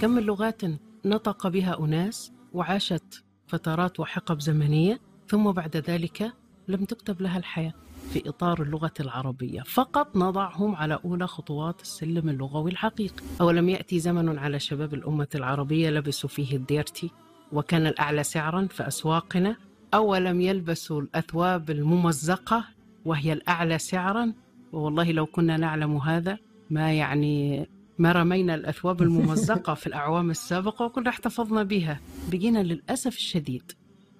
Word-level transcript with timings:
كم 0.00 0.10
من 0.10 0.22
لغات 0.22 0.62
نطق 1.04 1.46
بها 1.48 1.80
أناس 1.80 2.32
وعاشت 2.52 3.24
فترات 3.46 4.00
وحقب 4.00 4.40
زمنية 4.40 5.00
ثم 5.28 5.52
بعد 5.52 5.76
ذلك 5.76 6.32
لم 6.68 6.84
تكتب 6.84 7.22
لها 7.22 7.38
الحياة 7.38 7.72
في 8.12 8.28
إطار 8.28 8.62
اللغة 8.62 8.92
العربية. 9.00 9.62
فقط 9.62 10.16
نضعهم 10.16 10.76
على 10.76 10.98
أولى 11.04 11.26
خطوات 11.26 11.80
السلم 11.80 12.28
اللغوي 12.28 12.70
الحقيقي. 12.70 13.24
أولم 13.40 13.68
يأتي 13.68 13.98
زمن 13.98 14.38
على 14.38 14.58
شباب 14.58 14.94
الأمة 14.94 15.28
العربية 15.34 15.90
لبسوا 15.90 16.28
فيه 16.28 16.56
الديرتي 16.56 17.10
وكان 17.52 17.86
الأعلى 17.86 18.24
سعرا 18.24 18.66
في 18.70 18.88
أسواقنا 18.88 19.56
أولم 19.94 20.40
يلبسوا 20.40 21.00
الأثواب 21.00 21.70
الممزقة 21.70 22.64
وهي 23.04 23.32
الأعلى 23.32 23.78
سعرا؟ 23.78 24.32
والله 24.72 25.12
لو 25.12 25.26
كنا 25.26 25.56
نعلم 25.56 25.96
هذا 25.96 26.38
ما 26.70 26.92
يعني 26.92 27.66
ما 27.98 28.12
رمينا 28.12 28.54
الأثواب 28.54 29.02
الممزقة 29.02 29.74
في 29.74 29.86
الأعوام 29.86 30.30
السابقة 30.30 30.84
وكنا 30.84 31.10
احتفظنا 31.10 31.62
بها. 31.62 32.00
بقينا 32.32 32.58
للأسف 32.58 33.16
الشديد 33.16 33.72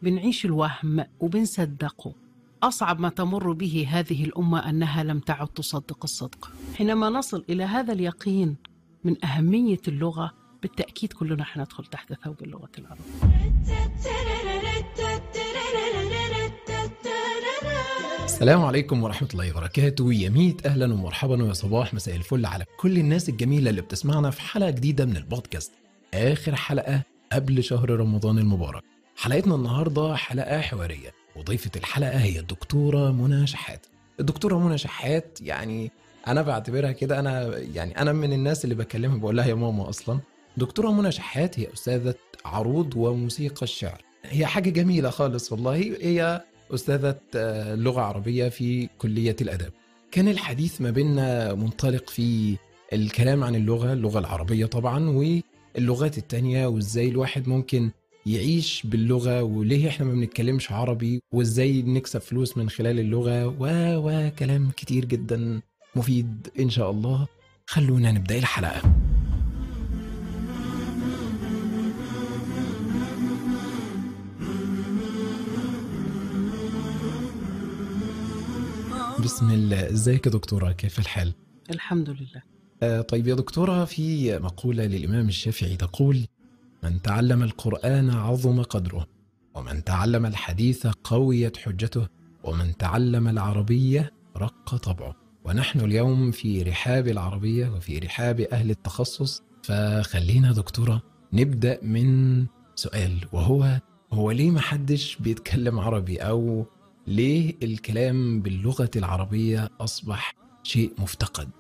بنعيش 0.03 0.45
الوهم 0.45 1.05
وبنصدقه. 1.21 2.15
أصعب 2.63 3.01
ما 3.01 3.09
تمر 3.09 3.53
به 3.53 3.87
هذه 3.91 4.25
الأمة 4.25 4.71
أنها 4.71 5.05
لم 5.05 5.19
تعد 5.19 5.49
تصدق 5.49 5.99
الصدق. 6.05 6.53
حينما 6.77 7.09
نصل 7.09 7.45
إلى 7.51 7.65
هذا 7.65 7.93
اليقين 7.93 8.57
من 9.05 9.25
أهمية 9.25 9.81
اللغة 9.89 10.35
بالتأكيد 10.63 11.13
كلنا 11.13 11.45
حندخل 11.45 11.85
تحت 11.85 12.13
ثوب 12.25 12.43
اللغة 12.43 12.71
العربية. 12.79 13.03
السلام 18.29 18.65
عليكم 18.65 19.03
ورحمة 19.03 19.29
الله 19.35 19.51
وبركاته. 19.51 20.13
يا 20.13 20.29
ميت 20.29 20.67
أهلا 20.67 20.95
ومرحبا 20.95 21.43
ويا 21.43 21.53
صباح. 21.53 21.95
مساء 21.95 22.17
الفل 22.17 22.47
على 22.47 22.65
كل 22.81 22.99
الناس 22.99 23.29
الجميلة 23.29 23.71
اللي 23.71 23.81
بتسمعنا 23.81 24.31
في 24.31 24.41
حلقة 24.41 24.71
جديدة 24.71 25.05
من 25.05 25.17
البودكاست. 25.17 25.73
آخر 26.15 26.57
حلقة 26.57 27.03
قبل 27.33 27.65
شهر 27.65 27.91
رمضان 27.91 28.39
المبارك. 28.39 28.83
حلقتنا 29.17 29.55
النهاردة 29.55 30.17
حلقة 30.17 30.61
حوارية 30.61 31.15
وضيفة 31.37 31.71
الحلقة 31.77 32.19
هي 32.19 32.39
الدكتورة 32.39 33.13
منى 33.13 33.47
شحات. 33.47 33.87
الدكتورة 34.21 34.59
منى 34.59 34.79
شحات 34.79 35.39
يعني 35.41 35.91
أنا 36.27 36.43
بعتبرها 36.43 36.93
كده 36.93 37.19
أنا 37.19 37.59
يعني 37.59 38.01
أنا 38.01 38.13
من 38.13 38.33
الناس 38.33 38.65
اللي 38.65 38.75
بكلمها 38.75 39.17
بقول 39.17 39.37
لها 39.37 39.47
يا 39.47 39.55
ماما 39.55 39.89
أصلا. 39.89 40.21
دكتورة 40.57 40.93
منى 40.93 41.13
شحات 41.13 41.61
هي 41.61 41.73
أستاذة 41.73 42.15
عروض 42.45 42.97
وموسيقى 42.97 43.63
الشعر. 43.63 44.03
هي 44.25 44.47
حاجة 44.47 44.71
جميلة 44.71 45.11
خالص 45.11 45.53
والله. 45.53 45.77
هي 46.01 46.45
أستاذة 46.75 47.19
آه، 47.37 47.75
لغة 47.75 48.01
عربية 48.01 48.49
في 48.49 48.89
كلية 48.99 49.37
الأدب 49.41 49.73
كان 50.13 50.29
الحديث 50.29 50.81
ما 50.81 50.91
بيننا 50.91 51.55
منطلق 51.55 52.11
في 52.11 52.57
الكلام 52.93 53.45
عن 53.45 53.55
اللغة 53.55 53.93
اللغة 53.93 54.19
العربية 54.19 54.67
طبعا 54.67 55.09
واللغات 55.11 56.19
التانية 56.19 56.67
وإزاي 56.67 57.09
الواحد 57.09 57.49
ممكن 57.49 57.91
يعيش 58.27 58.83
باللغة 58.87 59.43
وليه 59.43 59.89
إحنا 59.89 60.07
ما 60.07 60.13
بنتكلمش 60.13 60.73
عربي 60.73 61.23
وإزاي 61.33 61.83
نكسب 61.83 62.21
فلوس 62.21 62.57
من 62.57 62.71
خلال 62.71 63.01
اللغة 63.01 63.47
و 63.47 63.67
و 63.97 64.31
كلام 64.39 64.71
كتير 64.71 65.05
جدا 65.05 65.61
مفيد 65.97 66.49
إن 66.61 66.71
شاء 66.71 66.91
الله. 66.91 67.27
خلونا 67.67 68.13
نبدأ 68.13 68.39
الحلقة. 68.39 68.83
بسم 79.25 79.51
الله. 79.51 79.91
إزيك 79.91 80.27
يا 80.27 80.31
دكتورة؟ 80.31 80.73
كيف 80.73 80.99
الحال؟ 80.99 81.33
الحمد 81.71 82.11
لله. 82.11 82.43
آه 82.83 83.01
طيب 83.01 83.27
يا 83.27 83.35
دكتورة 83.35 83.85
في 83.85 84.39
مقولة 84.39 84.85
للإمام 84.87 85.29
الشافعي 85.29 85.77
تقول 85.77 86.27
من 86.83 87.03
تعلم 87.03 87.43
القرآن 87.43 88.11
عظم 88.11 88.63
قدره 88.63 89.07
ومن 89.55 89.85
تعلم 89.85 90.27
الحديث 90.27 90.87
قويت 90.87 91.57
حجته 91.57 92.07
ومن 92.45 92.77
تعلم 92.77 93.29
العربية 93.29 94.13
رق 94.37 94.77
طبعه. 94.77 95.17
ونحن 95.45 95.81
اليوم 95.81 96.31
في 96.31 96.63
رحاب 96.63 97.09
العربية 97.09 97.69
وفي 97.69 97.99
رحاب 97.99 98.41
أهل 98.41 98.71
التخصص 98.71 99.43
فخلينا 99.63 100.53
دكتورة 100.53 101.03
نبدأ 101.33 101.79
من 101.83 102.47
سؤال 102.75 103.19
وهو 103.33 103.81
هو 104.13 104.31
ليه 104.31 104.51
محدش 104.51 105.17
بيتكلم 105.17 105.81
عربي؟ 105.81 106.17
أو 106.17 106.67
ليه 107.09 107.55
الكلام 107.63 108.41
باللغة 108.41 108.91
العربية 108.97 109.71
أصبح 109.81 110.35
شيء 110.63 110.93
مفتقد؟ 110.99 111.51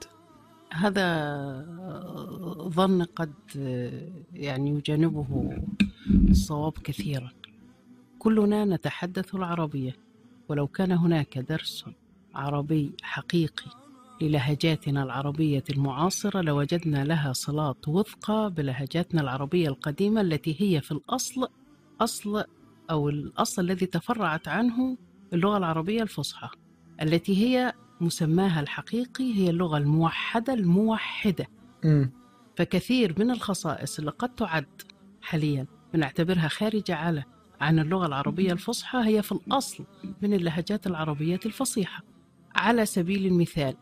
هذا 0.72 1.06
ظن 2.68 3.02
قد 3.02 3.32
يعني 4.32 4.70
يجانبه 4.70 5.58
الصواب 6.28 6.72
كثيرا 6.72 7.30
كلنا 8.18 8.64
نتحدث 8.64 9.34
العربية 9.34 9.96
ولو 10.48 10.66
كان 10.66 10.92
هناك 10.92 11.38
درس 11.38 11.84
عربي 12.34 12.92
حقيقي 13.02 13.70
للهجاتنا 14.20 15.02
العربية 15.02 15.64
المعاصرة 15.70 16.40
لوجدنا 16.40 17.04
لها 17.04 17.32
صلات 17.32 17.88
وثقى 17.88 18.52
بلهجاتنا 18.56 19.20
العربية 19.20 19.68
القديمة 19.68 20.20
التي 20.20 20.56
هي 20.60 20.80
في 20.80 20.92
الأصل 20.92 21.48
أصل 22.00 22.44
أو 22.90 23.08
الأصل 23.08 23.62
الذي 23.62 23.86
تفرعت 23.86 24.48
عنه 24.48 24.96
اللغة 25.32 25.56
العربية 25.56 26.02
الفصحى 26.02 26.48
التي 27.02 27.36
هي 27.46 27.72
مسماها 28.00 28.60
الحقيقي 28.60 29.34
هي 29.34 29.50
اللغة 29.50 29.78
الموحدة 29.78 30.54
الموحدة 30.54 31.46
م. 31.84 32.06
فكثير 32.56 33.14
من 33.18 33.30
الخصائص 33.30 33.98
اللي 33.98 34.10
قد 34.10 34.34
تعد 34.34 34.82
حاليا 35.22 35.66
بنعتبرها 35.94 36.48
خارجة 36.48 36.94
على 36.94 37.24
عن 37.60 37.78
اللغة 37.78 38.06
العربية 38.06 38.52
الفصحى 38.52 38.98
هي 38.98 39.22
في 39.22 39.32
الأصل 39.32 39.84
من 40.22 40.34
اللهجات 40.34 40.86
العربية 40.86 41.40
الفصيحة 41.46 42.02
على 42.54 42.86
سبيل 42.86 43.26
المثال 43.26 43.76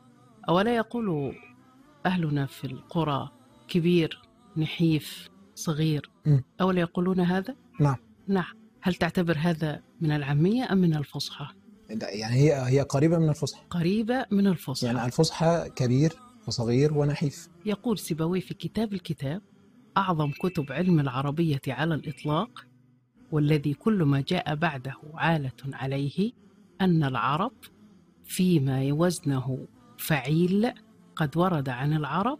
أولا 0.48 0.76
يقول 0.76 1.34
أهلنا 2.06 2.46
في 2.46 2.64
القرى 2.64 3.30
كبير 3.68 4.22
نحيف 4.56 5.28
صغير. 5.54 6.10
أولا 6.60 6.80
يقولون 6.80 7.20
هذا؟ 7.20 7.56
نعم 7.80 7.96
نعم 8.28 8.54
هل 8.86 8.94
تعتبر 8.94 9.36
هذا 9.38 9.82
من 10.00 10.10
العامية 10.10 10.72
أم 10.72 10.78
من 10.78 10.96
الفصحى؟ 10.96 11.46
لا، 11.90 12.10
يعني 12.10 12.34
هي 12.34 12.68
هي 12.68 12.80
قريبة 12.80 13.18
من 13.18 13.28
الفصحى. 13.28 13.62
قريبة 13.70 14.26
من 14.30 14.46
الفصحى. 14.46 14.86
يعني 14.86 15.06
الفصحى 15.06 15.70
كبير 15.76 16.12
وصغير 16.48 16.98
ونحيف. 16.98 17.48
يقول 17.64 17.98
سيبويه 17.98 18.40
في 18.40 18.54
كتاب 18.54 18.92
الكتاب 18.92 19.42
أعظم 19.96 20.30
كتب 20.30 20.72
علم 20.72 21.00
العربية 21.00 21.60
على 21.68 21.94
الإطلاق 21.94 22.66
والذي 23.32 23.74
كل 23.74 24.02
ما 24.02 24.24
جاء 24.28 24.54
بعده 24.54 24.94
عالة 25.14 25.52
عليه 25.72 26.32
أن 26.80 27.04
العرب 27.04 27.52
فيما 28.24 28.92
وزنه 28.92 29.66
فعيل 29.98 30.72
قد 31.16 31.36
ورد 31.36 31.68
عن 31.68 31.92
العرب 31.92 32.38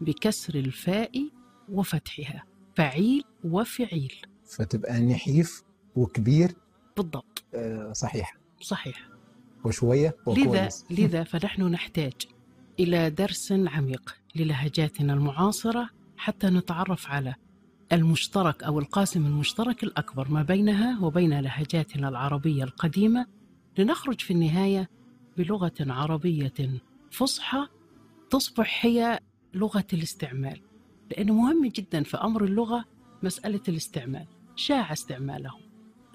بكسر 0.00 0.54
الفاء 0.54 1.28
وفتحها. 1.68 2.44
فعيل 2.76 3.24
وفعيل. 3.44 4.12
فتبقى 4.46 5.00
نحيف 5.00 5.67
وكبير. 5.96 6.54
بالضبط. 6.96 7.44
آه، 7.54 7.92
صحيح. 7.92 8.36
صحيح. 8.60 9.08
وشوية 9.64 10.16
لذا 10.26 10.42
وكويس 10.42 10.84
لذا 10.90 11.24
فنحن 11.24 11.62
نحتاج 11.62 12.12
إلى 12.80 13.10
درس 13.10 13.52
عميق 13.52 14.16
للهجاتنا 14.36 15.12
المعاصرة 15.12 15.90
حتى 16.16 16.46
نتعرف 16.46 17.10
على 17.10 17.34
المشترك 17.92 18.62
أو 18.62 18.78
القاسم 18.78 19.26
المشترك 19.26 19.84
الأكبر 19.84 20.28
ما 20.28 20.42
بينها 20.42 21.00
وبين 21.00 21.40
لهجاتنا 21.40 22.08
العربية 22.08 22.64
القديمة. 22.64 23.26
لنخرج 23.78 24.20
في 24.20 24.30
النهاية 24.32 24.90
بلغة 25.36 25.72
عربية 25.80 26.80
فصحى 27.10 27.68
تصبح 28.30 28.86
هي 28.86 29.20
لغة 29.54 29.86
الاستعمال 29.92 30.60
لأنه 31.10 31.34
مهم 31.34 31.66
جدا 31.66 32.02
في 32.02 32.16
أمر 32.16 32.44
اللغة 32.44 32.84
مسألة 33.22 33.60
الاستعمال 33.68 34.26
شاع 34.56 34.92
استعماله. 34.92 35.67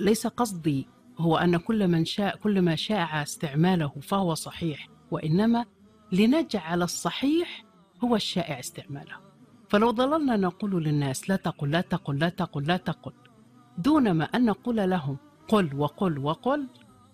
ليس 0.03 0.27
قصدي 0.27 0.87
هو 1.17 1.37
أن 1.37 1.57
كل 1.57 1.87
من 1.87 2.05
شاء 2.05 2.35
كل 2.35 2.61
ما 2.61 2.75
شاع 2.75 3.23
استعماله 3.23 3.91
فهو 4.01 4.33
صحيح 4.33 4.89
وإنما 5.11 5.65
لنجعل 6.11 6.83
الصحيح 6.83 7.65
هو 8.03 8.15
الشائع 8.15 8.59
استعماله. 8.59 9.15
فلو 9.69 9.91
ظللنا 9.91 10.37
نقول 10.37 10.83
للناس 10.83 11.29
لا 11.29 11.35
تقل 11.35 11.71
لا 11.71 11.81
تقل 11.81 12.19
لا 12.19 12.29
تقل 12.29 12.63
لا 12.63 12.77
تقل. 12.77 13.13
دون 13.77 14.11
ما 14.11 14.25
أن 14.25 14.45
نقول 14.45 14.75
لهم 14.75 15.17
قل 15.47 15.75
وقل 15.75 16.19
وقل. 16.19 16.67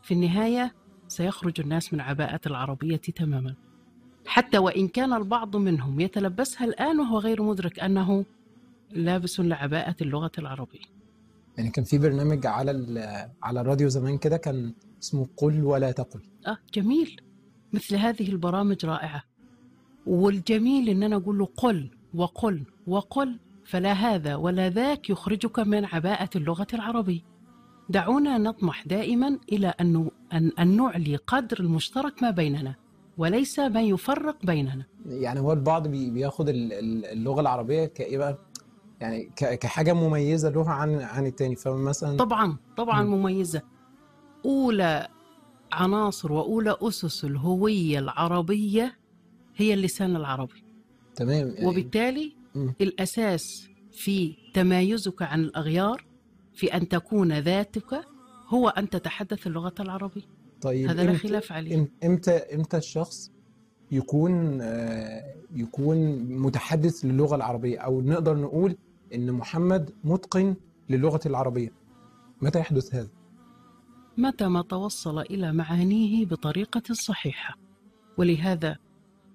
في 0.04 0.14
النهاية 0.14 0.76
سيخرج 1.08 1.62
الناس 1.62 1.94
من 1.94 2.02
عباءة 2.02 2.42
العربية 2.46 2.98
تماما. 2.98 3.56
حتى 4.28 4.58
وإن 4.58 4.88
كان 4.88 5.14
البعض 5.14 5.56
منهم 5.56 6.00
يتلبسها 6.00 6.66
الآن 6.66 7.00
وهو 7.00 7.20
غير 7.20 7.44
مدرك 7.44 7.80
أنه 7.80 8.26
لابس 8.92 9.40
لعباءة 9.40 9.96
اللغة 10.02 10.32
العربية. 10.40 10.99
يعني 11.60 11.72
كان 11.72 11.86
في 11.86 11.98
برنامج 11.98 12.46
على 12.48 12.72
ال- 12.72 13.30
على 13.44 13.62
الراديو 13.62 13.88
زمان 13.90 14.18
كده 14.18 14.38
كان 14.38 14.74
اسمه 15.04 15.28
قل 15.38 15.64
ولا 15.64 15.92
تقل. 15.92 16.20
آه 16.48 16.58
جميل. 16.74 17.22
مثل 17.74 17.96
هذه 17.96 18.30
البرامج 18.30 18.86
رائعة. 18.86 19.24
والجميل 20.06 20.90
إن 20.90 21.04
أنا 21.04 21.16
أقول 21.16 21.38
له 21.38 21.46
قل 21.46 21.92
وقل 22.14 22.64
وقل 22.88 23.40
فلا 23.66 23.94
هذا 23.94 24.36
ولا 24.36 24.70
ذاك 24.70 25.10
يخرجك 25.10 25.60
من 25.60 25.86
عباءة 25.86 26.30
اللغة 26.36 26.68
العربية 26.74 27.22
دعونا 27.90 28.38
نطمح 28.38 28.88
دائما 28.88 29.40
إلى 29.52 29.68
أن, 29.82 30.10
أن, 30.34 30.52
أن 30.60 30.78
نعلي 30.78 31.16
قدر 31.16 31.60
المشترك 31.60 32.24
ما 32.24 32.30
بيننا 32.32 32.76
وليس 33.18 33.60
ما 33.60 33.82
يفرق 33.82 34.46
بيننا. 34.46 34.86
يعني 35.06 35.40
هو 35.40 35.54
البعض 35.54 35.88
بي- 35.88 36.10
بياخد 36.10 36.50
ال- 36.50 36.74
ال- 36.74 37.06
اللغة 37.06 37.42
العربية 37.42 37.86
كإيه 37.86 38.18
بقى؟ 38.18 38.38
يعني 39.02 39.32
كحاجة 39.36 39.94
مميزة 39.94 40.50
له 40.50 40.70
عن 40.70 40.96
عن 41.02 41.26
التاني. 41.26 41.56
فمثلا 41.56 42.18
طبعا 42.18 42.58
طبعا 42.78 43.04
مم. 43.04 43.14
مميزة. 43.14 43.62
أولى 44.46 45.08
عناصر 45.72 46.32
وأولى 46.32 46.76
أسس 46.82 47.26
الهوية 47.26 48.00
العربية 48.00 48.98
هي 49.56 49.74
اللسان 49.74 50.16
العربي. 50.16 50.64
تمام 51.16 51.48
يعني 51.48 51.68
وبالتالي 51.68 52.36
مم. 52.56 52.74
الأساس 52.82 53.70
في 53.92 54.36
تمايزك 54.54 55.22
عن 55.22 55.40
الأغيار 55.40 56.06
في 56.54 56.68
أن 56.68 56.88
تكون 56.88 57.40
ذاتك 57.40 58.02
هو 58.48 58.70
أن 58.70 58.90
تتحدث 58.90 59.48
اللغة 59.48 59.74
العربية. 59.80 60.22
طيب 60.62 60.90
هذا 60.90 61.04
لا 61.04 61.18
خلاف 61.18 61.52
عليه. 61.52 61.88
إمتى 62.04 62.32
إمتى 62.32 62.78
الشخص 62.78 63.32
يكون 63.92 64.62
آه، 64.62 65.36
يكون 65.56 66.18
متحدث 66.40 67.06
للغة 67.06 67.36
العربية؟ 67.36 67.80
أو 67.80 68.02
نقدر 68.02 68.38
نقول 68.38 68.76
إن 69.14 69.32
محمد 69.32 69.94
متقن 70.04 70.56
للغة 70.90 71.20
العربية. 71.26 71.74
متى 72.42 72.60
يحدث 72.60 72.96
هذا؟ 72.96 73.10
متى 74.18 74.48
ما 74.48 74.62
توصل 74.62 75.20
إلى 75.20 75.54
معانيه 75.54 76.26
بطريقة 76.26 76.94
صحيحة. 76.94 77.58
ولهذا 78.18 78.78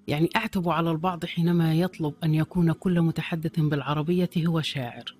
يعني 0.07 0.29
أعتب 0.35 0.69
على 0.69 0.91
البعض 0.91 1.25
حينما 1.25 1.73
يطلب 1.73 2.13
أن 2.23 2.35
يكون 2.35 2.71
كل 2.71 3.01
متحدث 3.01 3.59
بالعربية 3.59 4.29
هو 4.37 4.61
شاعر. 4.61 5.15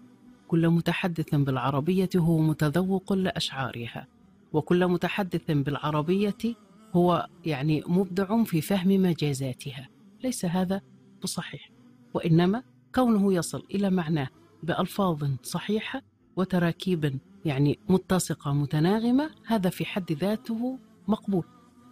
كل 0.48 0.70
متحدث 0.70 1.36
بالعربية 1.36 2.10
هو 2.16 2.38
متذوق 2.38 3.14
لأشعارها. 3.14 4.08
وكل 4.54 4.88
متحدث 4.88 5.52
بالعربية 5.52 6.56
هو 6.94 7.28
يعني 7.46 7.84
مبدع 7.88 8.44
في 8.44 8.62
فهم 8.62 8.88
مجازاتها. 8.88 9.90
ليس 10.24 10.46
هذا 10.46 10.82
بصحيح. 11.24 11.70
وإنما 12.14 12.64
كونه 12.96 13.34
يصل 13.34 13.64
إلى 13.76 13.90
معناه 13.90 14.28
بألفاظ 14.64 15.24
صحيحة 15.44 16.02
وتراكيب 16.36 17.20
يعني 17.46 17.80
متسقة 17.90 18.54
متناغمة 18.54 19.30
هذا 19.46 19.70
في 19.70 19.86
حد 19.86 20.12
ذاته 20.12 20.80
مقبول. 21.08 21.44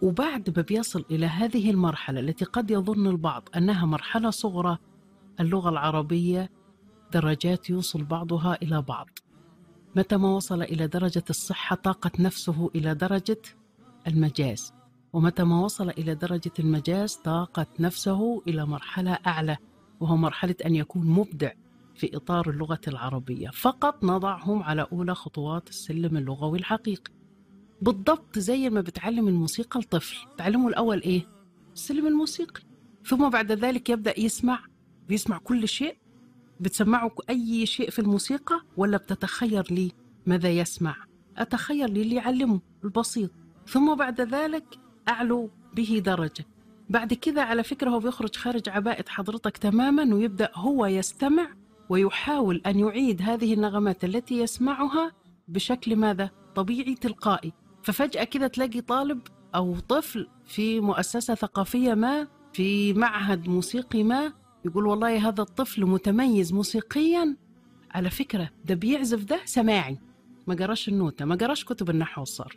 وبعد 0.02 0.54
ما 0.56 0.62
بيصل 0.62 1.04
إلى 1.10 1.26
هذه 1.26 1.70
المرحلة 1.70 2.20
التي 2.20 2.44
قد 2.44 2.70
يظن 2.70 3.06
البعض 3.06 3.48
أنها 3.56 3.86
مرحلة 3.86 4.30
صغرى 4.30 4.78
اللغة 5.40 5.68
العربية 5.68 6.50
درجات 7.12 7.70
يوصل 7.70 8.04
بعضها 8.04 8.58
إلى 8.62 8.82
بعض. 8.82 9.08
متى 9.96 10.16
ما 10.16 10.28
وصل 10.28 10.62
إلى 10.62 10.86
درجة 10.86 11.24
الصحة 11.30 11.76
طاقت 11.76 12.20
نفسه 12.20 12.70
إلى 12.74 12.94
درجة 12.94 13.42
المجاز. 14.06 14.72
ومتى 15.12 15.44
ما 15.44 15.60
وصل 15.60 15.90
إلى 15.90 16.14
درجة 16.14 16.52
المجاز 16.58 17.14
طاقت 17.14 17.80
نفسه 17.80 18.42
إلى 18.48 18.66
مرحلة 18.66 19.18
أعلى 19.26 19.56
وهو 20.00 20.16
مرحلة 20.16 20.54
أن 20.66 20.74
يكون 20.74 21.06
مبدع. 21.06 21.52
في 21.94 22.16
إطار 22.16 22.50
اللغة 22.50 22.80
العربية. 22.88 23.48
فقط 23.48 24.04
نضعهم 24.04 24.62
على 24.62 24.86
أولى 24.92 25.14
خطوات 25.14 25.68
السلم 25.68 26.16
اللغوي 26.16 26.58
الحقيقي. 26.58 27.12
بالضبط 27.82 28.38
زي 28.38 28.70
ما 28.70 28.80
بتعلم 28.80 29.28
الموسيقى 29.28 29.80
الطفل. 29.80 30.16
تعلمه 30.38 30.68
الأول 30.68 31.02
إيه؟ 31.02 31.26
السلم 31.74 32.06
الموسيقي. 32.06 32.62
ثم 33.06 33.28
بعد 33.28 33.52
ذلك 33.52 33.90
يبدأ 33.90 34.20
يسمع 34.20 34.64
بيسمع 35.08 35.38
كل 35.38 35.68
شيء. 35.68 35.96
بتسمعه 36.60 37.10
أي 37.30 37.66
شيء 37.66 37.90
في 37.90 37.98
الموسيقى 37.98 38.60
ولا 38.76 38.96
بتتخير 38.96 39.66
لي 39.70 39.92
ماذا 40.26 40.48
يسمع؟ 40.48 40.96
أتخير 41.36 41.88
لي 41.90 42.02
اللي 42.02 42.14
يعلمه 42.14 42.60
البسيط. 42.84 43.30
ثم 43.66 43.94
بعد 43.94 44.20
ذلك 44.20 44.64
أعلو 45.08 45.50
به 45.74 46.02
درجة. 46.04 46.46
بعد 46.90 47.14
كذا 47.14 47.42
على 47.42 47.62
فكرة 47.62 47.90
هو 47.90 47.98
بيخرج 47.98 48.36
خارج 48.36 48.68
عباءة 48.68 49.04
حضرتك 49.08 49.56
تماما 49.56 50.14
ويبدأ 50.14 50.50
هو 50.54 50.86
يستمع 50.86 51.54
ويحاول 51.88 52.62
أن 52.66 52.78
يعيد 52.78 53.22
هذه 53.22 53.54
النغمات 53.54 54.04
التي 54.04 54.38
يسمعها 54.38 55.12
بشكل 55.48 55.96
ماذا؟ 55.96 56.30
طبيعي 56.54 56.94
تلقائي. 56.94 57.52
ففجأة 57.82 58.24
كده 58.24 58.46
تلاقي 58.46 58.80
طالب 58.80 59.20
أو 59.54 59.76
طفل 59.88 60.28
في 60.44 60.80
مؤسسة 60.80 61.34
ثقافية 61.34 61.94
ما 61.94 62.28
في 62.52 62.92
معهد 62.92 63.48
موسيقي 63.48 64.02
ما 64.02 64.32
يقول 64.64 64.86
والله 64.86 65.28
هذا 65.28 65.42
الطفل 65.42 65.84
متميز 65.86 66.52
موسيقيا. 66.52 67.36
على 67.90 68.10
فكرة 68.10 68.50
ده 68.64 68.74
بيعزف 68.74 69.24
ده 69.24 69.40
سماعي. 69.44 69.98
ما 70.46 70.54
قراش 70.54 70.88
النوتة 70.88 71.24
ما 71.24 71.34
قراش 71.34 71.64
كتب 71.64 71.90
النحو 71.90 72.20
والصرف 72.20 72.56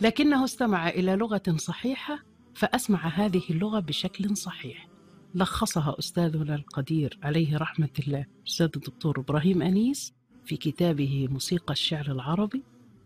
لكنه 0.00 0.44
استمع 0.44 0.88
إلى 0.88 1.16
لغة 1.16 1.42
صحيحة 1.56 2.18
فأسمع 2.54 3.08
هذه 3.08 3.42
اللغة 3.50 3.80
بشكل 3.80 4.36
صحيح. 4.36 4.87
لخصها 5.34 5.96
أستاذنا 5.98 6.54
القدير 6.54 7.18
عليه 7.22 7.56
رحمة 7.56 7.88
الله 7.98 8.26
أستاذ 8.48 8.70
الدكتور 8.76 9.20
إبراهيم 9.20 9.62
أنيس 9.62 10.14
في 10.44 10.56
كتابه 10.56 11.28
موسيقى 11.30 11.72
الشعر 11.72 12.12
العربي 12.12 12.62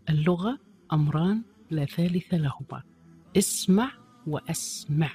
اللغة 0.09 0.59
أمران 0.93 1.41
لا 1.71 1.85
ثالث 1.85 2.33
لهما. 2.33 2.83
اسمع 3.37 3.91
وأسمع. 4.27 5.11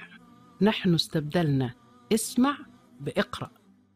نحن 0.61 0.93
استبدلنا 0.93 1.73
اسمع 2.13 2.57
بإقرأ 2.99 3.51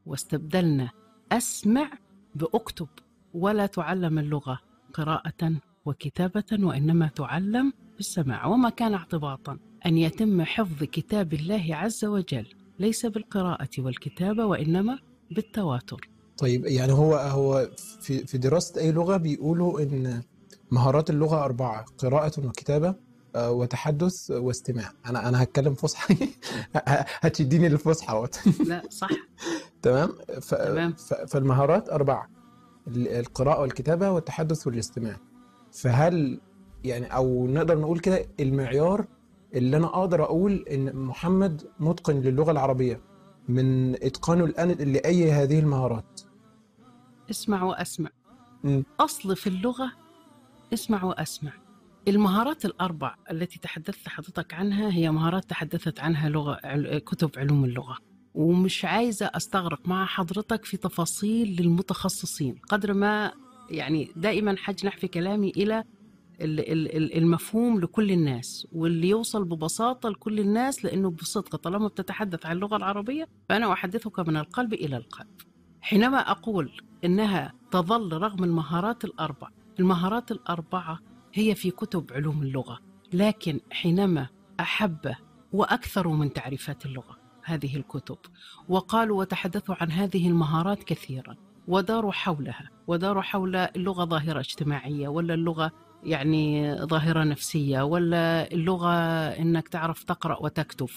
واستبدلنا 0.06 0.90
أسمع 1.32 1.92
بأكتب 2.36 2.88
ولا 3.34 3.66
تعلم 3.66 4.20
اللغة 4.20 4.60
قراءة 4.94 5.54
وكتابة 5.86 6.44
وإنما 6.52 7.08
تعلم 7.08 7.74
بالسماع. 7.98 8.46
وما 8.46 8.70
كان 8.70 8.94
اعتباطا 8.94 9.60
أن 9.86 9.98
يتم 9.98 10.44
حفظ 10.44 10.84
كتاب 10.84 11.34
الله 11.34 11.68
عز 11.70 12.06
وجل. 12.06 12.46
ليس 12.80 13.06
بالقراءة 13.06 13.70
والكتابة 13.80 14.46
وإنما 14.46 15.00
بالتواتر. 15.32 16.10
طيب 16.38 16.66
يعني 16.66 16.92
هو 16.94 17.16
هو 17.16 17.70
في 18.02 18.28
في 18.28 18.38
دراسة 18.38 18.82
أي 18.82 18.92
لغة 18.92 19.18
بيقولوا 19.18 19.80
إن 19.82 20.22
مهارات 20.72 21.10
اللغة 21.10 21.44
أربعة 21.46 21.86
قراءة 21.98 22.48
وكتابة 22.48 22.96
آه، 23.36 23.52
وتحدث 23.52 24.32
واستماع. 24.32 24.92
أنا 25.06 25.30
أنا 25.30 25.44
هتكلم 25.44 25.74
فصحى. 25.74 26.16
هتشديني 27.24 27.70
للفصحى. 27.70 28.28
لا 28.68 28.82
صح. 28.90 29.10
تمام؟ 29.82 30.10
ف... 30.42 30.56
تمام. 30.56 30.94
فالمهارات 31.28 31.90
أربعة 31.90 32.30
ال- 32.88 33.08
القراءة 33.08 33.62
والكتابة 33.62 34.12
والتحدث 34.12 34.68
والاستماع. 34.68 35.16
فهل 35.72 36.40
يعني 36.84 37.06
أو 37.16 37.48
نقدر 37.48 37.80
نقول 37.80 38.00
كده 38.00 38.26
المعيار 38.40 39.06
اللي 39.54 39.78
أنا 39.78 39.88
أقدر 39.88 40.24
أقول 40.24 40.66
إن 40.72 40.96
محمد 40.96 41.62
متقن 41.80 42.16
للغة 42.22 42.52
العربية 42.52 43.02
من 43.48 43.94
إتقانه 43.96 44.46
الآن 44.46 44.72
لأي 44.72 45.32
هذه 45.32 45.60
المهارات. 45.60 46.22
اسمع 47.32 47.64
وأسمع. 47.64 48.10
مم. 48.64 48.84
أصل 49.00 49.36
في 49.36 49.48
اللغة 49.48 49.92
اسمع 50.74 51.04
وأسمع. 51.04 51.52
المهارات 52.08 52.66
الأربع 52.66 53.16
التي 53.32 53.60
تحدثت 53.60 54.08
حضرتك 54.10 54.54
عنها 54.54 54.92
هي 54.94 55.12
مهارات 55.12 55.46
تحدثت 55.50 56.00
عنها 56.00 56.58
عل- 56.64 56.98
كتب 56.98 57.30
علوم 57.38 57.66
اللغة. 57.66 57.98
ومش 58.36 58.86
عايزة 58.86 59.26
أستغرق 59.36 59.88
مع 59.88 60.06
حضرتك 60.06 60.66
في 60.66 60.78
تفاصيل 60.78 61.62
للمتخصصين. 61.62 62.56
قدر 62.70 62.94
ما 62.94 63.32
يعني 63.70 64.12
دائما 64.16 64.56
حجنح 64.58 64.98
في 64.98 65.08
كلامي 65.08 65.50
إلى 65.50 65.80
ال- 65.80 65.84
ال- 65.84 65.84
ال- 65.84 65.93
المفهوم 66.42 67.80
لكل 67.80 68.12
الناس 68.12 68.68
واللي 68.72 69.10
يوصل 69.10 69.44
ببساطة 69.44 70.10
لكل 70.10 70.40
الناس 70.40 70.86
لأنه 70.86 71.10
بصدق. 71.10 71.56
طالما 71.56 71.88
بتتحدث 71.88 72.46
عن 72.46 72.56
اللغة 72.56 72.78
العربية 72.78 73.28
فأنا 73.50 73.74
أحدثك 73.74 74.20
من 74.20 74.38
القلب 74.38 74.74
إلى 74.74 74.98
القلب. 74.98 75.42
حينما 75.82 76.18
أقول 76.18 76.72
إنها 77.06 77.54
تظل 77.72 78.14
رغم 78.14 78.44
المهارات 78.44 79.06
الأربع 79.06 79.50
المهارات 79.80 80.32
الأربعة 80.32 81.00
هي 81.34 81.56
في 81.56 81.72
كتب 81.72 82.14
علوم 82.14 82.42
اللغة 82.42 82.80
لكن 83.14 83.60
حينما 83.72 84.28
أحب 84.60 85.16
وأكثروا 85.54 86.16
من 86.16 86.34
تعريفات 86.34 86.86
اللغة 86.86 87.18
هذه 87.44 87.76
الكتب 87.76 88.18
وقالوا 88.70 89.20
وتحدثوا 89.20 89.76
عن 89.82 89.92
هذه 89.92 90.28
المهارات 90.28 90.84
كثيرا 90.84 91.36
وداروا 91.68 92.12
حولها 92.12 92.70
وداروا 92.88 93.22
حول 93.22 93.56
اللغة 93.56 94.06
ظاهرة 94.06 94.40
اجتماعية 94.40 95.08
ولا 95.08 95.34
اللغة 95.34 95.72
يعني 96.06 96.76
ظاهرة 96.76 97.24
نفسية 97.24 97.82
ولا 97.82 98.52
اللغة 98.52 98.94
إنك 99.28 99.68
تعرف 99.68 100.04
تقرأ 100.04 100.38
وتكتب. 100.42 100.88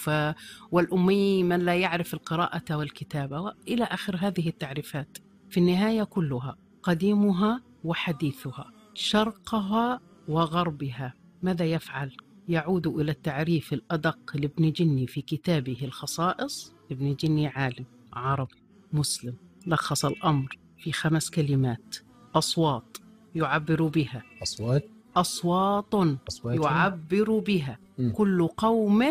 والأمي 0.71 1.43
من 1.43 1.61
لا 1.61 1.75
يعرف 1.75 2.15
القراءة 2.15 2.77
والكتابة 2.77 3.41
وإلى 3.41 3.85
آخر 3.85 4.17
هذه 4.17 4.49
التعريفات. 4.49 5.19
في 5.51 5.61
النهاية 5.61 6.03
كلها 6.03 6.57
قديمها 6.83 7.63
وحديثها 7.85 8.73
شرقها 8.95 10.01
وغربها. 10.29 11.15
ماذا 11.43 11.65
يفعل؟ 11.65 12.17
يعود 12.49 12.87
إلى 12.87 13.11
التعريف 13.11 13.73
الأدق 13.73 14.37
لابن 14.37 14.73
جني 14.73 15.07
في 15.07 15.23
كتابه 15.23 15.79
الخصائص. 15.83 16.73
ابن 16.91 17.15
جني 17.15 17.47
عالم 17.47 17.85
عربي 18.13 18.63
مسلم. 18.93 19.35
لخص 19.67 20.05
الأمر 20.05 20.59
في 20.79 20.93
خمس 20.93 21.31
كلمات 21.31 21.97
أصوات 22.35 22.97
يعبر 23.35 23.83
بها. 23.83 24.23
أصوات؟ 24.43 24.96
أصوات 25.17 25.95
أصوات. 26.29 26.61
يعبر 26.61 27.39
بها. 27.39 27.79
كل 28.13 28.47
قوم 28.47 29.03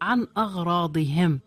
عن 0.00 0.26
أغراضهم. 0.38 1.40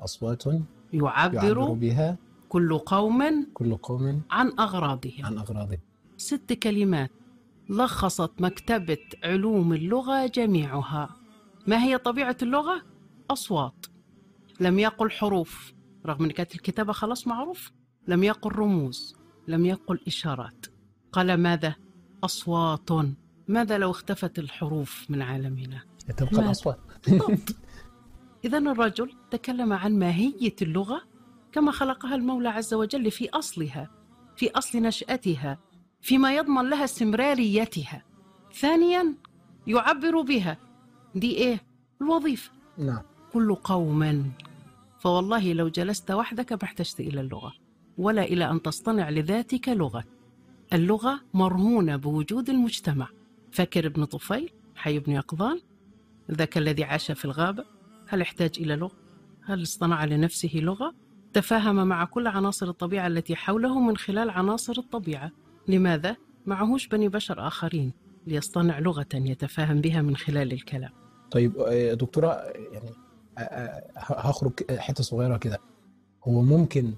أصوات 0.00 0.44
يعبر, 0.92 1.34
يعبر 1.34 1.72
بها. 1.72 2.18
كل 2.48 2.78
قوم 2.78 3.46
كل 3.54 3.76
قوم 3.76 4.22
عن 4.30 4.52
أغراضهم. 4.58 5.26
عن 5.26 5.38
أغراضهم. 5.38 5.78
ست 6.16 6.52
كلمات. 6.52 7.10
لخصت 7.68 8.32
مكتبة 8.40 8.98
علوم 9.24 9.72
اللغة 9.72 10.26
جميعها. 10.26 11.16
ما 11.66 11.84
هي 11.84 11.98
طبيعة 11.98 12.36
اللغة؟ 12.42 12.82
أصوات. 13.30 13.86
لم 14.60 14.78
يقل 14.78 15.10
حروف. 15.10 15.72
رغم 16.06 16.24
أن 16.24 16.30
كانت 16.30 16.54
الكتابة 16.54 16.92
خلاص 16.92 17.26
معروف. 17.26 17.72
لم 18.08 18.24
يقل 18.24 18.52
رموز. 18.52 19.16
لم 19.48 19.66
يقل 19.66 20.00
إشارات. 20.06 20.66
قال 21.12 21.34
ماذا؟ 21.34 21.74
أصوات. 22.24 22.90
ماذا 23.52 23.78
لو 23.78 23.90
اختفت 23.90 24.38
الحروف 24.38 25.06
من 25.08 25.22
عالمنا؟ 25.22 25.80
تبقى 26.16 26.46
بالضبط. 26.46 26.78
إذا 28.44 28.58
الرجل 28.58 29.12
تكلم 29.30 29.72
عن 29.72 29.98
ماهية 29.98 30.56
اللغة 30.62 31.02
كما 31.52 31.72
خلقها 31.72 32.14
المولى 32.14 32.48
عز 32.48 32.74
وجل 32.74 33.10
في 33.10 33.30
أصلها 33.30 33.90
في 34.36 34.50
أصل 34.50 34.78
نشأتها 34.78 35.58
فيما 36.00 36.36
يضمن 36.36 36.70
لها 36.70 36.84
استمراريتها. 36.84 38.02
ثانيا 38.54 39.14
يعبر 39.66 40.20
بها. 40.20 40.56
دي 41.14 41.36
إيه؟ 41.36 41.60
الوظيفة. 42.00 42.50
نعم. 42.78 43.02
كل 43.32 43.54
قوم. 43.54 44.32
فوالله 44.98 45.52
لو 45.52 45.68
جلست 45.68 46.10
وحدك 46.10 46.52
ما 46.52 46.58
احتجت 46.62 47.00
إلى 47.00 47.20
اللغة 47.20 47.52
ولا 47.98 48.22
إلى 48.22 48.50
أن 48.50 48.62
تصطنع 48.62 49.10
لذاتك 49.10 49.68
لغة. 49.68 50.04
اللغة 50.72 51.20
مرهونة 51.34 51.96
بوجود 51.96 52.50
المجتمع. 52.50 53.08
فكر 53.52 53.86
ابن 53.86 54.04
طفيل 54.04 54.52
حي 54.74 54.98
بن 54.98 55.12
يقظان 55.12 55.60
ذاك 56.30 56.58
الذي 56.58 56.84
عاش 56.84 57.12
في 57.12 57.24
الغابة 57.24 57.64
هل 58.08 58.20
احتاج 58.20 58.50
إلى 58.58 58.76
لغة؟ 58.76 58.96
هل 59.44 59.62
اصطنع 59.62 60.04
لنفسه 60.04 60.50
لغة؟ 60.54 60.94
تفاهم 61.32 61.86
مع 61.88 62.04
كل 62.04 62.26
عناصر 62.26 62.68
الطبيعة 62.68 63.06
التي 63.06 63.36
حوله 63.36 63.80
من 63.80 63.96
خلال 63.96 64.30
عناصر 64.30 64.74
الطبيعة 64.78 65.30
لماذا؟ 65.68 66.16
معهوش 66.46 66.86
بني 66.86 67.08
بشر 67.08 67.46
آخرين 67.46 67.92
ليصطنع 68.26 68.78
لغة 68.78 69.06
يتفاهم 69.14 69.80
بها 69.80 70.02
من 70.02 70.16
خلال 70.16 70.52
الكلام 70.52 70.90
طيب 71.30 71.58
آه، 71.58 71.94
دكتورة 71.94 72.32
يعني 72.72 72.90
آه، 73.38 73.40
آه، 73.40 73.90
هخرج 73.96 74.52
حتة 74.78 75.04
صغيرة 75.04 75.36
كده 75.36 75.58
هو 76.24 76.42
ممكن 76.42 76.92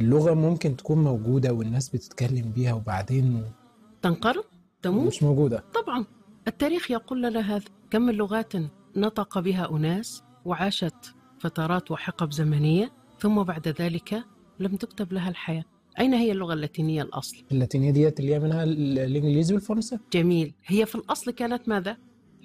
اللغة 0.00 0.34
ممكن 0.34 0.76
تكون 0.76 0.98
موجودة 0.98 1.52
والناس 1.52 1.88
بتتكلم 1.88 2.52
بيها 2.54 2.72
وبعدين 2.72 3.44
تنقرض؟ 4.02 4.44
تموت؟ 4.84 5.06
مش 5.06 5.22
موجودة. 5.22 5.64
طبعا. 5.74 6.04
التاريخ 6.48 6.90
يقول 6.90 7.22
لنا 7.22 7.40
هذا. 7.40 7.64
كم 7.90 8.02
من 8.02 8.14
لغات 8.14 8.52
نطق 8.96 9.38
بها 9.38 9.70
أناس 9.70 10.22
وعاشت 10.44 11.14
فترات 11.40 11.90
وحقب 11.90 12.32
زمنية 12.32 12.92
ثم 13.20 13.42
بعد 13.42 13.68
ذلك 13.68 14.24
لم 14.60 14.76
تكتب 14.76 15.12
لها 15.12 15.28
الحياة. 15.28 15.64
أين 16.00 16.14
هي 16.14 16.32
اللغة 16.32 16.54
اللاتينية 16.54 17.02
الأصل؟ 17.02 17.36
اللاتينية 17.52 17.90
ديت 17.90 18.20
اللي 18.20 18.34
هي 18.34 18.38
منها 18.40 18.64
ال- 18.64 18.98
الإنجليزي 18.98 19.54
والفرنسي؟ 19.54 19.98
جميل. 20.12 20.54
هي 20.66 20.86
في 20.86 20.94
الأصل 20.94 21.30
كانت 21.30 21.68
ماذا؟ 21.68 21.96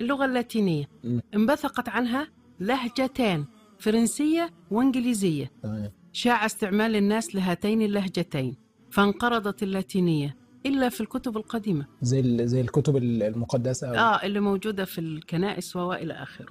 اللغة 0.02 0.26
اللاتينية. 0.26 0.90
م. 1.04 1.20
انبثقت 1.36 1.90
عنها 1.90 2.28
لهجتان 2.60 3.46
فرنسية 3.80 4.50
وإنجليزية. 4.72 5.52
تمام. 5.64 5.92
شاع 6.14 6.46
استعمال 6.46 6.96
الناس 6.96 7.36
لهاتين 7.36 7.82
اللهجتين 7.82 8.56
فانقرضت 8.92 9.64
اللاتينية. 9.64 10.38
إلا 10.66 10.90
في 10.90 11.02
الكتب 11.02 11.38
القديمة. 11.38 11.86
زي 12.02 12.48
زي 12.48 12.62
الكتب 12.62 12.98
ال- 12.98 13.24
المقدسة 13.24 13.88
أو 13.90 13.94
آه 13.96 14.26
اللي 14.26 14.40
موجودة 14.40 14.86
في 14.86 15.02
الكنائس 15.02 15.76
وإلى 15.76 16.14
آخره. 16.14 16.48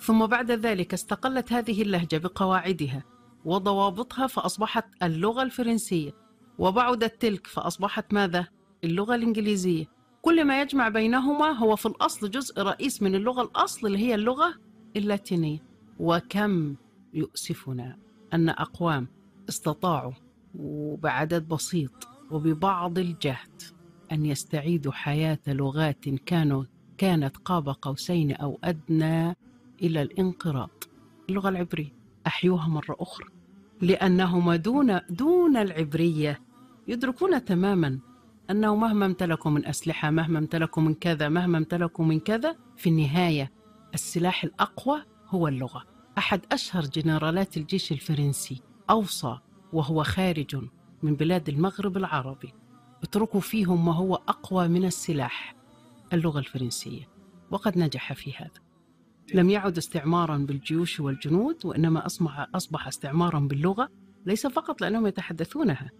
ثم 0.00 0.26
بعد 0.26 0.50
ذلك 0.50 0.94
استقلت 0.94 1.52
هذه 1.52 1.82
اللهجة 1.82 2.16
بقواعدها 2.18 3.04
وضوابطها 3.44 4.26
فأصبحت 4.26 4.84
اللغة 5.02 5.42
الفرنسية 5.42 6.10
وبعدت 6.58 7.22
تلك 7.22 7.46
فأصبحت 7.46 8.12
ماذا؟ 8.14 8.46
اللغة 8.84 9.14
الإنجليزية. 9.14 9.84
كل 10.22 10.44
ما 10.44 10.60
يجمع 10.62 10.88
بينهما 10.88 11.46
هو 11.50 11.76
في 11.76 11.86
الأصل 11.86 12.30
جزء 12.30 12.62
رئيس 12.62 13.02
من 13.02 13.14
اللغة 13.14 13.42
الأصل 13.42 13.86
اللي 13.86 13.98
هي 13.98 14.14
اللغة 14.14 14.54
اللاتينية. 14.96 15.58
وكم 15.98 16.74
يؤسفنا 17.14 17.96
أن 18.34 18.48
أقوام 18.48 19.08
استطاعوا 19.48 20.12
وبعدد 20.58 21.48
بسيط 21.48 22.08
وببعض 22.30 22.98
الجهد 22.98 23.62
أن 24.12 24.26
يستعيدوا 24.26 24.92
حياة 24.92 25.38
لغات 25.46 26.08
كانوا 26.08 26.64
كانت 26.98 27.36
قاب 27.36 27.68
قوسين 27.68 28.32
أو 28.32 28.58
أدنى 28.64 29.36
إلى 29.82 30.02
الانقراض. 30.02 30.70
اللغة 31.28 31.48
العبرية 31.48 31.92
أحيوها 32.26 32.68
مرة 32.68 32.96
أخرى. 33.00 33.26
لأنهم 33.80 34.54
دون 34.54 35.00
دون 35.10 35.56
العبرية 35.56 36.40
يدركون 36.88 37.44
تماما 37.44 37.98
أنه 38.50 38.76
مهما 38.76 39.06
امتلكوا 39.06 39.50
من 39.50 39.66
أسلحة 39.66 40.10
مهما 40.10 40.38
امتلكوا 40.38 40.82
من 40.82 40.94
كذا 40.94 41.28
مهما 41.28 41.58
امتلكوا 41.58 42.04
من 42.04 42.20
كذا 42.20 42.56
في 42.76 42.88
النهاية 42.88 43.52
السلاح 43.94 44.44
الأقوى 44.44 45.02
هو 45.28 45.48
اللغة. 45.48 45.84
أحد 46.18 46.40
أشهر 46.52 46.82
جنرالات 46.82 47.56
الجيش 47.56 47.92
الفرنسي 47.92 48.62
أوصى 48.90 49.38
وهو 49.72 50.02
خارج 50.02 50.56
من 51.02 51.14
بلاد 51.14 51.48
المغرب 51.48 51.96
العربي. 51.96 52.52
اتركوا 53.02 53.40
فيهم 53.40 53.84
ما 53.86 53.94
هو 53.94 54.14
أقوى 54.14 54.68
من 54.68 54.84
السلاح 54.84 55.54
اللغة 56.12 56.38
الفرنسية. 56.38 57.08
وقد 57.50 57.78
نجح 57.78 58.12
في 58.12 58.32
هذا. 58.36 58.60
لم 59.34 59.50
يعد 59.50 59.76
استعمارا 59.76 60.36
بالجيوش 60.36 61.00
والجنود 61.00 61.66
وإنما 61.66 62.06
أصبح, 62.06 62.46
أصبح 62.54 62.86
استعمارا 62.86 63.40
باللغة 63.40 63.88
ليس 64.26 64.46
فقط 64.46 64.80
لأنهم 64.80 65.06
يتحدثونها 65.06 65.90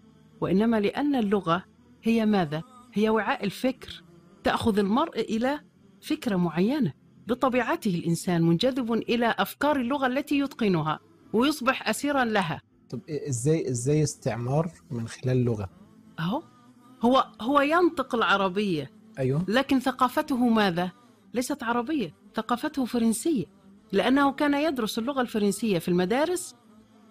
وإنما 0.41 0.79
لأن 0.79 1.15
اللغة 1.15 1.63
هي 2.03 2.25
ماذا؟ 2.25 2.63
هي 2.93 3.09
وعاء 3.09 3.45
الفكر. 3.45 4.03
تأخذ 4.43 4.79
المرء 4.79 5.19
إلى 5.19 5.59
فكرة 6.01 6.35
معينة. 6.35 6.93
بطبيعته 7.27 7.95
الإنسان 7.95 8.41
منجذب 8.41 8.93
إلى 8.93 9.35
أفكار 9.37 9.75
اللغة 9.75 10.07
التي 10.07 10.39
يتقنها 10.39 10.99
ويصبح 11.33 11.89
أسيرا 11.89 12.25
لها. 12.25 12.61
طب 12.91 13.01
إزاي 13.09 13.69
إزاي 13.69 14.03
استعمار 14.03 14.71
من 14.91 15.07
خلال 15.07 15.37
اللغة 15.37 15.69
أهو. 16.19 16.43
هو 17.01 17.27
هو 17.41 17.61
ينطق 17.61 18.15
العربية. 18.15 18.91
أيوه. 19.19 19.45
لكن 19.47 19.79
ثقافته 19.79 20.37
ماذا؟ 20.49 20.91
ليست 21.33 21.63
عربية 21.63 22.15
ثقافته 22.35 22.85
فرنسية. 22.85 23.45
لأنه 23.91 24.31
كان 24.31 24.53
يدرس 24.53 24.99
اللغة 24.99 25.21
الفرنسية 25.21 25.79
في 25.79 25.87
المدارس 25.87 26.55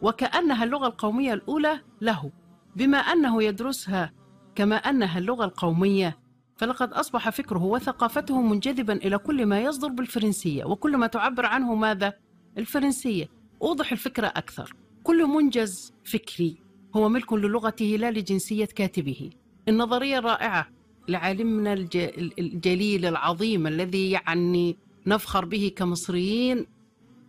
وكأنها 0.02 0.64
اللغة 0.64 0.86
القومية 0.86 1.34
الأولى 1.34 1.80
له. 2.00 2.30
بما 2.76 2.98
أنه 2.98 3.42
يدرسها 3.42 4.12
كما 4.54 4.76
أنها 4.76 5.18
اللغة 5.18 5.44
القومية 5.44 6.18
فلقد 6.56 6.92
أصبح 6.92 7.30
فكره 7.30 7.64
وثقافته 7.64 8.42
منجذبا 8.42 8.92
إلى 8.92 9.18
كل 9.18 9.46
ما 9.46 9.60
يصدر 9.60 9.88
بالفرنسية 9.88 10.64
وكل 10.64 10.96
ما 10.96 11.06
تعبر 11.06 11.46
عنه 11.46 11.74
ماذا؟ 11.74 12.12
الفرنسية. 12.58 13.28
أوضح 13.62 13.92
الفكرة 13.92 14.26
أكثر. 14.26 14.74
كل 15.10 15.26
منجز 15.26 15.92
فكري 16.04 16.56
هو 16.96 17.08
ملك 17.08 17.32
للغته 17.32 17.84
لا 17.84 18.10
لجنسية 18.10 18.64
كاتبه. 18.64 19.30
النظرية 19.68 20.18
الرائعة 20.18 20.68
لعالمنا 21.08 21.72
الج- 21.72 22.32
الجليل 22.38 23.06
العظيم 23.06 23.66
الذي 23.66 24.10
يعني 24.10 24.76
نفخر 25.06 25.44
به 25.44 25.72
كمصريين 25.76 26.66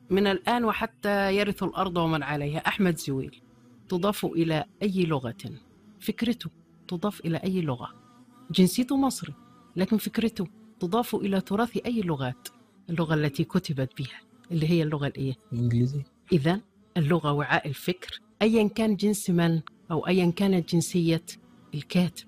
من 0.09 0.27
الآن 0.27 0.65
وحتى 0.65 1.35
يرث 1.35 1.63
الأرض 1.63 1.97
ومن 1.97 2.23
عليها. 2.23 2.57
أحمد 2.67 2.97
زويل 2.97 3.41
تضاف 3.89 4.25
إلى 4.25 4.65
أي 4.83 5.03
لغة؟ 5.05 5.35
فكرته 5.99 6.49
تضاف 6.87 7.19
إلى 7.25 7.37
أي 7.37 7.61
لغة؟ 7.61 7.89
جنسيته 8.51 8.97
مصري 8.97 9.33
لكن 9.75 9.97
فكرته 9.97 10.47
تضاف 10.79 11.15
إلى 11.15 11.41
تراث 11.41 11.77
أي 11.85 12.01
لغات؟ 12.01 12.47
اللغة 12.89 13.13
التي 13.13 13.43
كتبت 13.43 13.97
بها 14.01 14.19
اللي 14.51 14.69
هي 14.69 14.83
اللغة 14.83 15.07
الإيه؟ 15.07 15.33
انجليزي 15.53 16.01
إذا 16.31 16.61
اللغة 16.97 17.31
وعاء 17.31 17.67
الفكر 17.67 18.19
أيا 18.41 18.67
كان 18.67 18.95
جنس 18.95 19.29
من 19.29 19.61
أو 19.91 20.07
أيا 20.07 20.31
كانت 20.31 20.73
جنسية 20.73 21.23
الكاتب. 21.73 22.27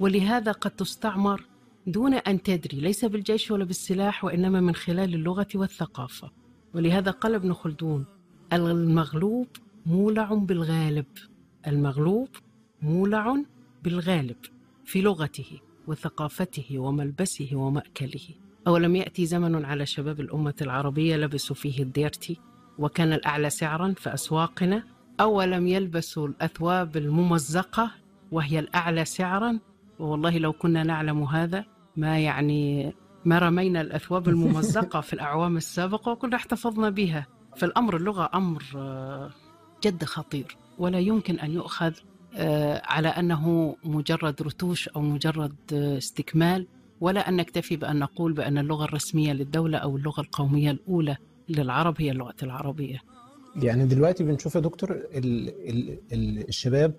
ولهذا 0.00 0.52
قد 0.52 0.70
تستعمر 0.70 1.44
دون 1.86 2.14
أن 2.14 2.42
تدري 2.42 2.80
ليس 2.80 3.04
بالجيش 3.04 3.50
ولا 3.50 3.64
بالسلاح 3.64 4.24
وإنما 4.24 4.60
من 4.60 4.74
خلال 4.74 5.14
اللغة 5.14 5.46
والثقافة. 5.54 6.30
ولهذا 6.74 7.10
قال 7.10 7.34
ابن 7.34 7.52
خلدون 7.52 8.04
المغلوب 8.52 9.46
مولع 9.86 10.34
بالغالب. 10.34 11.06
المغلوب 11.66 12.28
مولع 12.82 13.36
بالغالب 13.84 14.36
في 14.84 15.00
لغته 15.00 15.60
وثقافته 15.86 16.78
وملبسه 16.78 17.50
ومأكله. 17.52 18.28
أولم 18.66 18.96
يأتي 18.96 19.26
زمن 19.26 19.64
على 19.64 19.86
شباب 19.86 20.20
الأمة 20.20 20.54
العربية 20.62 21.16
لبسوا 21.16 21.56
فيه 21.56 21.82
الديرتي؟ 21.82 22.36
وكان 22.78 23.12
الأعلى 23.12 23.50
سعرا 23.50 23.94
في 23.96 24.14
أسواقنا 24.14 24.82
أولم 25.20 25.66
يلبسوا 25.66 26.28
الأثواب 26.28 26.96
الممزقة 26.96 27.90
وهي 28.32 28.58
الأعلى 28.58 29.04
سعرا. 29.04 29.58
والله 29.98 30.38
لو 30.38 30.52
كنا 30.52 30.82
نعلم 30.82 31.22
هذا 31.22 31.64
ما 31.96 32.18
يعني 32.18 32.92
ما 33.24 33.38
رمينا 33.38 33.80
الأثواب 33.80 34.28
الممزقة 34.32 35.00
في 35.00 35.12
الأعوام 35.12 35.56
السابقة 35.56 36.12
وكنا 36.12 36.36
احتفظنا 36.36 36.90
بها. 36.90 37.26
فالأمر 37.56 37.96
اللغة 37.96 38.30
أمر 38.34 38.62
آه، 38.76 39.30
جد 39.84 40.04
خطير. 40.04 40.56
ولا 40.78 40.98
يمكن 40.98 41.38
أن 41.38 41.50
يؤخذ 41.50 41.92
آه، 42.36 42.82
على 42.84 43.08
أنه 43.08 43.76
مجرد 43.84 44.42
رتوش 44.42 44.88
أو 44.88 45.00
مجرد 45.00 45.56
آه، 45.72 45.98
استكمال 45.98 46.66
ولا 47.00 47.28
أن 47.28 47.36
نكتفي 47.36 47.76
بأن 47.76 47.98
نقول 47.98 48.32
بأن 48.32 48.58
اللغة 48.58 48.84
الرسمية 48.84 49.32
للدولة 49.32 49.78
أو 49.78 49.96
اللغة 49.96 50.20
القومية 50.20 50.70
الأولى 50.70 51.16
للعرب 51.48 51.94
هي 51.98 52.10
اللغة 52.10 52.34
العربية. 52.42 52.98
يعني 53.62 53.86
دلوقتي 53.86 54.24
بنشوف 54.24 54.54
يا 54.54 54.60
دكتور 54.60 54.90
ال 54.92 55.48
ال 55.48 55.98
ال 56.12 56.48
الشباب 56.48 56.94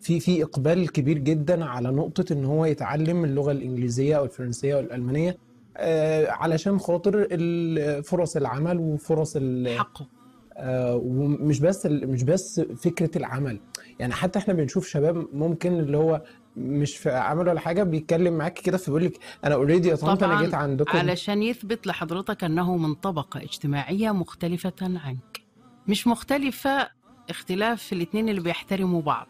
في 0.00 0.20
في 0.20 0.42
إقبال 0.42 0.92
كبير 0.92 1.18
جدا 1.18 1.64
على 1.64 1.90
نقطة 1.90 2.32
إن 2.32 2.44
هو 2.44 2.64
يتعلم 2.64 3.24
اللغة 3.24 3.52
الإنجليزية 3.52 4.16
أو 4.18 4.24
الفرنسية 4.24 4.74
أو 4.74 4.80
الألمانية 4.80 5.36
آه 5.76 6.30
علشان 6.30 6.78
خاطر 6.78 7.26
فرص 8.02 8.36
العمل 8.36 8.78
وفرص 8.78 9.36
حقه. 9.66 10.06
آه 10.56 10.96
ومش 10.96 11.60
بس 11.60 11.86
مش 11.86 12.22
بس 12.22 12.60
فكرة 12.60 13.18
العمل. 13.18 13.60
يعني 13.98 14.12
حتى 14.12 14.38
إحنا 14.38 14.54
بنشوف 14.54 14.86
شباب 14.88 15.26
ممكن 15.32 15.72
اللي 15.72 15.96
هو 15.96 16.22
مش 16.56 16.96
في 16.96 17.10
عمل 17.10 17.48
ولا 17.48 17.60
حاجة 17.60 17.82
بيتكلم 17.82 18.38
معاك 18.38 18.54
كده 18.54 18.78
فبيقول 18.78 19.04
لك 19.04 19.18
أنا 19.44 19.54
اوريدي 19.54 19.88
يا 19.88 19.96
طنط 19.96 20.22
أنا 20.22 20.42
جيت 20.42 20.54
عندكم. 20.54 20.98
علشان 20.98 21.42
يثبت 21.42 21.86
لحضرتك 21.86 22.44
أنه 22.44 22.76
من 22.76 22.94
طبقة 22.94 23.42
اجتماعية 23.42 24.10
مختلفة 24.10 24.72
عنك. 24.82 25.40
مش 25.88 26.06
مختلفة 26.06 26.88
اختلاف 27.30 27.82
في 27.82 27.94
الاثنين 27.94 28.28
اللي 28.28 28.40
بيحترموا 28.40 29.02
بعض. 29.02 29.26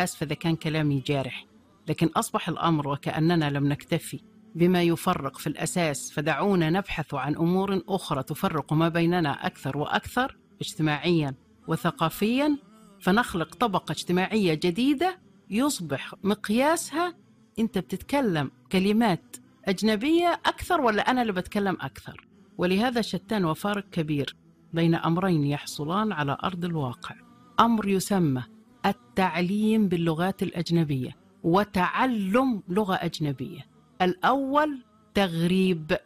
آسفة 0.00 0.26
إذا 0.26 0.34
كان 0.34 0.56
كلامي 0.56 1.02
جارح 1.06 1.46
لكن 1.88 2.06
أصبح 2.06 2.48
الأمر 2.48 2.88
وكأننا 2.88 3.50
لم 3.50 3.68
نكتفي 3.68 4.20
بما 4.54 4.82
يفرق 4.82 5.38
في 5.38 5.46
الأساس 5.46 6.12
فدعونا 6.12 6.70
نبحث 6.70 7.14
عن 7.14 7.36
أمور 7.36 7.82
أخرى 7.88 8.22
تفرق 8.22 8.72
ما 8.72 8.88
بيننا 8.88 9.46
أكثر 9.46 9.78
وأكثر 9.78 10.36
اجتماعيا 10.60 11.34
وثقافيا. 11.68 12.58
فنخلق 13.00 13.54
طبقة 13.54 13.92
اجتماعية 13.92 14.54
جديدة 14.54 15.18
يصبح 15.50 16.14
مقياسها 16.24 17.14
أنت 17.58 17.78
بتتكلم 17.78 18.50
كلمات 18.72 19.36
أجنبية 19.64 20.40
أكثر 20.46 20.80
ولا 20.80 21.10
أنا 21.10 21.22
اللي 21.22 21.32
بتكلم 21.32 21.76
أكثر؟ 21.80 22.26
ولهذا 22.58 23.00
شتان 23.00 23.44
وفارق 23.44 23.90
كبير 23.90 24.36
بين 24.72 24.94
أمرين 24.94 25.44
يحصلان 25.44 26.12
على 26.12 26.38
أرض 26.44 26.64
الواقع. 26.64 27.14
أمر 27.60 27.88
يسمى 27.88 28.42
التعليم 28.86 29.88
باللغات 29.88 30.42
الأجنبية 30.42 31.16
وتعلم 31.42 32.62
لغة 32.68 32.94
أجنبية. 32.94 33.66
الأول 34.02 34.82
تغريب 35.14 35.96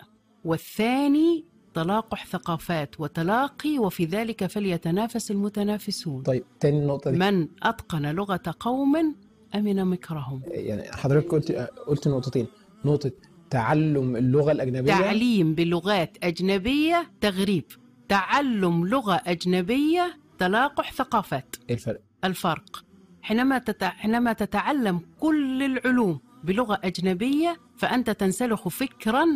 والثاني 0.45 1.45
تلاقح 1.75 2.27
ثقافات 2.27 3.01
وتلاقي 3.01 3.79
وفي 3.79 4.05
ذلك 4.05 4.47
فليتنافس 4.47 5.31
المتنافسون. 5.31 6.23
طيب 6.23 6.45
تاني 6.61 6.79
النقطه 6.79 7.11
دي. 7.11 7.19
من 7.19 7.49
أتقن 7.63 8.07
لغة 8.07 8.55
قوم 8.61 9.15
أمن 9.55 9.85
مكرهم. 9.85 10.43
يعني 10.47 10.93
حضرتك 10.93 11.29
قلت 11.29 11.53
قلت 11.87 12.09
نقطتين. 12.09 12.47
نقطة 12.85 13.11
تعلم 13.51 14.17
اللغة 14.17 14.53
الأجنبية. 14.53 14.93
تعليم 14.93 15.55
بلغات 15.55 16.17
أجنبية 16.23 17.11
تغريب. 17.21 17.65
تعلم 18.09 18.87
لغة 18.87 19.23
أجنبية 19.27 20.19
تلاقح 20.39 20.93
ثقافات. 20.93 21.57
الفرق. 21.71 22.01
الفرق. 22.25 22.85
حينما 23.23 23.59
تتع... 23.59 23.89
حينما 23.89 24.33
تتعلم 24.33 25.01
كل 25.19 25.63
العلوم 25.63 26.21
بلغة 26.45 26.81
أجنبية 26.85 27.57
فأنت 27.77 28.11
تنسلخ 28.11 28.69
فكرا 28.69 29.27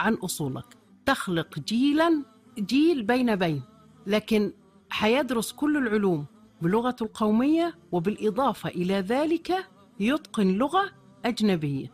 عن 0.00 0.14
أصولك. 0.14 0.64
تخلق 1.06 1.58
جيلا 1.58 2.22
جيل 2.58 3.02
بين 3.02 3.36
بين. 3.36 3.62
لكن 4.06 4.52
حيدرس 4.90 5.52
كل 5.52 5.76
العلوم 5.76 6.26
بلغة 6.62 6.96
القومية 7.02 7.74
وبالإضافة 7.92 8.68
إلى 8.68 8.94
ذلك 8.94 9.52
يتقن 10.00 10.46
لغة 10.46 10.90
أجنبية. 11.24 11.92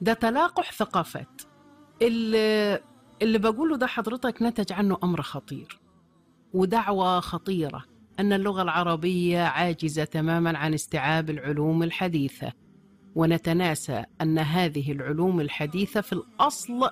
ده 0.00 0.12
تلاقح 0.12 0.72
ثقافات. 0.72 1.42
اللي, 2.02 2.80
اللي 3.22 3.38
بقوله 3.38 3.76
ده 3.76 3.86
حضرتك 3.86 4.42
نتج 4.42 4.72
عنه 4.72 4.98
أمر 5.04 5.22
خطير. 5.22 5.80
ودعوة 6.54 7.20
خطيرة 7.20 7.84
أن 8.20 8.32
اللغة 8.32 8.62
العربية 8.62 9.40
عاجزة 9.42 10.04
تماما 10.04 10.58
عن 10.58 10.74
استيعاب 10.74 11.30
العلوم 11.30 11.82
الحديثة. 11.82 12.52
ونتناسى 13.14 14.04
أن 14.22 14.38
هذه 14.38 14.92
العلوم 14.92 15.40
الحديثة 15.40 16.00
في 16.00 16.12
الأصل 16.12 16.90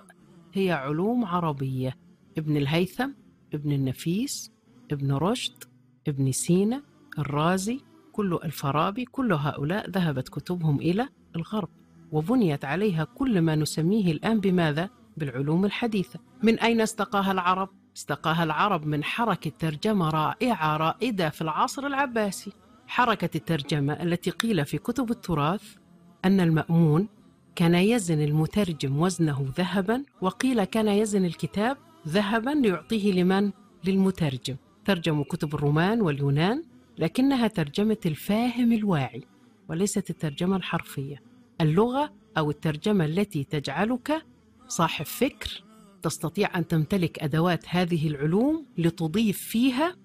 هي 0.54 0.72
علوم 0.72 1.24
عربية. 1.24 1.96
ابن 2.38 2.56
الهيثم 2.56 3.10
ابن 3.54 3.72
النفيس 3.72 4.52
ابن 4.92 5.12
رشد 5.12 5.64
ابن 6.08 6.32
سينا 6.32 6.82
الرازي 7.18 7.80
كل 8.12 8.38
الفارابي 8.44 9.04
كل 9.04 9.32
هؤلاء 9.32 9.90
ذهبت 9.90 10.28
كتبهم 10.28 10.80
إلى 10.80 11.08
الغرب 11.36 11.68
وبنيت 12.12 12.64
عليها 12.64 13.04
كل 13.04 13.40
ما 13.40 13.54
نسميه 13.54 14.12
الآن 14.12 14.40
بماذا؟ 14.40 14.90
بالعلوم 15.16 15.64
الحديثة 15.64 16.18
من 16.42 16.58
أين 16.58 16.80
استقاها 16.80 17.32
العرب؟ 17.32 17.68
استقاها 17.96 18.44
العرب 18.44 18.86
من 18.86 19.04
حركة 19.04 19.52
ترجمة 19.58 20.10
رائعة 20.10 20.76
رائدة 20.76 21.28
في 21.28 21.42
العصر 21.42 21.86
العباسي 21.86 22.52
حركة 22.86 23.30
الترجمة 23.36 23.92
التي 23.92 24.30
قيل 24.30 24.64
في 24.64 24.78
كتب 24.78 25.10
التراث 25.10 25.76
أن 26.24 26.40
المأمون 26.40 27.08
كان 27.54 27.74
يزن 27.74 28.22
المترجم 28.22 28.98
وزنه 28.98 29.52
ذهبا 29.56 30.02
وقيل 30.20 30.64
كان 30.64 30.88
يزن 30.88 31.24
الكتاب 31.24 31.76
ذهبا 32.08 32.50
ليعطيه 32.50 33.12
لمن؟ 33.12 33.50
للمترجم 33.84 34.56
ترجموا 34.84 35.24
كتب 35.24 35.54
الرومان 35.54 36.00
واليونان 36.00 36.62
لكنها 36.98 37.48
ترجمة 37.48 37.96
الفاهم 38.06 38.72
الواعي 38.72 39.22
وليست 39.68 40.10
الترجمة 40.10 40.56
الحرفية. 40.56 41.22
اللغة 41.60 42.12
أو 42.38 42.50
الترجمة 42.50 43.04
التي 43.04 43.44
تجعلك 43.44 44.22
صاحب 44.68 45.04
فكر 45.06 45.64
تستطيع 46.02 46.58
أن 46.58 46.68
تمتلك 46.68 47.18
أدوات 47.22 47.64
هذه 47.68 48.08
العلوم 48.08 48.66
لتضيف 48.78 49.38
فيها 49.38 49.96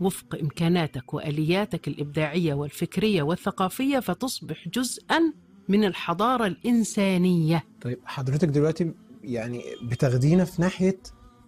وفق 0.00 0.34
إمكاناتك 0.40 1.14
وآلياتك 1.14 1.88
الإبداعية 1.88 2.54
والفكرية 2.54 3.22
والثقافية 3.22 3.98
فتصبح 3.98 4.68
جزءا 4.68 5.32
من 5.68 5.84
الحضارة 5.84 6.46
الإنسانية. 6.46 7.64
طيب 7.80 7.98
حضرتك 8.04 8.48
دلوقتي 8.48 8.94
يعني 9.24 9.62
بتاخدينا 9.82 10.44
في 10.44 10.62
ناحية 10.62 10.98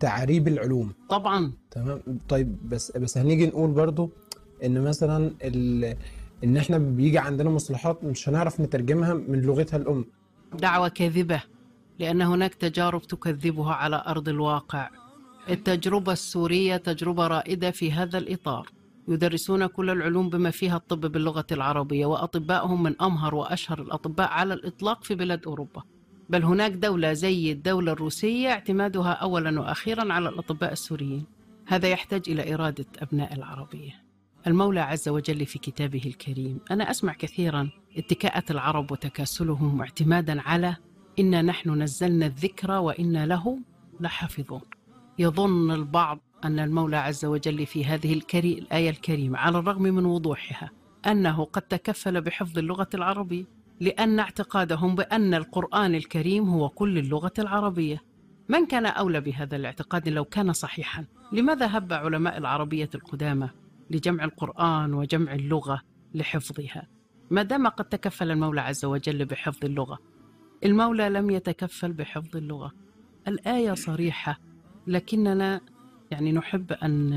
تعريب 0.01 0.49
العلوم. 0.49 0.95
طبعا. 1.09 1.53
تمام؟ 1.71 2.03
طيب 2.29 2.69
بس 2.69 2.97
بس 2.97 3.19
هنيجي 3.19 3.47
نقول 3.47 3.71
برضو 3.71 4.11
إن 4.65 4.85
مثلا. 4.85 5.31
إن 6.45 6.57
إحنا 6.57 6.79
بيجي 6.79 7.19
عندنا 7.19 7.51
مصطلحات 7.51 8.05
مش 8.05 8.29
هنعرف 8.29 8.61
نترجمها 8.61 9.15
من 9.15 9.41
لغتها 9.41 9.77
الأم. 9.77 10.05
دعوة 10.55 10.89
كاذبة 10.89 11.43
لأن 11.99 12.23
هناك 12.23 12.55
تجارب 12.55 13.03
تكذبها 13.03 13.73
على 13.75 14.03
أرض 14.07 14.29
الواقع. 14.29 14.91
التجربة 15.51 16.13
السورية 16.13 16.77
تجربة 16.77 17.27
رائدة 17.27 17.71
في 17.71 17.93
هذا 17.93 18.19
الإطار. 18.19 18.69
يدرسون 19.09 19.67
كل 19.67 19.91
العلوم 19.91 20.31
بما 20.31 20.51
فيها 20.51 20.77
الطب 20.77 21.01
باللغة 21.01 21.47
العربية 21.53 22.07
وأطباءهم 22.07 22.83
من 22.83 23.03
أمهر 23.03 23.35
وأشهر 23.35 23.83
الأطباء 23.83 24.29
على 24.29 24.55
الإطلاق 24.55 25.05
في 25.05 25.15
بلاد 25.15 25.47
أوروبا. 25.47 25.83
بل 26.29 26.45
هناك 26.45 26.73
دولة 26.73 27.13
زي 27.13 27.53
الدولة 27.53 27.93
الروسية 27.93 28.49
اعتمادها 28.49 29.13
أولا 29.13 29.61
وأخيرا 29.61 30.13
على 30.13 30.29
الأطباء 30.29 30.73
السوريين. 30.73 31.25
هذا 31.67 31.89
يحتاج 31.89 32.23
إلى 32.29 32.55
إرادة 32.55 32.87
أبناء 32.99 33.35
العربية. 33.35 34.02
المولى 34.47 34.81
عز 34.81 35.09
وجل 35.09 35.47
في 35.47 35.59
كتابه 35.59 36.03
الكريم. 36.07 36.61
أنا 36.71 36.91
أسمع 36.91 37.13
كثيرا 37.13 37.71
اتكاءة 37.97 38.45
العرب 38.51 38.93
وتكاسلهم 38.93 39.81
اعتمادا 39.81 40.41
على 40.41 40.77
إنا 41.19 41.43
نحن 41.43 41.83
نزلنا 41.83 42.27
الذكر 42.27 42.71
وإنا 42.71 43.27
له 43.27 43.59
لحافظون. 44.01 44.61
يظن 45.19 45.71
البعض 45.71 46.21
أن 46.45 46.59
المولى 46.59 46.97
عز 46.97 47.25
وجل 47.25 47.67
في 47.67 47.85
هذه 47.85 48.13
الكري... 48.13 48.59
الآية 48.59 48.91
الكريمة 48.91 49.39
على 49.39 49.59
الرغم 49.59 49.83
من 49.83 50.07
وضوحها 50.07 50.71
أنه 51.07 51.45
قد 51.45 51.63
تكفل 51.63 52.21
بحفظ 52.21 52.59
اللغة 52.59 52.89
العربية 52.95 53.45
لأن 53.81 54.19
اعتقادهم 54.19 54.95
بأن 54.95 55.35
القرآن 55.35 55.95
الكريم 55.95 56.49
هو 56.49 56.69
كل 56.69 56.99
اللغة 56.99 57.33
العربية. 57.39 58.03
من 58.49 58.67
كان 58.67 58.87
أولى 58.87 59.21
بهذا 59.21 59.57
الاعتقاد 59.57 60.09
لو 60.09 60.25
كان 60.25 60.53
صحيحا؟ 60.53 61.05
لماذا 61.33 61.79
هب 61.79 61.93
علماء 61.93 62.39
العربية 62.39 62.91
القدامى 62.95 63.49
لجمع 63.93 64.25
القرآن 64.25 64.95
وجمع 64.95 65.35
اللغة 65.35 65.83
لحفظها. 66.15 66.89
ما 67.31 67.43
دام 67.43 67.69
قد 67.69 67.85
تكفل 67.85 68.31
المولى 68.31 68.61
عز 68.61 68.85
وجل 68.85 69.25
بحفظ 69.25 69.65
اللغة 69.65 69.99
المولى 70.65 71.09
لم 71.09 71.31
يتكفل 71.31 71.93
بحفظ 71.93 72.37
اللغة. 72.37 72.73
الآية 73.29 73.75
صريحة 73.75 74.39
لكننا 74.87 75.61
يعني 76.11 76.33
نحب 76.33 76.73
أن 76.73 77.13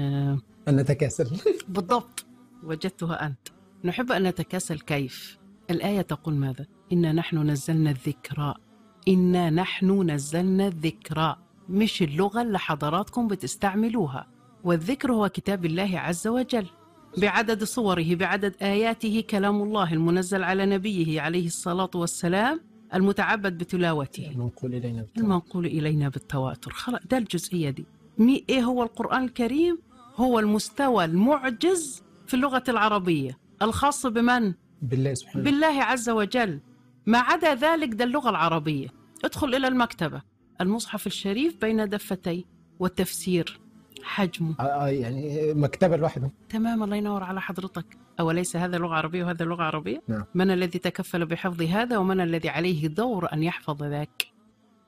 أن 0.68 0.76
نتكاسل. 0.76 1.38
بالضبط 1.68 2.26
وجدتها 2.64 3.26
أنت. 3.26 3.48
نحب 3.84 4.12
أن 4.12 4.24
نتكاسل 4.24 4.80
كيف؟ 4.80 5.38
الآية 5.70 6.02
تقول 6.02 6.36
ماذا؟ 6.36 6.66
إنا 6.92 7.12
نحن 7.12 7.50
نزلنا 7.50 7.90
الذكرى. 7.90 8.56
إنا 9.08 9.50
نحن 9.50 10.12
نزلنا 10.12 10.68
الذكرى. 10.68 11.36
مش 11.70 12.02
اللغة 12.02 12.42
اللي 12.42 12.60
حضراتكم 12.60 13.28
بتستعملوها. 13.28 14.28
والذكر 14.66 15.12
هو 15.12 15.30
كتاب 15.30 15.66
الله 15.66 16.00
عز 16.00 16.28
وجل. 16.28 16.66
بعدد 17.18 17.64
صوره 17.64 18.16
بعدد 18.16 18.56
آياته 18.62 19.24
كلام 19.30 19.62
الله 19.62 19.94
المنزل 19.94 20.44
على 20.44 20.66
نبيه 20.66 21.22
عليه 21.22 21.46
الصلاة 21.46 21.90
والسلام 21.96 22.62
المتعبد 22.94 23.58
بتلاوته. 23.58 24.32
المنقول 24.32 24.74
إلينا 24.74 25.02
بالتواتر. 25.02 25.22
المنقول 25.22 25.66
إلينا 25.66 26.10
بالتواتر. 26.10 26.72
خلاص 26.72 27.00
ده 27.12 27.18
الجزئية 27.18 27.70
دي. 27.70 27.86
إيه 28.50 28.64
هو 28.64 28.84
القرآن 28.84 29.24
الكريم؟ 29.24 29.80
هو 30.16 30.40
المستوى 30.40 31.06
المعجز 31.06 32.04
في 32.28 32.34
اللغة 32.34 32.64
العربية. 32.70 33.38
الخاص 33.62 34.06
بمن؟ 34.06 34.54
بالله 34.82 35.14
سبحانه 35.14 35.44
بالله 35.44 35.84
عز 35.84 36.10
وجل. 36.10 36.60
ما 37.06 37.18
عدا 37.18 37.56
ذلك 37.56 37.94
ده 37.94 38.04
اللغة 38.04 38.30
العربية. 38.30 38.88
ادخل 39.26 39.56
إلى 39.56 39.68
المكتبة. 39.68 40.22
المصحف 40.62 41.08
الشريف 41.08 41.62
بين 41.62 41.90
دفتي 41.90 42.46
والتفسير. 42.80 43.60
حجمه. 44.06 44.56
آه، 44.60 44.64
آه، 44.64 44.88
يعني 44.90 45.54
مكتبة 45.54 45.98
لوحده. 45.98 46.32
تمام 46.50 46.84
الله 46.84 46.96
ينور 46.96 47.24
على 47.24 47.42
حضرتك. 47.42 47.86
أوليس 48.20 48.56
هذا 48.56 48.78
لغة 48.78 48.96
عربية 48.96 49.24
وهذا 49.24 49.46
لغة 49.46 49.64
عربية؟ 49.64 50.02
نعم. 50.08 50.24
من 50.36 50.52
الذي 50.52 50.80
تكفل 50.80 51.26
بحفظ 51.26 51.62
هذا 51.62 51.98
ومن 51.98 52.22
الذي 52.22 52.50
عليه 52.50 52.88
دور 52.88 53.34
أن 53.34 53.44
يحفظ 53.44 53.84
ذاك؟ 53.84 54.26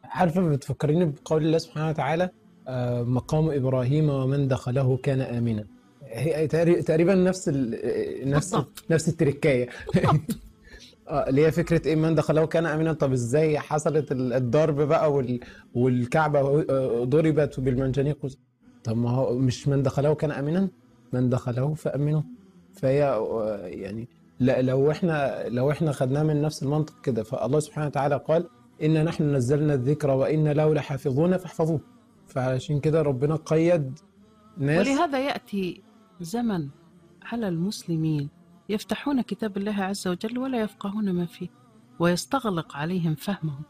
عارفه 0.03 0.41
بتفكريني 0.49 1.05
بقول 1.05 1.45
الله 1.45 1.57
سبحانه 1.57 1.89
وتعالى 1.89 2.29
آه، 2.67 3.03
مقام 3.03 3.49
إبراهيم 3.49 4.09
ومن 4.09 4.47
دخله 4.47 4.97
كان 4.97 5.21
آمنا. 5.21 5.65
هي 6.03 6.47
تقري- 6.47 6.81
تقريبا 6.81 7.15
نفس 7.15 7.49
ال- 7.49 8.29
نفس 8.29 8.51
بالضبط. 8.51 8.83
نفس 8.89 9.09
التركاية. 9.09 9.69
آه 11.09 11.29
اللي 11.29 11.45
هي 11.45 11.51
فكرة 11.51 11.87
إيه 11.87 11.95
من 11.95 12.15
دخله 12.15 12.45
كان 12.45 12.65
آمنا. 12.65 12.93
طب 12.93 13.11
إزاي 13.11 13.59
حصلت 13.59 14.11
ال- 14.11 14.33
الضرب 14.33 14.75
بقى 14.81 15.13
وال... 15.13 15.39
والكعبة 15.73 16.39
آه، 16.69 17.03
ضربت 17.03 17.59
بالمنجنيق؟ 17.59 18.17
طب 18.87 18.97
ما 18.97 19.09
هو 19.09 19.35
مش 19.35 19.67
من 19.67 19.83
دخله 19.83 20.15
كان 20.15 20.31
امنا 20.31 20.69
من 21.13 21.29
دخله 21.29 21.73
فامنه 21.73 22.23
فهي 22.73 22.99
يعني 23.63 24.07
لا 24.39 24.61
لو 24.61 24.91
إحنا 24.91 25.43
لو 25.49 25.71
إحنا 25.71 25.91
خدناه 25.91 26.23
من 26.23 26.41
نفس 26.41 26.63
المنطق 26.63 27.01
كده 27.01 27.23
فالله 27.23 27.59
سبحانه 27.59 27.87
وتعالى 27.87 28.17
قال 28.27 28.49
إنا 28.83 29.03
نحن 29.03 29.35
نزلنا 29.35 29.73
الذكر 29.73 30.11
وإنا 30.11 30.53
له 30.53 30.73
لحافظون 30.73 31.37
فاحفظوه. 31.37 31.79
فعشان 32.27 32.79
كده 32.79 33.01
ربنا 33.01 33.35
قيد 33.35 33.99
ناس. 34.57 34.87
ولهذا 34.87 35.19
يأتي 35.19 35.81
زمن 36.21 36.69
على 37.23 37.47
المسلمين 37.47 38.29
يفتحون 38.69 39.21
كتاب 39.21 39.57
الله 39.57 39.83
عز 39.83 40.07
وجل 40.07 40.37
ولا 40.37 40.61
يفقهون 40.61 41.11
ما 41.11 41.25
فيه 41.25 41.47
ويستغلق 41.99 42.75
عليهم 42.75 43.15
فهمهم. 43.15 43.61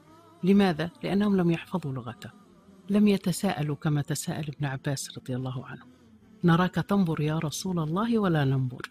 لماذا؟ 0.44 0.90
لأنهم 1.04 1.38
لم 1.38 1.52
يحفظوا 1.52 1.92
لغته. 1.92 2.30
لم 2.90 3.08
يتساءلوا 3.08 3.76
كما 3.76 4.02
تساءل 4.02 4.48
ابن 4.48 4.66
عباس 4.66 5.18
رضي 5.18 5.36
الله 5.36 5.66
عنه. 5.66 5.84
نراك 6.44 6.76
تنظر 6.76 7.22
يا 7.22 7.40
رسول 7.40 7.80
الله 7.80 8.20
ولا 8.20 8.46
ننظر. 8.46 8.90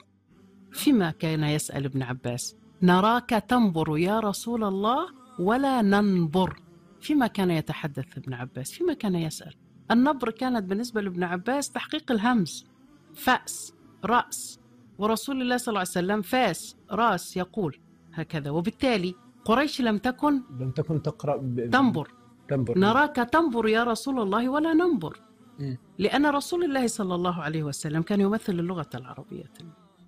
فيما 0.73 1.11
كان 1.11 1.45
يسأل 1.45 1.85
ابن 1.85 2.03
عباس. 2.03 2.57
نراك 2.83 3.31
تنظر 3.31 3.99
يا 3.99 4.21
رسول 4.21 4.65
الله 4.65 5.07
ولا 5.39 5.83
ننظر. 5.83 6.61
فيما 7.01 7.27
كان 7.27 7.51
يتحدث 7.51 8.19
ابن 8.19 8.35
عباس. 8.35 8.73
فيما 8.73 8.95
كان 8.95 9.15
يسأل. 9.15 9.55
النبر 9.91 10.31
كانت 10.31 10.65
بالنسبة 10.65 11.01
لابن 11.01 11.23
عباس 11.23 11.71
تحقيق 11.71 12.13
الهمز. 12.13 12.67
فأس 13.15 13.75
رأس. 14.05 14.61
ورسول 14.99 15.43
الله 15.43 15.57
صلى 15.57 15.69
الله 15.69 15.81
عليه 15.81 15.91
وسلم 15.91 16.23
فاس 16.23 16.77
راس 16.91 17.37
يقول 17.37 17.79
هكذا. 18.15 18.51
وبالتالي 18.51 19.15
قريش 19.45 19.81
لم 19.81 19.99
تكن 19.99 20.43
لم 20.61 20.71
تكن 20.71 21.03
تقرأ 21.03 21.37
ب... 21.37 21.71
تنظر. 21.71 22.13
تنبر. 22.49 22.79
نراك 22.79 23.17
تنظر 23.17 23.69
يا 23.69 23.85
رسول 23.85 24.21
الله 24.21 24.49
ولا 24.49 24.73
ننظر 24.75 25.21
مم. 25.59 25.77
لأن 25.99 26.27
رسول 26.27 26.65
الله 26.65 26.87
صلى 26.87 27.15
الله 27.15 27.43
عليه 27.43 27.63
وسلم 27.63 28.03
كان 28.03 28.21
يمثل 28.21 28.53
اللغة 28.61 28.91
العربية 28.95 29.45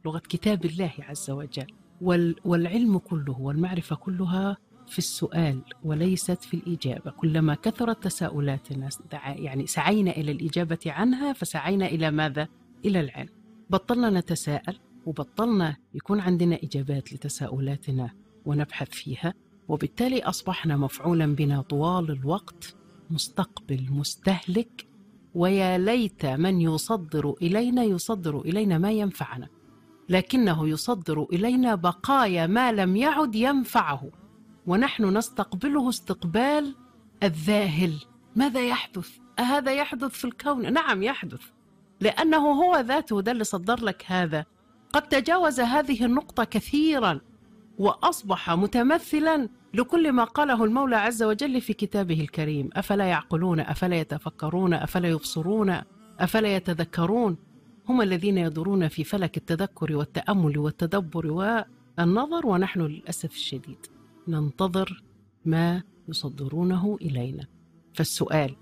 لغة 0.05 0.19
كتاب 0.19 0.65
الله 0.65 0.93
عز 0.99 1.31
وجل. 1.31 1.67
وال 2.01 2.37
والعلم 2.45 2.99
كله 2.99 3.41
والمعرفة 3.41 3.97
كلها 3.97 4.57
في 4.87 4.99
السؤال 4.99 5.61
وليست 5.85 6.43
في 6.43 6.55
الإجابة. 6.55 7.11
كلما 7.11 7.55
كثرت 7.55 8.05
تساؤلاتنا 8.05 8.89
دعا- 9.13 9.37
يعني 9.37 9.67
سعينا 9.67 10.11
إلى 10.11 10.33
الإجابة 10.33 10.79
عنها 10.87 11.33
فسعينا 11.33 11.87
إلى 11.87 12.11
ماذا؟ 12.11 12.49
إلى 12.85 13.01
العلم. 13.01 13.29
بطلنا 13.71 14.11
نتساءل 14.11 14.79
وبطلنا 15.07 15.77
يكون 15.95 16.21
عندنا 16.21 16.59
إجابات 16.63 17.13
لتساؤلاتنا 17.13 18.11
ونبحث 18.47 18.91
فيها. 18.91 19.35
وبالتالي 19.69 20.23
أصبحنا 20.23 20.77
مفعولا 20.77 21.35
بنا 21.35 21.63
طوال 21.63 22.11
الوقت 22.11 22.77
مستقبل 23.11 23.87
مستهلك 23.91 24.87
ويا 25.35 25.79
ليت 25.79 26.27
من 26.27 26.61
يصدر 26.61 27.35
إلينا 27.43 27.83
يصدر 27.85 28.41
إلينا 28.41 28.79
ما 28.79 28.91
ينفعنا 28.91 29.49
لكنه 30.09 30.69
يصدر 30.69 31.27
إلينا 31.33 31.75
بقايا 31.75 32.47
ما 32.47 32.73
لم 32.73 32.97
يعد 32.97 33.35
ينفعه 33.35 34.11
ونحن 34.67 35.17
نستقبله 35.17 35.89
استقبال 35.89 36.75
الذاهل 37.23 37.95
ماذا 38.37 38.61
يحدث؟ 38.61 39.11
أهذا 39.39 39.73
يحدث 39.73 40.11
في 40.11 40.25
الكون؟ 40.25 40.73
نعم 40.73 41.03
يحدث 41.03 41.43
لأنه 42.01 42.39
هو 42.39 42.77
ذاته 42.77 43.21
ده 43.21 43.33
اللي 43.33 43.45
صدر 43.45 43.85
لك 43.85 44.05
هذا 44.07 44.47
قد 44.93 45.03
تجاوز 45.03 45.61
هذه 45.61 46.05
النقطة 46.05 46.45
كثيرا 46.45 47.21
وأصبح 47.79 48.51
متمثلا 48.51 49.49
لكل 49.75 50.13
ما 50.13 50.25
قاله 50.25 50.65
المولى 50.65 50.97
عز 50.97 51.23
وجل 51.23 51.61
في 51.61 51.73
كتابه 51.73 52.21
الكريم. 52.21 52.71
أفلا 52.73 53.05
يعقلون؟ 53.05 53.61
أفلا 53.61 53.97
يتفكرون؟ 53.97 54.75
أفلا 54.75 55.09
يبصرون؟ 55.09 55.81
أفلا 56.19 56.57
يتذكرون؟ 56.57 57.37
هم 57.89 58.03
الذين 58.03 58.39
يدورون 58.39 58.89
في 58.89 59.05
فلك 59.05 59.37
التذكر 59.37 59.97
والتأمل 59.97 60.59
والتدبر 60.59 61.27
والنظر 61.27 62.47
ونحن 62.47 62.81
للأسف 62.81 63.31
الشديد 63.31 63.87
ننتظر 64.29 65.03
ما 65.45 65.83
يصدرونه 66.09 66.99
إلينا. 67.03 67.47
فالسؤال 67.95 68.57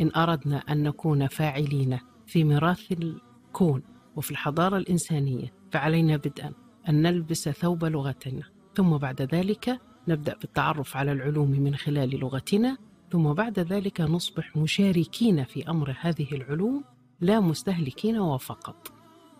إن 0.00 0.10
أردنا 0.16 0.56
أن 0.56 0.82
نكون 0.82 1.26
فاعلين 1.26 1.98
في 2.26 2.44
ميراث 2.44 2.92
الكون 2.92 3.82
وفي 4.16 4.30
الحضارة 4.30 4.76
الإنسانية 4.76 5.52
فعلينا 5.70 6.16
بدءا 6.16 6.52
أن 6.88 7.02
نلبس 7.02 7.48
ثوب 7.48 7.84
لغتنا. 7.84 8.42
ثم 8.74 8.96
بعد 8.96 9.22
ذلك 9.22 9.80
نبدأ 10.08 10.36
بالتعرف 10.40 10.96
على 10.96 11.12
العلوم 11.12 11.50
من 11.50 11.76
خلال 11.76 12.20
لغتنا 12.20 12.78
ثم 13.12 13.32
بعد 13.32 13.58
ذلك 13.58 14.00
نصبح 14.00 14.56
مشاركين 14.56 15.44
في 15.44 15.70
أمر 15.70 15.96
هذه 16.00 16.26
العلوم 16.32 16.84
لا 17.20 17.40
مستهلكين 17.40 18.18
وفقط. 18.18 18.92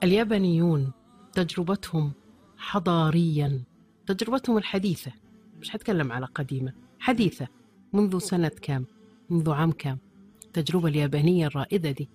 اليابانيون 0.03 0.93
تجربتهم 1.33 2.13
حضاريا 2.57 3.63
تجربتهم 4.07 4.59
الحديثة 4.59 5.13
مش 5.61 5.77
هتكلم 5.77 6.13
على 6.13 6.27
قديمة 6.27 6.73
حديثة 6.99 7.49
منذ 7.93 8.19
سنة 8.19 8.49
كام؟ 8.63 8.87
منذ 9.31 9.51
عام 9.51 9.73
كام؟ 9.73 9.99
التجربة 10.45 10.89
اليابانية 10.89 11.47
الرائدة 11.47 11.91
دي. 11.91 12.09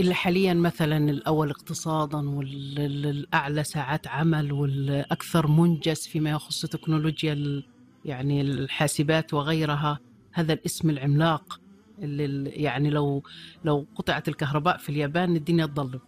اللي 0.00 0.14
حاليا 0.14 0.54
مثلا 0.54 1.10
الأول 1.10 1.50
اقتصادا 1.50 2.30
والأعلى 2.30 3.64
ساعات 3.64 4.06
عمل 4.06 4.52
والأكثر 4.52 5.46
منجز 5.46 6.06
فيما 6.06 6.30
يخص 6.30 6.66
تكنولوجيا 6.66 7.62
يعني 8.06 8.40
الحاسبات 8.40 9.34
وغيرها 9.34 9.98
هذا 10.32 10.52
الاسم 10.52 10.90
العملاق 10.90 11.60
اللي 11.98 12.50
يعني 12.50 12.90
لو 12.90 13.22
لو 13.64 13.86
قطعت 13.94 14.28
الكهرباء 14.28 14.76
في 14.76 14.88
اليابان 14.88 15.36
الدنيا 15.36 15.66
تضلم 15.66 16.00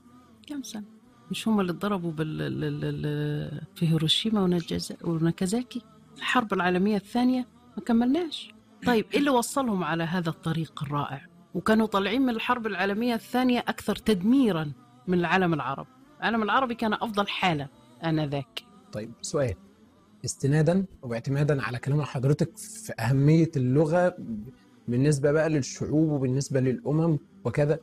كم 0.47 0.63
سنة؟ 0.63 0.85
مش 1.31 1.49
هم 1.49 1.61
اللي 1.61 1.73
ضربوا 1.73 2.13
بال 2.13 2.43
ال- 2.43 2.65
ال- 2.65 2.85
ال- 2.85 3.61
في 3.75 3.89
هيروشيما 3.89 4.41
ونجز- 4.41 5.05
وناكازاكي؟ 5.05 5.83
الحرب 6.17 6.53
العالمية 6.53 6.97
الثانية؟ 6.97 7.47
ما 7.77 7.83
كملناش. 7.83 8.53
طيب 8.87 9.07
إيه 9.13 9.19
اللي 9.19 9.31
وصلهم 9.31 9.85
على 9.85 10.05
هذا 10.05 10.31
الطريق 10.31 10.83
الرائع؟ 10.83 11.27
وكانوا 11.55 11.87
طالعين 11.87 12.23
من 12.23 12.29
الحرب 12.29 12.67
العالمية 12.67 13.15
الثانية 13.15 13.59
أكثر 13.59 13.97
تدميرا 13.97 14.73
من 15.09 15.19
العالم 15.19 15.55
العربي. 15.55 15.89
العالم 16.21 16.43
العربي 16.43 16.75
كان 16.75 16.93
أفضل 16.93 17.29
حالة 17.29 17.69
آنذاك. 18.05 18.63
طيب 18.93 19.13
سؤال. 19.23 19.55
استنادا 20.25 20.85
واعتمادا 21.03 21.63
على 21.63 21.79
كلام 21.79 22.03
حضرتك 22.03 22.57
في 22.57 22.93
أهمية 23.01 23.51
اللغة 23.57 24.17
بالنسبة 24.89 25.33
بقى 25.33 25.49
للشعوب 25.49 26.11
وبالنسبة 26.11 26.61
للأمم 26.61 27.19
وكذا. 27.45 27.79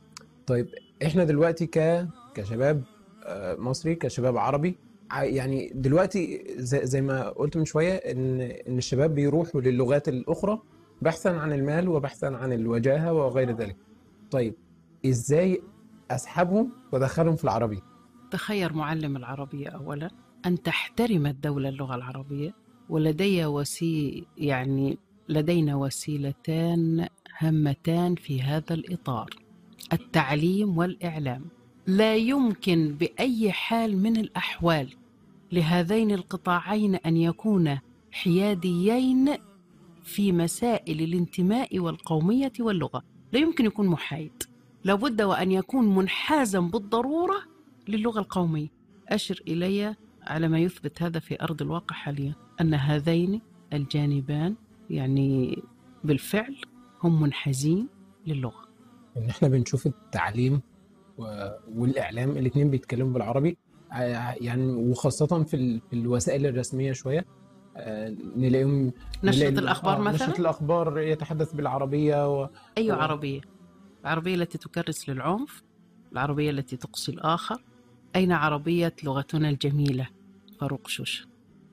طيب 0.46 0.68
إحنا 1.02 1.24
دلوقتي 1.24 1.66
ك 1.66 2.06
كشباب 2.34 2.82
آه، 3.24 3.54
مصري 3.56 3.94
كشباب 3.94 4.36
عربي 4.36 4.76
يعني 5.12 5.72
دلوقتي 5.74 6.44
زي, 6.56 6.86
زي 6.86 7.00
ما 7.00 7.28
قلت 7.28 7.56
من 7.56 7.64
شوية 7.64 7.94
إن 7.94 8.40
إن 8.40 8.78
الشباب 8.78 9.14
بيروحوا 9.14 9.60
للغات 9.60 10.08
الأخرى 10.08 10.62
بحثا 11.02 11.28
عن 11.28 11.52
المال 11.52 11.88
وبحثا 11.88 12.26
عن 12.26 12.52
الوجاهة 12.52 13.12
وغير 13.12 13.56
ذلك. 13.56 13.76
طيب 14.30 14.54
إزاي 15.06 15.62
أسحبهم 16.10 16.72
وأدخلهم 16.92 17.36
في 17.36 17.44
العربي؟ 17.44 17.82
تخير 18.30 18.72
معلم 18.72 19.16
العربية 19.16 19.68
أولا. 19.68 20.10
أن 20.46 20.62
تحترم 20.62 21.26
الدولة 21.26 21.68
اللغة 21.68 21.94
العربية 21.94 22.54
ولدي 22.88 23.46
وسي 23.46 24.26
يعني 24.38 24.98
لدينا 25.28 25.76
وسيلتان 25.76 27.08
هامتان 27.38 28.14
في 28.14 28.42
هذا 28.42 28.74
الإطار. 28.74 29.30
التعليم 29.92 30.78
والإعلام. 30.78 31.44
لا 31.86 32.16
يمكن 32.16 32.96
بأي 33.00 33.52
حال 33.52 33.96
من 33.98 34.16
الأحوال 34.16 34.94
لهذين 35.52 36.10
القطاعين 36.10 36.94
أن 36.94 37.16
يكونا 37.16 37.80
حياديين 38.12 39.34
في 40.04 40.32
مسائل 40.32 41.00
الانتماء 41.00 41.78
والقومية 41.78 42.52
واللغة. 42.60 43.02
لا 43.32 43.38
يمكن 43.38 43.64
يكون 43.64 43.86
محايد. 43.86 44.42
لابد 44.84 45.22
وأن 45.22 45.52
يكون 45.52 45.94
منحازا 45.94 46.60
بالضرورة 46.60 47.36
للغة 47.88 48.20
القومية. 48.20 48.68
أشر 49.08 49.42
إلي 49.48 49.96
على 50.26 50.48
ما 50.48 50.58
يثبت 50.58 51.02
هذا 51.02 51.18
في 51.20 51.42
أرض 51.42 51.62
الواقع 51.62 51.96
حاليا 51.96 52.34
أن 52.60 52.74
هذين 52.74 53.40
الجانبان 53.72 54.54
يعني 54.90 55.62
بالفعل 56.04 56.56
هم 57.02 57.22
منحازين 57.22 57.88
للغة. 58.26 58.66
إن 59.16 59.28
إحنا 59.28 59.48
بنشوف 59.48 59.86
التعليم 59.86 60.60
و- 61.18 61.48
والإعلام 61.74 62.30
الاثنين 62.30 62.70
بيتكلموا 62.70 63.12
بالعربي. 63.12 63.56
ع- 63.90 64.34
يعني 64.40 64.72
وخاصة 64.72 65.42
في 65.44 65.54
ال- 65.56 65.80
في 65.90 65.96
الوسائل 65.96 66.46
الرسمية 66.46 66.92
شوية 66.92 67.24
آه، 67.76 68.14
نلاقيهم 68.36 68.92
نشرة 69.24 69.38
نلاقي- 69.48 69.58
الأخبار 69.58 69.96
آه، 69.96 70.00
مثلا؟ 70.00 70.28
نشرة 70.28 70.40
الأخبار 70.40 70.98
يتحدث 70.98 71.52
بالعربية 71.54 72.40
و... 72.42 72.48
أي 72.78 72.90
و- 72.92 72.94
عربية. 72.94 73.40
العربية 74.02 74.34
التي 74.34 74.58
تكرس 74.58 75.08
للعنف 75.08 75.62
العربية 76.12 76.50
التي 76.50 76.76
تقصي 76.76 77.12
الآخر. 77.12 77.62
أين 78.16 78.32
عربية 78.32 78.94
لغتنا 79.04 79.48
الجميلة؟ 79.48 80.06
شوشة 80.86 81.26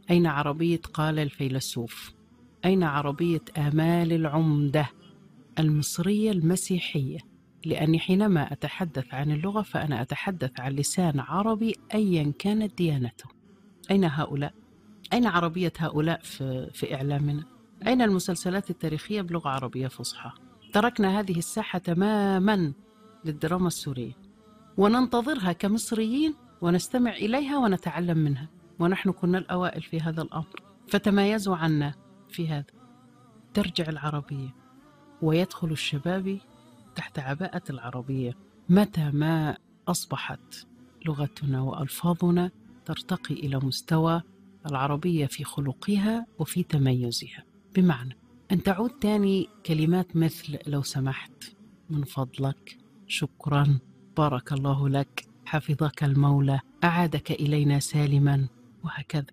أين 0.09 0.27
عربية 0.27 0.81
قال 0.93 1.19
الفيلسوف 1.19 2.13
أين 2.65 2.83
عربية 2.83 3.41
آمال 3.57 4.13
العمدة 4.13 4.89
المصرية 5.59 6.31
المسيحية 6.31 7.17
لأني 7.65 7.99
حينما 7.99 8.53
أتحدث 8.53 9.13
عن 9.13 9.31
اللغة 9.31 9.61
فأنا 9.61 10.01
أتحدث 10.01 10.59
عن 10.59 10.71
لسان 10.71 11.19
عربي 11.19 11.75
أيا 11.93 12.33
كانت 12.39 12.77
ديانته 12.77 13.25
أين 13.91 14.03
هؤلاء؟ 14.03 14.53
أين 15.13 15.25
عربية 15.25 15.73
هؤلاء 15.77 16.19
في, 16.23 16.69
في 16.73 16.95
إعلامنا؟ 16.95 17.43
أين 17.87 18.01
المسلسلات 18.01 18.69
التاريخية 18.69 19.21
بلغة 19.21 19.49
عربية 19.49 19.87
فصحى؟ 19.87 20.31
تركنا 20.73 21.19
هذه 21.19 21.37
الساحة 21.37 21.79
تماما 21.79 22.73
للدراما 23.25 23.67
السورية 23.67 24.13
وننتظرها 24.77 25.53
كمصريين 25.53 26.33
ونستمع 26.61 27.11
إليها 27.11 27.57
ونتعلم 27.57 28.17
منها 28.17 28.49
ونحن 28.79 29.11
كنا 29.11 29.37
الأوائل 29.37 29.81
في 29.81 29.99
هذا 29.99 30.21
الأمر 30.21 30.63
فتميزوا 30.87 31.55
عنا 31.55 31.93
في 32.29 32.47
هذا. 32.49 32.65
ترجع 33.53 33.89
العربية 33.89 34.55
ويدخل 35.21 35.71
الشباب 35.71 36.39
تحت 36.95 37.19
عباءة 37.19 37.63
العربية. 37.69 38.33
متى 38.69 39.11
ما 39.11 39.57
أصبحت 39.87 40.67
لغتنا 41.05 41.61
وألفاظنا 41.61 42.51
ترتقي 42.85 43.33
إلى 43.33 43.57
مستوى 43.57 44.21
العربية 44.65 45.25
في 45.25 45.43
خلقها 45.43 46.25
وفي 46.39 46.63
تميزها. 46.63 47.43
بمعنى 47.75 48.17
أن 48.51 48.63
تعود 48.63 48.89
تاني 48.89 49.49
كلمات 49.65 50.15
مثل 50.15 50.57
لو 50.67 50.81
سمحت 50.81 51.55
من 51.89 52.03
فضلك 52.03 52.77
شكرا 53.07 53.79
بارك 54.17 54.53
الله 54.53 54.89
لك 54.89 55.25
حفظك 55.45 56.03
المولى 56.03 56.59
أعادك 56.83 57.31
إلينا 57.31 57.79
سالما 57.79 58.47
وهكذا. 58.83 59.25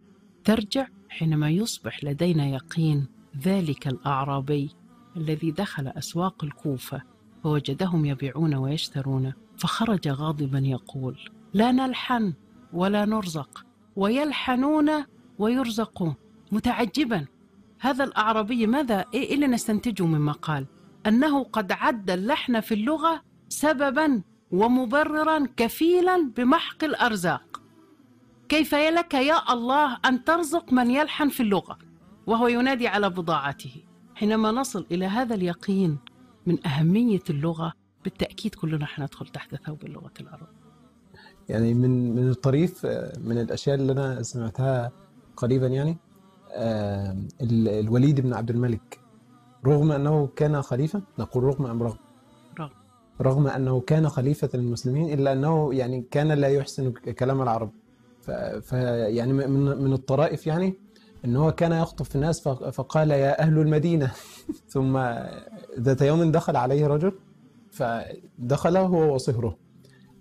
ترجع 0.44 0.86
حينما 1.08 1.50
يصبح 1.50 2.04
لدينا 2.04 2.46
يقين 2.46 3.06
ذلك 3.44 3.86
الأعرابي 3.88 4.70
الذي 5.16 5.50
دخل 5.50 5.88
أسواق 5.88 6.44
الكوفة 6.44 7.02
فوجدهم 7.42 8.04
يبيعون 8.04 8.54
ويشترون 8.54 9.32
فخرج 9.58 10.08
غاضبا 10.08 10.58
يقول 10.58 11.18
لا 11.54 11.72
نلحن 11.72 12.34
ولا 12.72 13.04
نرزق 13.04 13.64
ويلحنون 13.96 14.90
ويرزقون 15.38 16.14
متعجبا. 16.52 17.26
هذا 17.80 18.04
الأعرابي 18.04 18.66
ماذا؟ 18.66 19.04
إيه 19.14 19.34
اللي 19.34 19.46
نستنتجه 19.46 20.06
مما 20.06 20.32
قال؟ 20.32 20.66
أنه 21.06 21.44
قد 21.44 21.72
عد 21.72 22.10
اللحن 22.10 22.60
في 22.60 22.74
اللغة 22.74 23.22
سببا 23.48 24.22
ومبررا 24.50 25.46
كفيلا 25.56 26.32
بمحق 26.36 26.84
الأرزاق. 26.84 27.49
كيف 28.50 28.74
لك 28.74 29.14
يا 29.14 29.52
الله 29.52 29.98
أن 30.04 30.24
ترزق 30.24 30.72
من 30.72 30.90
يلحن 30.90 31.28
في 31.28 31.42
اللغة 31.42 31.78
وهو 32.26 32.48
ينادي 32.48 32.88
على 32.88 33.10
بضاعته؟ 33.10 33.84
حينما 34.14 34.50
نصل 34.50 34.86
إلى 34.90 35.06
هذا 35.06 35.34
اليقين 35.34 35.98
من 36.46 36.66
أهمية 36.66 37.20
اللغة 37.30 37.72
بالتأكيد 38.04 38.54
كلنا 38.54 38.86
حندخل 38.86 39.26
تحت 39.26 39.54
ثوب 39.66 39.84
اللغة 39.84 40.10
العربية 40.20 40.60
يعني 41.48 41.74
من 41.74 42.14
من 42.16 42.28
الطريف 42.28 42.86
من 43.24 43.38
الأشياء 43.40 43.76
اللي 43.76 43.92
أنا 43.92 44.22
سمعتها 44.22 44.92
قريبا 45.36 45.66
يعني 45.66 45.98
آه، 46.52 47.16
ال- 47.42 47.68
الوليد 47.68 48.20
بن 48.20 48.34
عبد 48.34 48.50
الملك. 48.50 49.00
رغم 49.66 49.92
أنه 49.92 50.26
كان 50.36 50.62
خليفة 50.62 51.02
نقول 51.18 51.44
رغم 51.44 51.66
أم 51.66 51.82
رغم؟ 51.82 51.96
رغم. 52.60 52.70
رغم 53.20 53.46
أنه 53.46 53.80
كان 53.80 54.08
خليفة 54.08 54.50
المسلمين 54.54 55.12
إلا 55.18 55.32
أنه 55.32 55.74
يعني 55.74 56.04
كان 56.10 56.32
لا 56.32 56.48
يحسن 56.48 56.90
كلام 56.92 57.42
العرب. 57.42 57.70
ف 58.30 58.58
ف- 58.68 58.72
يعني 59.16 59.32
من 59.32 59.50
من 59.82 59.92
الطرائف 59.92 60.46
يعني 60.46 60.74
إن 61.24 61.36
هو 61.36 61.52
كان 61.52 61.72
يخطب 61.72 62.04
في 62.04 62.14
الناس 62.14 62.40
فقال 62.48 63.10
يا 63.10 63.42
أهل 63.42 63.58
المدينة. 63.58 64.12
ثم 64.74 64.98
ذات 65.80 66.02
يوم 66.02 66.30
دخل 66.32 66.56
عليه 66.56 66.86
رجل 66.86 67.12
فدخل 67.70 68.76
هو 68.76 69.14
وصهره. 69.14 69.56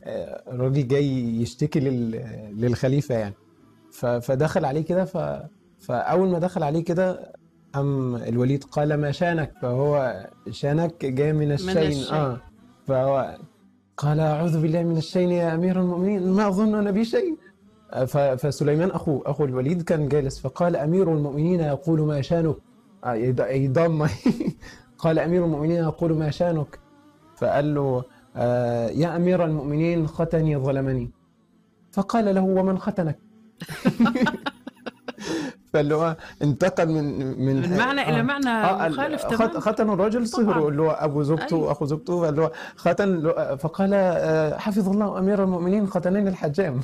آه، 0.04 0.44
الراجل 0.54 0.88
جاي 0.88 1.42
يشتكي 1.42 1.80
لل- 1.80 2.56
للخليفة 2.58 3.16
يعني. 3.16 3.34
فدخل 4.22 4.66
عليه 4.66 4.82
كده 4.82 5.06
ف... 5.06 5.18
فأول 5.80 6.30
ما 6.30 6.40
دخل 6.40 6.64
عليه 6.64 6.84
كده 6.84 7.34
ام 7.76 8.16
الوليد 8.16 8.64
قال 8.64 8.94
ما 8.94 9.12
شانك؟ 9.12 9.54
فهو 9.62 10.26
شانك 10.52 11.06
جاي 11.06 11.34
من 11.34 11.52
الشين. 11.52 11.78
الشين. 11.78 12.14
آه. 12.14 12.42
فهو 12.88 13.38
قال 13.98 14.20
أعوذ 14.20 14.62
بالله 14.62 14.84
من 14.84 14.98
الشين 14.98 15.32
يا 15.32 15.56
أمير 15.56 15.80
المؤمنين. 15.80 16.30
ما 16.32 16.48
أظن 16.48 16.76
ان 16.76 16.92
بي 16.92 17.06
شيء 17.06 17.34
آه، 17.34 17.38
ف... 17.38 17.49
فسليمان 18.38 18.90
اخوه 18.92 19.22
أخو 19.26 19.46
الوليد 19.46 19.82
كان 19.82 20.08
جالس 20.08 20.40
فقال 20.40 20.76
أمير 20.76 21.14
المؤمنين 21.14 21.60
يقول 21.60 22.02
ما 22.02 22.22
شانك؟ 22.22 22.56
آه، 23.04 23.14
يض- 23.16 23.52
يضم. 23.52 24.08
قال 25.04 25.20
أمير 25.20 25.46
المؤمنين 25.46 25.84
يقول 25.84 26.14
ما 26.14 26.30
شانك؟ 26.30 26.80
فقال 27.38 27.76
له 27.76 28.04
آه، 28.36 28.90
يا 28.90 29.16
أمير 29.16 29.46
المؤمنين 29.46 30.08
ختني 30.08 30.58
ظلمني. 30.58 31.12
فقال 31.92 32.36
له 32.36 32.42
ومن 32.42 32.78
ختنك 32.80 33.20
فاللي 35.74 35.96
هو 35.96 36.16
انتقل 36.42 36.88
من 36.90 37.04
من 37.46 37.56
من 37.70 37.78
معنى 37.78 38.10
إلى 38.10 38.24
معنى 38.24 38.86
ال- 38.88 38.92
مخالف 38.92 39.24
تماما. 39.24 39.60
ختن 39.60 39.90
الرجل 39.90 40.28
صهره. 40.28 40.68
اللي 40.70 40.82
هو 40.82 40.90
أبو 40.92 41.24
زوجته 41.24 41.56
أيوة. 41.56 41.68
واخو 41.68 41.86
زوجته 41.86 42.22
فاللي 42.22 42.42
هو 42.42 42.52
ختن 42.76 43.32
فقال 43.58 43.90
آه، 43.94 44.58
حفظ 44.58 44.90
الله 44.90 45.20
أمير 45.20 45.44
المؤمنين 45.44 45.88
ختنني 45.88 46.30
الحجام. 46.30 46.80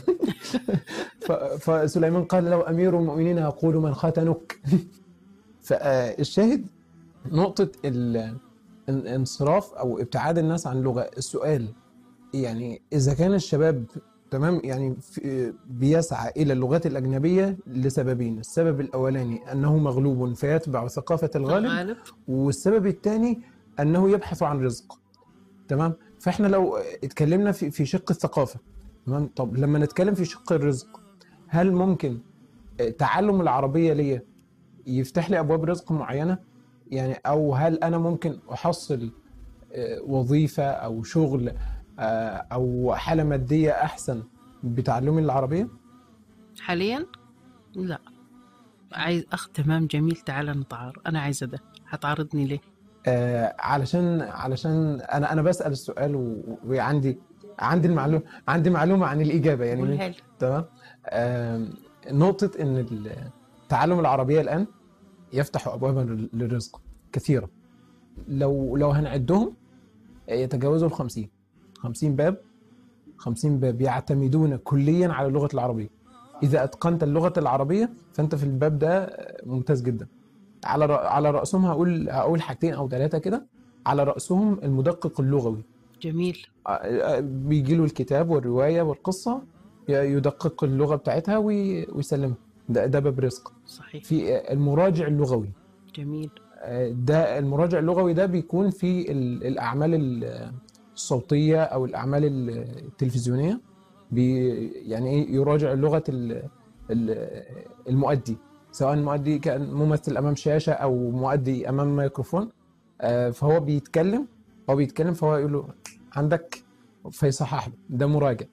فسليمان 1.60 2.24
قال 2.24 2.46
له 2.50 2.70
أمير 2.70 3.00
المؤمنين 3.00 3.38
يقول 3.38 3.76
من 3.76 3.94
ختنك. 3.94 4.60
فالشاهد 5.68 6.66
نقطة 7.32 7.68
ال- 7.86 8.38
الانصراف 8.90 9.74
أو 9.74 10.00
ابتعاد 10.00 10.38
الناس 10.38 10.68
عن 10.68 10.78
اللغة 10.78 11.10
السؤال 11.18 11.68
يعني 12.34 12.82
إذا 12.94 13.14
كان 13.14 13.34
الشباب 13.34 13.84
تمام؟ 14.32 14.62
يعني 14.64 14.96
بيسعى 15.70 16.32
إلى 16.38 16.54
اللغات 16.54 16.86
الأجنبية 16.86 17.58
لسببين 17.68 18.40
السبب 18.40 18.82
الأولاني 18.82 19.52
أنه 19.52 19.78
مغلوب 19.78 20.34
فيتبع 20.34 20.88
ثقافة 20.88 21.30
الغالب. 21.36 21.68
والسبب 22.28 22.88
الثاني 22.88 23.42
أنه 23.80 24.10
يبحث 24.10 24.44
عن 24.44 24.64
رزق 24.64 25.00
تمام؟ 25.68 25.94
فإحنا 26.20 26.48
لو 26.48 26.78
اتكلمنا 27.04 27.52
في 27.52 27.72
في 27.72 27.86
شق 27.86 28.12
الثقافة 28.12 28.60
تمام؟ 29.06 29.30
طب 29.36 29.58
لما 29.58 29.80
نتكلم 29.80 30.14
في 30.14 30.26
شق 30.26 30.54
الرزق 30.54 31.02
هل 31.48 31.72
ممكن 31.72 32.18
تعلم 32.98 33.42
العربية 33.42 33.94
ليا 33.94 34.22
يفتح 34.88 35.30
لي 35.30 35.40
أبواب 35.40 35.64
رزق 35.66 35.92
معينة؟ 35.92 36.38
يعني 36.92 37.14
أو 37.26 37.56
هل 37.56 37.76
أنا 37.84 37.98
ممكن 37.98 38.38
أحصل 38.52 39.12
آه، 39.74 40.02
وظيفة 40.02 40.64
أو 40.64 41.04
شغل 41.04 41.52
أو 42.00 42.94
حالة 42.96 43.24
مادية 43.24 43.72
أحسن 43.72 44.24
بتعلمي 44.64 45.22
العربية؟ 45.22 45.68
حاليا؟ 46.62 47.06
لا. 47.76 48.00
عايز 48.94 49.26
أخ 49.32 49.48
تمام 49.50 49.86
جميل 49.86 50.16
تعال 50.16 50.60
نتعارض. 50.60 50.94
أنا 51.08 51.20
عايزة 51.20 51.46
ده. 51.46 51.60
هتعارضني 51.90 52.46
ليه؟ 52.46 52.60
آه، 53.08 53.56
علشان 53.60 54.22
علشان 54.22 55.02
أنا 55.02 55.34
أنا 55.34 55.42
بسأل 55.42 55.72
السؤال 55.72 56.16
و- 56.16 56.58
وعندي 56.66 57.20
عندي 57.60 57.88
المعلومه 57.88 58.24
عندي 58.48 58.70
معلومة 58.70 59.06
عن 59.08 59.22
الإجابة 59.22 59.66
يعني. 59.66 60.14
تمام؟ 60.40 60.66
آم، 61.10 61.70
نقطة 62.12 62.52
إن 62.62 62.78
ال- 62.78 63.30
تعلم 63.70 64.00
العربية 64.00 64.42
الآن 64.42 64.68
يفتح 65.34 65.68
ابوابا 65.68 66.00
لل- 66.00 66.30
للرزق 66.34 66.82
كثيره 67.12 67.50
لو 68.28 68.78
لو 68.78 68.90
هنعدهم 68.92 69.56
يتجاوزوا 70.30 70.88
ال 70.88 70.94
50 70.94 71.30
50 71.78 72.16
باب 72.16 72.38
50 73.18 73.60
باب 73.60 73.82
يعتمدون 73.82 74.56
كليا 74.58 75.08
على 75.14 75.28
اللغة 75.28 75.50
العربية. 75.54 75.90
إذا 76.44 76.64
أتقنت 76.64 77.04
اللغة 77.04 77.34
العربية 77.38 77.90
فأنت 78.14 78.36
في 78.36 78.44
الباب 78.44 78.80
ده 78.80 79.18
ممتاز 79.46 79.82
جدا. 79.82 80.08
على 80.66 80.86
على 80.94 81.32
رأسهم 81.32 81.66
هقول 81.66 82.10
هقول 82.10 82.42
حاجتين 82.42 82.74
أو 82.74 82.90
ثلاثة 82.90 83.18
كده. 83.18 83.46
على 83.86 84.04
رأسهم 84.04 84.60
المدقق 84.64 85.22
اللغوي. 85.22 85.64
جميل. 86.02 86.38
بيجي 87.20 87.76
له 87.76 87.84
الكتاب 87.84 88.30
والرواية 88.30 88.82
والقصة 88.82 89.42
يدقق 89.90 90.64
اللغة 90.64 90.96
بتاعتها 90.96 91.38
وي- 91.38 91.86
ويسلمها. 91.92 92.36
ده 92.70 92.86
ده 92.86 93.00
باب 93.00 93.20
رزق. 93.20 93.54
صحيح. 93.66 94.04
في 94.04 94.38
المراجع 94.54 95.08
اللغوي. 95.08 95.50
جميل. 95.96 96.30
ده 96.92 97.40
المراجع 97.40 97.80
اللغوي 97.80 98.14
ده 98.14 98.26
بيكون 98.26 98.70
في 98.70 99.12
ال- 99.12 99.44
الأعمال 99.48 99.94
ال- 99.94 100.52
الصوتية 100.96 101.62
أو 101.64 101.86
الأعمال 101.86 102.26
ال- 102.26 102.50
التلفزيونية 102.86 103.62
بي 104.12 104.48
يعني 104.68 105.10
إيه 105.10 105.36
يراجع 105.36 105.74
لغة 105.74 106.04
ال- 106.10 106.50
ال- 106.92 107.44
المؤدي 107.90 108.38
سواء 108.72 108.94
المؤدي 108.94 109.40
كان 109.40 109.72
ممثل 109.74 110.18
أمام 110.18 110.36
شاشة 110.36 110.74
أو 110.74 111.12
مؤدي 111.12 111.70
أمام 111.70 111.96
ميكروفون 111.96 112.50
آه، 113.02 113.30
فهو 113.30 113.60
بيتكلم 113.60 114.28
هو 114.70 114.76
بيتكلم 114.76 115.14
فهو 115.14 115.36
يقول 115.38 115.54
له 115.54 115.68
عندك 116.16 116.64
فيصحح 117.12 117.68
له 117.68 117.74
ده 117.90 118.08
مراجع 118.08 118.46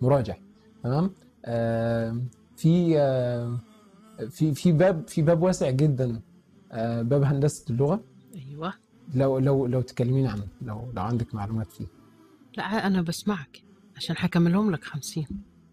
مراجع 0.00 0.34
تمام؟ 0.84 1.10
آه، 1.44 2.16
في 2.56 2.98
آه، 2.98 3.58
في 4.30 4.54
في 4.54 4.72
باب 4.72 5.08
في 5.08 5.22
باب 5.22 5.42
واسع 5.42 5.70
جدا 5.70 6.20
باب 7.02 7.22
هندسة 7.22 7.64
اللغة. 7.70 8.00
أيوه. 8.34 8.72
لو 9.14 9.38
لو 9.38 9.66
لو 9.66 9.80
تكلمين 9.80 10.26
عنه 10.26 10.46
لو 10.62 10.92
لو 10.96 11.02
عندك 11.02 11.34
معلومات 11.34 11.72
فيه. 11.72 11.86
لا 12.56 12.86
أنا 12.86 13.02
بسمعك 13.02 13.62
عشان 13.96 14.16
حكملهم 14.16 14.70
لك 14.70 14.84
50 14.84 15.26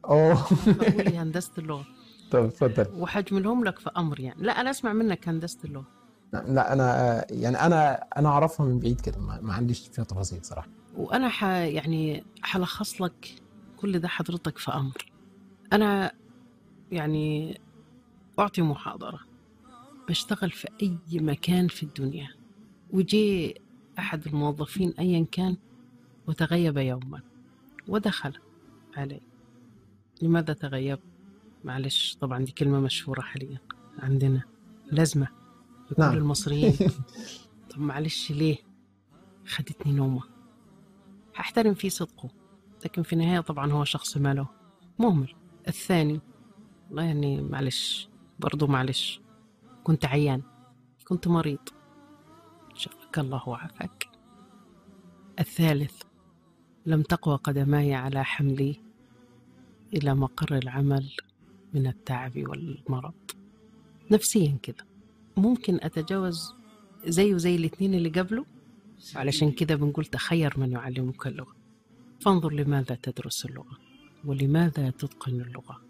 آه 0.05 0.45
بقول 0.67 1.05
لي 1.05 1.17
هندسة 1.17 1.51
اللغة. 1.57 1.85
طب 2.31 2.43
اتفضل. 2.45 2.85
وحجملهم 3.01 3.63
لك 3.63 3.79
في 3.79 3.89
أمر 3.97 4.19
يعني. 4.19 4.43
لا 4.43 4.61
أنا 4.61 4.69
أسمع 4.69 4.93
منك 4.93 5.29
هندسة 5.29 5.59
اللغة. 5.65 5.87
لا 6.33 6.73
أنا 6.73 7.25
يعني 7.31 7.57
أنا 7.65 7.93
أنا 8.17 8.29
أعرفها 8.29 8.65
من 8.65 8.79
بعيد 8.79 9.01
كده 9.01 9.19
ما, 9.19 9.41
ما 9.41 9.53
عنديش 9.53 9.87
فيها 9.87 10.03
تفاصيل 10.03 10.45
صراحة. 10.45 10.67
وأنا 10.95 11.29
ح 11.29 11.43
يعني 11.45 12.23
حلخص 12.41 13.01
لك 13.01 13.35
كل 13.77 13.99
ده 13.99 14.07
حضرتك 14.07 14.57
في 14.57 14.71
أمر. 14.71 15.11
أنا 15.73 16.11
يعني 16.91 17.59
أعطي 18.39 18.61
محاضرة. 18.61 19.19
بشتغل 20.09 20.51
في 20.51 20.67
أي 20.81 20.97
مكان 21.19 21.67
في 21.67 21.83
الدنيا. 21.83 22.29
وجي 22.93 23.55
أحد 23.99 24.27
الموظفين 24.27 24.93
ايا 24.99 25.25
كان 25.31 25.57
وتغيب 26.27 26.77
يوما 26.77 27.21
ودخل 27.87 28.33
علي. 28.97 29.21
لماذا 30.21 30.53
تغيب؟ 30.53 30.99
معلش 31.63 32.15
طبعا 32.21 32.43
دي 32.43 32.51
كلمة 32.51 32.79
مشهورة 32.79 33.21
حاليا 33.21 33.57
عندنا. 33.99 34.41
لازمة. 34.91 35.27
لكل 35.91 36.01
نعم. 36.01 36.17
المصريين. 36.17 36.77
طب 37.69 37.79
معلش 37.79 38.31
ليه 38.31 38.57
خدتني 39.47 39.93
نومة؟ 39.93 40.21
هحترم 41.35 41.73
فيه 41.73 41.89
صدقه 41.89 42.29
لكن 42.85 43.03
في 43.03 43.13
النهاية 43.13 43.39
طبعا 43.39 43.71
هو 43.71 43.83
شخص 43.83 44.17
ماله. 44.17 44.47
مهمل. 44.99 45.33
الثاني 45.67 46.19
والله 46.87 47.03
يعني 47.03 47.41
معلش 47.41 48.09
برضو 48.39 48.67
معلش 48.67 49.21
كنت 49.83 50.05
عيان 50.05 50.41
كنت 51.07 51.27
مريض. 51.27 51.59
شفاك 53.09 53.19
الله 53.19 53.49
وعافاك. 53.49 54.07
الثالث 55.39 56.01
لم 56.85 57.01
تقوى 57.01 57.35
قدماي 57.35 57.93
على 57.93 58.23
حملي 58.23 58.75
إلى 59.93 60.15
مقر 60.15 60.57
العمل 60.57 61.09
من 61.73 61.87
التعب 61.87 62.31
والمرض. 62.35 63.13
نفسيا 64.11 64.57
كده. 64.63 64.85
ممكن 65.37 65.79
أتجاوز 65.81 66.53
زيه 67.05 67.37
زي 67.37 67.55
الاتنين 67.55 67.93
اللي 67.93 68.09
قبله؟ 68.09 68.45
علشان 69.15 69.51
كده 69.51 69.75
بنقول 69.75 70.05
تخير 70.05 70.59
من 70.59 70.71
يعلمك 70.71 71.27
اللغة. 71.27 71.55
فانظر 72.21 72.53
لماذا 72.53 72.95
تدرس 72.95 73.45
اللغة 73.45 73.77
ولماذا 74.25 74.89
تتقن 74.89 75.41
اللغة. 75.41 75.81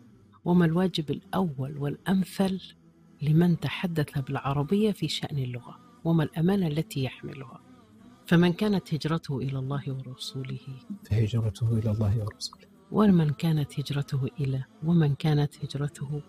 وما 0.45 0.65
الواجب 0.65 1.11
الأول 1.11 1.77
والأمثل 1.77 2.75
لمن 3.21 3.59
تحدث 3.59 4.19
بالعربية 4.19 4.91
في 4.91 5.07
شأن 5.07 5.37
اللغة؟ 5.37 5.88
وما 6.05 6.23
الأمانة 6.23 6.67
التي 6.67 7.03
يحملها. 7.03 7.61
فمن 8.27 8.53
كانت 8.53 8.93
هجرته 8.93 9.37
إلى 9.37 9.59
الله 9.59 9.83
ورسوله. 9.87 10.59
فهجرته 11.09 11.79
إلى 11.79 11.91
الله 11.91 12.25
ورسوله. 12.25 12.65
ومن 12.91 13.29
كانت 13.29 13.79
هجرته 13.79 14.27
إلى 14.39 14.63
ومن 14.85 15.15
كانت 15.15 15.65
هجرته. 15.65 16.21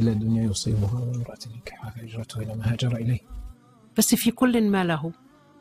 إلى 0.00 0.12
الدنيا 0.12 0.44
يصيبها 0.44 1.00
وامراه 1.00 1.38
ينكحها 1.54 1.90
فهجرته 1.90 2.42
إلى 2.42 2.54
ما 2.54 2.72
هاجر 2.72 2.96
إليه. 2.96 3.20
بس 3.98 4.14
في 4.14 4.30
كل 4.30 4.70
ما 4.70 4.84
له 4.84 5.12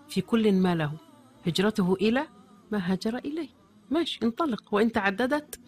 في 0.10 0.22
كل 0.22 0.54
ما 0.54 0.76
له. 0.76 0.94
هجرته 1.48 1.94
إلى 1.94 2.28
ما 2.72 2.92
هاجر 2.92 3.18
إليه. 3.18 3.50
ماشي 3.92 4.20
انطلق. 4.24 4.74
وإن 4.74 4.92
تعددت 4.92 5.60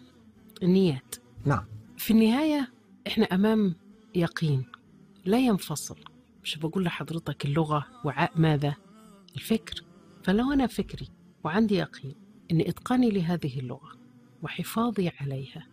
النيات 0.62 1.14
نعم. 1.44 1.64
في 1.98 2.10
النهاية 2.10 2.72
إحنا 3.06 3.24
أمام 3.24 3.74
يقين 4.14 4.66
لا 5.24 5.38
ينفصل. 5.38 5.96
مش 6.44 6.58
بقول 6.58 6.84
لحضرتك 6.84 7.44
اللغة 7.44 7.86
وعاء 8.04 8.32
ماذا؟ 8.36 8.74
الفكر. 9.36 9.84
فلو 10.24 10.52
أنا 10.52 10.66
فكري 10.66 11.08
وعندي 11.44 11.74
يقين 11.74 12.14
أن 12.50 12.60
إتقاني 12.60 13.10
لهذه 13.10 13.60
اللغة 13.60 13.92
وحفاظي 14.42 15.08
عليها 15.20 15.66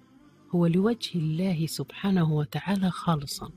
هو 0.55 0.65
لوجه 0.65 1.19
الله 1.19 1.65
سبحانه 1.65 2.33
وتعالى 2.33 2.91
خالصا 2.91 3.51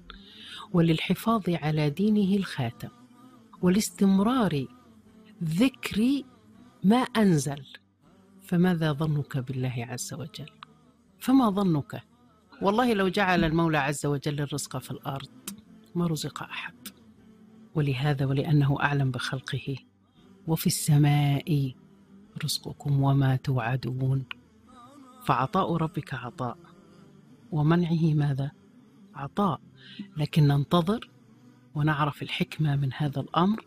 وللحفاظ 0.73 1.51
على 1.51 1.91
دينه 1.91 2.37
الخاتم 2.37 2.89
والاستمرار 3.63 4.67
ذكر 5.45 6.23
ما 6.85 6.97
أنزل. 6.97 7.65
فماذا 8.43 8.93
ظنك 8.93 9.39
بالله 9.39 9.87
عز 9.89 10.15
وجل؟ 10.15 10.51
فما 11.21 11.51
ظنك؟ 11.51 12.03
والله 12.63 12.93
لو 12.95 13.09
جعل 13.09 13.45
المولى 13.45 13.79
عز 13.79 14.07
وجل 14.07 14.41
الرزق 14.41 14.79
في 14.79 14.91
الأرض 14.91 15.29
ما 15.95 16.07
رزق 16.07 16.43
أحد. 16.43 16.75
ولهذا 17.75 18.27
ولأنه 18.27 18.77
أعلم 18.83 19.11
بخلقه. 19.11 19.77
وفي 20.47 20.67
السماء 20.67 21.75
رزقكم 22.45 23.03
وما 23.03 23.37
توعدون. 23.37 24.25
فعطاء 25.25 25.77
ربك 25.77 26.15
عطاء. 26.15 26.57
ومنعه 27.53 28.15
ماذا؟ 28.15 28.51
عطاء. 29.15 29.61
لكن 30.17 30.49
ننتظر 30.49 31.11
ونعرف 31.75 32.23
الحكمة 32.23 32.77
من 32.77 32.91
هذا 32.97 33.21
الأمر. 33.21 33.65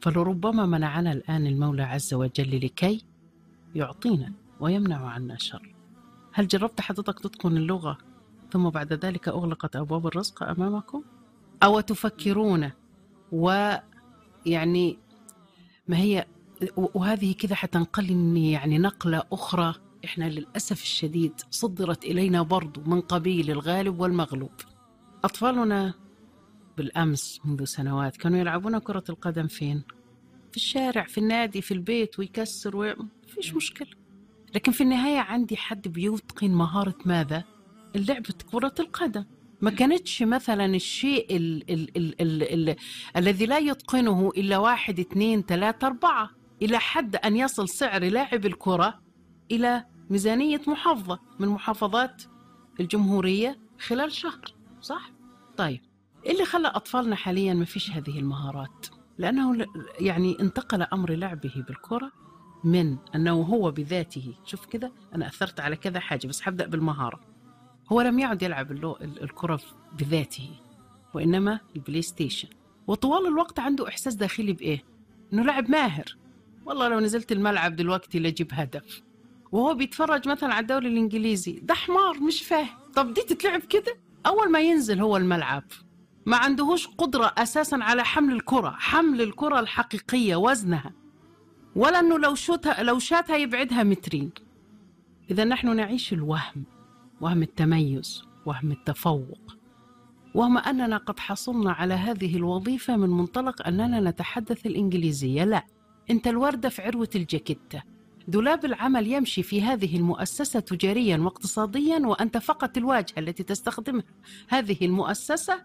فلربما 0.00 0.66
منعنا 0.66 1.12
الآن 1.12 1.46
المولى 1.46 1.82
عز 1.82 2.14
وجل 2.14 2.64
لكي 2.64 3.04
يعطينا 3.74 4.32
ويمنع 4.60 5.08
عنا 5.08 5.38
شر. 5.38 5.74
هل 6.32 6.48
جربت 6.48 6.80
حضرتك 6.80 7.20
تتقن 7.20 7.56
اللغة؟ 7.56 7.98
ثم 8.52 8.70
بعد 8.70 8.92
ذلك 8.92 9.28
أغلقت 9.28 9.76
أبواب 9.76 10.06
الرزق 10.06 10.42
أمامكم؟ 10.42 11.02
أو 11.62 11.80
تفكرون 11.80 12.70
ويعني 13.32 14.98
ما 15.88 15.96
هي 15.96 16.26
وهذه 16.76 17.32
كذا 17.32 17.54
حتنقلني 17.54 18.52
يعني 18.52 18.78
نقلة 18.78 19.22
أخرى 19.32 19.74
إحنا 20.04 20.24
للأسف 20.24 20.82
الشديد 20.82 21.32
صدرت 21.50 22.04
إلينا 22.04 22.42
برضو 22.42 22.80
من 22.80 23.00
قبيل 23.00 23.50
الغالب 23.50 24.00
والمغلوب 24.00 24.52
أطفالنا 25.24 25.94
بالأمس 26.76 27.40
منذ 27.44 27.64
سنوات 27.64 28.16
كانوا 28.16 28.38
يلعبون 28.38 28.78
كرة 28.78 29.04
القدم 29.08 29.46
فين؟ 29.46 29.82
في 30.50 30.56
الشارع 30.56 31.04
في 31.04 31.18
النادي 31.18 31.62
في 31.62 31.74
البيت 31.74 32.18
ويكسر 32.18 32.76
ويعمل 32.76 33.08
فيش 33.28 33.54
مشكلة 33.54 33.88
لكن 34.54 34.72
في 34.72 34.82
النهاية 34.82 35.18
عندي 35.18 35.56
حد 35.56 35.88
بيتقن 35.88 36.50
مهارة 36.50 36.94
ماذا؟ 37.04 37.44
لعبة 37.94 38.34
كرة 38.52 38.74
القدم 38.80 39.24
ما 39.60 39.70
كانتش 39.70 40.22
مثلا 40.22 40.64
الشيء 40.64 41.36
ال 41.36 41.70
ال 41.70 41.96
ال 41.96 42.20
ال 42.20 42.68
ال 42.70 42.76
الذي 43.16 43.46
لا 43.46 43.58
يتقنه 43.58 44.30
إلا 44.36 44.58
واحد 44.58 45.00
اثنين 45.00 45.42
ثلاثة 45.42 45.86
أربعة 45.86 46.30
إلى 46.62 46.78
حد 46.78 47.16
أن 47.16 47.36
يصل 47.36 47.68
سعر 47.68 48.04
لاعب 48.04 48.46
الكرة 48.46 49.00
إلى 49.50 49.84
ميزانية 50.10 50.60
محافظة 50.66 51.18
من 51.38 51.48
محافظات 51.48 52.22
الجمهورية 52.80 53.58
خلال 53.80 54.12
شهر 54.12 54.54
صح؟ 54.80 55.10
طيب 55.56 55.80
اللي 56.26 56.44
خلى 56.44 56.68
أطفالنا 56.68 57.16
حاليا 57.16 57.54
ما 57.54 57.64
فيش 57.64 57.90
هذه 57.90 58.18
المهارات 58.18 58.86
لأنه 59.18 59.66
يعني 60.00 60.36
انتقل 60.40 60.82
أمر 60.82 61.12
لعبه 61.12 61.64
بالكرة 61.68 62.12
من 62.64 62.96
أنه 63.14 63.42
هو 63.42 63.70
بذاته 63.70 64.34
شوف 64.44 64.66
كذا 64.66 64.92
أنا 65.14 65.26
أثرت 65.26 65.60
على 65.60 65.76
كذا 65.76 66.00
حاجة 66.00 66.26
بس 66.26 66.40
حبدأ 66.40 66.66
بالمهارة 66.66 67.20
هو 67.92 68.00
لم 68.00 68.18
يعد 68.18 68.42
يلعب 68.42 68.72
الكرة 69.02 69.60
بذاته 69.98 70.50
وإنما 71.14 71.60
ال 71.76 72.02
PlayStation. 72.02 72.48
وطوال 72.86 73.26
الوقت 73.26 73.58
عنده 73.58 73.88
إحساس 73.88 74.14
داخلي 74.14 74.52
بإيه؟ 74.52 74.84
إنه 75.32 75.42
لاعب 75.42 75.70
ماهر. 75.70 76.16
والله 76.66 76.88
لو 76.88 77.00
نزلت 77.00 77.32
الملعب 77.32 77.76
دلوقتي 77.76 78.18
لجيب 78.18 78.48
هدف. 78.52 79.02
وهو 79.52 79.74
بيتفرج 79.74 80.28
مثلا 80.28 80.54
على 80.54 80.62
الدوري 80.62 80.88
الإنجليزي. 80.88 81.52
ده 81.52 81.74
حمار 81.74 82.20
مش 82.20 82.42
فاهم. 82.42 82.76
طب 82.94 83.14
دي 83.14 83.22
تتلعب 83.22 83.60
كده؟ 83.60 83.96
أول 84.26 84.50
ما 84.50 84.60
ينزل 84.60 85.00
هو 85.00 85.16
الملعب. 85.16 85.64
ما 86.26 86.36
عندهوش 86.36 86.86
قدرة 86.86 87.34
أساسا 87.38 87.76
على 87.76 88.04
حمل 88.04 88.32
الكرة. 88.32 88.70
حمل 88.70 89.20
الكرة 89.20 89.60
الحقيقية 89.60 90.36
وزنها. 90.36 90.92
ولا 91.76 92.00
أنه 92.00 92.18
لو 92.18 92.34
شوتها 92.34 92.82
لو 92.82 92.98
شاتها 92.98 93.36
يبعدها 93.36 93.82
مترين. 93.82 94.30
إذا 95.30 95.44
نحن 95.44 95.76
نعيش 95.76 96.12
الوهم. 96.12 96.64
وهم 97.20 97.42
التميز 97.42 98.22
وهم 98.46 98.72
التفوق. 98.72 99.56
وهم 100.34 100.58
أننا 100.58 100.96
قد 100.96 101.18
حصلنا 101.18 101.72
على 101.72 101.94
هذه 101.94 102.36
الوظيفة 102.36 102.96
من 102.96 103.10
منطلق 103.10 103.66
أننا 103.66 104.00
نتحدث 104.00 104.66
الإنجليزية. 104.66 105.44
لا 105.44 105.66
أنت 106.10 106.26
الوردة 106.26 106.68
في 106.68 106.82
عروة 106.82 107.10
الجاكيتة 107.14 107.82
دولاب 108.28 108.64
العمل 108.64 109.06
يمشي 109.06 109.42
في 109.42 109.62
هذه 109.62 109.96
المؤسسة 109.96 110.60
تجاريا 110.60 111.16
واقتصاديا 111.16 111.98
وأنت 111.98 112.38
فقط 112.38 112.76
الواجهة 112.76 113.18
التي 113.18 113.42
تستخدمها 113.42 114.04
هذه 114.48 114.76
المؤسسة. 114.82 115.62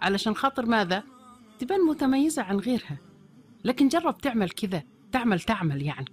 علشان 0.00 0.34
خاطر 0.34 0.66
ماذا؟ 0.66 1.02
تبان 1.58 1.80
متميزة 1.80 2.42
عن 2.42 2.56
غيرها. 2.56 2.98
لكن 3.64 3.88
جرب 3.88 4.18
تعمل 4.18 4.50
كذا. 4.50 4.82
تعمل 5.12 5.40
تعمل 5.40 5.82
يعني. 5.82 6.06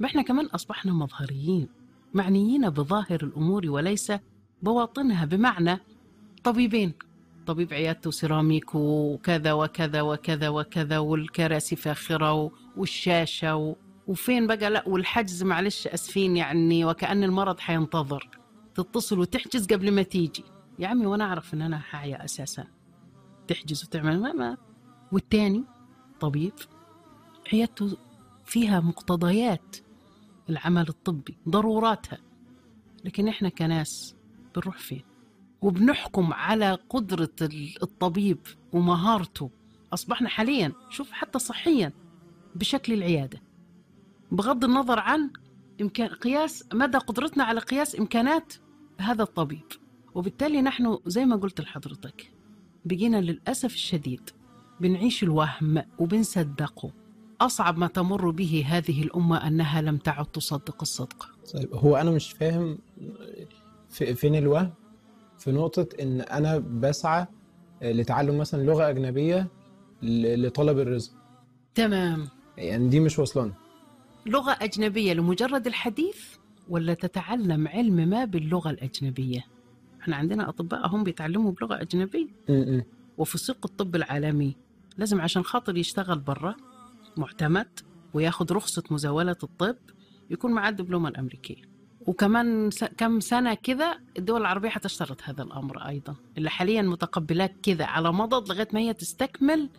ما 0.00 0.06
إحنا 0.06 0.22
كمان 0.22 0.46
أصبحنا 0.46 0.92
مظهريين. 0.92 1.68
معنيين 2.16 2.70
بظاهر 2.70 3.18
الأمور 3.22 3.70
وليس 3.70 4.12
بواطنها. 4.62 5.24
بمعنى 5.24 5.78
طبيبين 6.44 6.92
طبيب 7.46 7.72
عيادته 7.72 8.10
سيراميك 8.10 8.74
وكذا 8.74 9.52
وكذا 9.52 10.00
وكذا 10.02 10.48
وكذا 10.48 10.98
والكراسي 10.98 11.76
فاخرة 11.76 12.50
والشاشة. 12.76 13.76
وفين 14.06 14.46
بقى؟ 14.46 14.70
لا 14.70 14.88
والحجز 14.88 15.42
معلش 15.42 15.86
أسفين 15.86 16.36
يعني 16.36 16.84
وكأن 16.84 17.24
المرض 17.24 17.60
حينتظر. 17.60 18.28
تتصل 18.74 19.18
وتحجز 19.18 19.66
قبل 19.66 19.92
ما 19.92 20.02
تيجي. 20.02 20.44
يا 20.78 20.88
عمي 20.88 21.06
وأنا 21.06 21.24
أعرف 21.24 21.54
إن 21.54 21.62
أنا 21.62 21.78
حاعية 21.78 22.24
أساسا. 22.24 22.64
تحجز 23.48 23.84
وتعمل. 23.84 24.20
ما, 24.20 24.32
ما. 24.32 24.56
والتاني 25.12 25.64
طبيب 26.20 26.52
عيادته 27.52 27.96
فيها 28.44 28.80
مقتضيات 28.80 29.76
العمل 30.50 30.88
الطبي 30.88 31.36
ضروراتها. 31.48 32.18
لكن 33.04 33.28
إحنا 33.28 33.48
كناس 33.48 34.16
بنروح 34.54 34.78
فين؟ 34.78 35.02
وبنحكم 35.62 36.32
على 36.32 36.78
قدرة 36.88 37.30
الطبيب 37.82 38.38
ومهارته. 38.72 39.50
أصبحنا 39.94 40.28
حاليا 40.28 40.72
شوف 40.90 41.12
حتى 41.12 41.38
صحيا 41.38 41.92
بشكل 42.54 42.92
العيادة. 42.92 43.42
بغض 44.32 44.64
النظر 44.64 44.98
عن 44.98 45.30
إمكان 45.80 46.08
قياس 46.08 46.64
مدى 46.74 46.98
قدرتنا 46.98 47.44
على 47.44 47.60
قياس 47.60 47.98
إمكانات 47.98 48.54
هذا 49.00 49.22
الطبيب. 49.22 49.64
وبالتالي 50.14 50.62
نحن 50.62 50.98
زي 51.06 51.24
ما 51.24 51.36
قلت 51.36 51.60
لحضرتك 51.60 52.32
بقينا 52.84 53.20
للأسف 53.20 53.74
الشديد 53.74 54.30
بنعيش 54.80 55.22
الوهم 55.22 55.82
وبنصدقه. 55.98 56.92
أصعب 57.40 57.78
ما 57.78 57.86
تمر 57.86 58.30
به 58.30 58.64
هذه 58.68 59.02
الأمة 59.02 59.46
أنها 59.46 59.80
لم 59.82 59.96
تعد 59.96 60.26
تصدق 60.26 60.76
الصدق. 60.82 61.28
طيب 61.54 61.74
هو 61.74 61.96
أنا 61.96 62.10
مش 62.10 62.32
فاهم 62.32 62.78
في- 63.90 64.14
فين 64.14 64.34
الوهم؟ 64.34 64.70
في 65.38 65.52
نقطة 65.52 65.88
إن 66.02 66.20
أنا 66.20 66.58
بسعى 66.58 67.26
لتعلم 67.82 68.38
مثلا 68.38 68.62
لغة 68.62 68.88
أجنبية 68.90 69.48
ل- 70.02 70.46
لطلب 70.46 70.78
الرزق. 70.78 71.12
تمام. 71.74 72.28
يعني 72.58 72.88
دي 72.88 73.00
مش 73.00 73.18
واصلاني 73.18 73.52
لغة 74.26 74.56
أجنبية 74.60 75.12
لمجرد 75.12 75.66
الحديث 75.66 76.16
ولا 76.68 76.94
تتعلم 76.94 77.68
علم 77.68 77.94
ما 78.08 78.24
باللغة 78.24 78.70
الأجنبية؟ 78.70 79.44
إحنا 80.00 80.16
عندنا 80.16 80.48
أطباء 80.48 80.86
هم 80.88 81.04
بيتعلموا 81.04 81.52
بلغة 81.52 81.80
أجنبية. 81.82 82.28
م- 82.48 82.76
م. 82.76 82.84
وفي 83.18 83.38
سوق 83.38 83.56
الطب 83.64 83.96
العالمي 83.96 84.56
لازم 84.98 85.20
عشان 85.20 85.42
خاطر 85.44 85.76
يشتغل 85.76 86.18
برا 86.18 86.54
معتمد 87.16 87.80
وياخد 88.14 88.52
رخصة 88.52 88.82
مزاولة 88.90 89.36
الطب 89.42 89.76
يكون 90.30 90.52
معاه 90.52 90.70
الدبلومة 90.70 91.08
الأمريكية. 91.08 91.62
وكمان. 92.06 92.70
كم 92.96 93.20
سنة 93.20 93.54
كذا 93.54 93.98
الدول 94.18 94.40
العربية 94.40 94.68
حتشترط 94.68 95.22
هذا 95.22 95.42
الأمر 95.42 95.78
أيضا. 95.88 96.16
اللي 96.38 96.50
حاليا 96.50 96.82
متقبلات 96.82 97.54
كذا 97.62 97.84
على 97.84 98.12
مضض 98.12 98.52
لغاية 98.52 98.68
ما 98.72 98.80
هي 98.80 98.94
تستكمل 98.94 99.70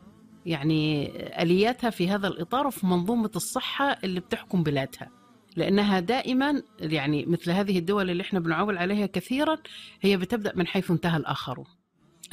يعني 0.46 1.12
آلياتها 1.44 1.90
في 1.90 2.10
هذا 2.10 2.28
الإطار 2.28 2.68
وفي 2.68 2.86
منظومة 2.86 3.32
الصحة 3.36 3.98
اللي 4.04 4.20
بتحكم 4.20 4.64
بلادها. 4.64 5.10
لأنها 5.56 6.00
دائما 6.00 6.64
يعني 6.80 7.26
مثل 7.26 7.52
هذه 7.52 7.80
الدول 7.80 8.10
اللي 8.10 8.22
إحنا 8.22 8.40
بنعول 8.40 8.78
عليها 8.78 9.06
كثيرا 9.06 9.58
هي 10.02 10.18
بتبدأ 10.18 10.54
من 10.56 10.68
حيث 10.68 10.92
انتهى 10.92 11.18
الآخرون. 11.18 11.66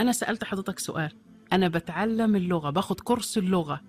أنا 0.00 0.12
سألت 0.12 0.44
حضرتك 0.44 0.78
سؤال. 0.78 1.12
أنا 1.52 1.68
بتعلم 1.68 2.36
اللغة 2.36 2.70
باخد 2.70 3.00
كورس 3.00 3.38
اللغة. 3.38 3.80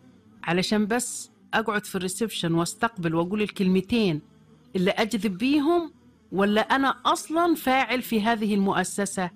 علشان 0.45 0.87
بس 0.87 1.31
أقعد 1.53 1.85
في 1.85 1.95
الريسبشن 1.95 2.53
وأستقبل 2.53 3.15
وأقول 3.15 3.41
الكلمتين 3.41 4.21
اللي 4.75 4.91
أجذب 4.91 5.37
بيهم 5.37 5.91
ولا 6.31 6.61
أنا 6.61 6.95
أصلا 7.05 7.55
فاعل 7.55 8.01
في 8.01 8.21
هذه 8.21 8.55
المؤسسة؟ 8.55 9.29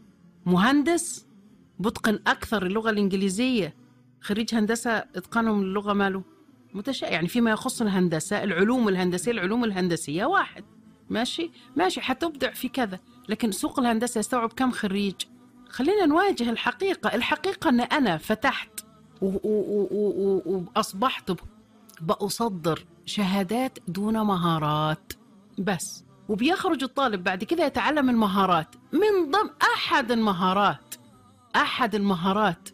مهندس؟ 0.45 1.25
بتقن 1.79 2.19
أكثر 2.27 2.65
اللغة 2.65 2.89
الإنجليزية؟ 2.89 3.75
خريج 4.21 4.55
هندسة 4.55 4.91
إتقانهم 4.91 5.61
اللغة 5.61 5.93
ماله؟ 5.93 6.23
متشابه 6.73 7.13
يعني 7.13 7.27
فيما 7.27 7.51
يخص 7.51 7.81
الهندسة 7.81 8.43
العلوم 8.43 8.89
الهندسية 8.89 9.31
العلوم 9.31 9.63
الهندسية 9.63 10.25
واحد. 10.25 10.63
ماشي؟ 11.09 11.51
ماشي 11.75 12.01
حتبدع 12.01 12.51
في 12.51 12.69
كذا. 12.69 12.99
لكن 13.29 13.51
سوق 13.51 13.79
الهندسة 13.79 14.19
يستوعب 14.19 14.53
كم 14.53 14.71
خريج؟ 14.71 15.15
خلينا 15.69 16.05
نواجه 16.05 16.49
الحقيقة. 16.49 17.15
الحقيقة 17.15 17.69
أن 17.69 17.79
أنا 17.79 18.17
فتحت 18.17 18.78
و- 19.21 19.25
و- 19.25 19.39
و- 19.43 19.87
و- 19.91 20.41
و- 20.45 20.65
وأصبحت 20.75 21.31
بأصدر 22.01 22.85
شهادات 23.05 23.77
دون 23.87 24.21
مهارات. 24.21 25.13
بس. 25.59 26.03
وبيخرج 26.29 26.83
الطالب 26.83 27.23
بعد 27.23 27.43
كده 27.43 27.65
يتعلم 27.65 28.09
المهارات. 28.09 28.75
من 28.93 29.31
ضمن 29.31 29.49
أحد 29.75 30.11
المهارات. 30.11 30.95
أحد 31.55 31.95
المهارات. 31.95 32.69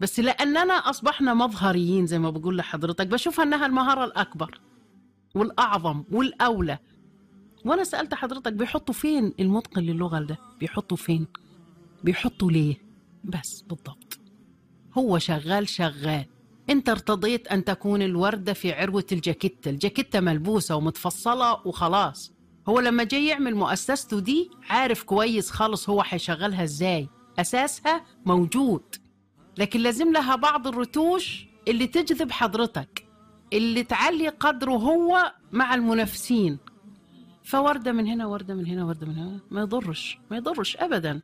بس 0.00 0.20
لأننا 0.20 0.74
أصبحنا 0.74 1.34
مظهريين 1.34 2.06
زي 2.06 2.18
ما 2.18 2.30
بقول 2.30 2.56
لحضرتك. 2.56 3.06
بشوفها 3.06 3.44
أنها 3.44 3.66
المهارة 3.66 4.04
الأكبر 4.04 4.60
والأعظم 5.34 6.04
والأولى. 6.12 6.78
وأنا 7.64 7.84
سألت 7.84 8.14
حضرتك 8.14 8.52
بيحطوا 8.52 8.94
فين 8.94 9.34
المتقن 9.40 9.82
للغة 9.82 10.18
ده؟ 10.20 10.38
بيحطوا 10.60 10.96
فين؟ 10.96 11.26
بيحطوا 12.04 12.50
ليه؟ 12.50 12.76
بس 13.24 13.60
بالضبط. 13.62 14.19
هو 14.98 15.18
شغال 15.18 15.68
شغال. 15.68 16.24
انت 16.70 16.88
ارتضيت 16.88 17.48
أن 17.48 17.64
تكون 17.64 18.02
الوردة 18.02 18.52
في 18.52 18.72
عروة 18.72 19.06
الجاكيتة 19.12 19.68
الجاكيتة 19.70 20.20
ملبوسة 20.20 20.76
ومتفصلة 20.76 21.66
وخلاص. 21.66 22.32
هو 22.68 22.80
لما 22.80 23.04
جاي 23.04 23.26
يعمل 23.26 23.54
مؤسسته 23.54 24.20
دي 24.20 24.50
عارف 24.68 25.02
كويس 25.02 25.50
خالص 25.50 25.88
هو 25.90 26.02
حيشغلها 26.02 26.64
إزاي. 26.64 27.08
أساسها 27.38 28.04
موجود. 28.26 28.82
لكن 29.58 29.80
لازم 29.80 30.12
لها 30.12 30.36
بعض 30.36 30.66
الرتوش 30.66 31.46
اللي 31.68 31.86
تجذب 31.86 32.30
حضرتك 32.30 33.04
اللي 33.52 33.82
تعلي 33.82 34.28
قدره 34.28 34.72
هو 34.72 35.32
مع 35.52 35.74
المنافسين. 35.74 36.58
فوردة 37.50 37.92
من 37.92 38.06
هنا 38.06 38.26
وردة 38.26 38.54
من 38.54 38.66
هنا 38.66 38.84
وردة 38.84 39.06
من 39.06 39.18
هنا. 39.18 39.40
ما 39.50 39.60
يضرش 39.60 40.18
ما 40.30 40.36
يضرش 40.36 40.76
أبدا. 40.76 41.20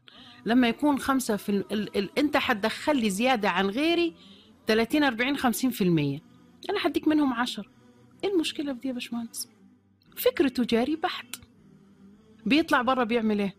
لما 0.46 0.68
يكون 0.68 0.98
خمسة 0.98 1.36
في 1.36 1.48
ال... 1.48 1.96
ال... 1.96 2.18
أنت 2.18 2.36
حتدخل 2.36 2.96
لي 2.96 3.10
زيادة 3.10 3.50
عن 3.50 3.66
غيري 3.66 4.14
30 4.66 5.04
40 5.04 5.36
50 5.36 5.70
في 5.70 5.84
المية. 5.84 6.22
أنا 6.70 6.78
حديك 6.78 7.08
منهم 7.08 7.32
10 7.32 7.64
إيه 8.24 8.32
المشكلة 8.32 8.72
في 8.74 8.80
دي 8.80 8.88
يا 8.88 8.92
باشمهندس؟ 8.92 9.48
فكر 10.16 10.48
تجاري 10.48 10.96
بحت. 10.96 11.36
بيطلع 12.46 12.82
برا 12.82 13.04
بيعمل 13.04 13.38
إيه؟ 13.40 13.56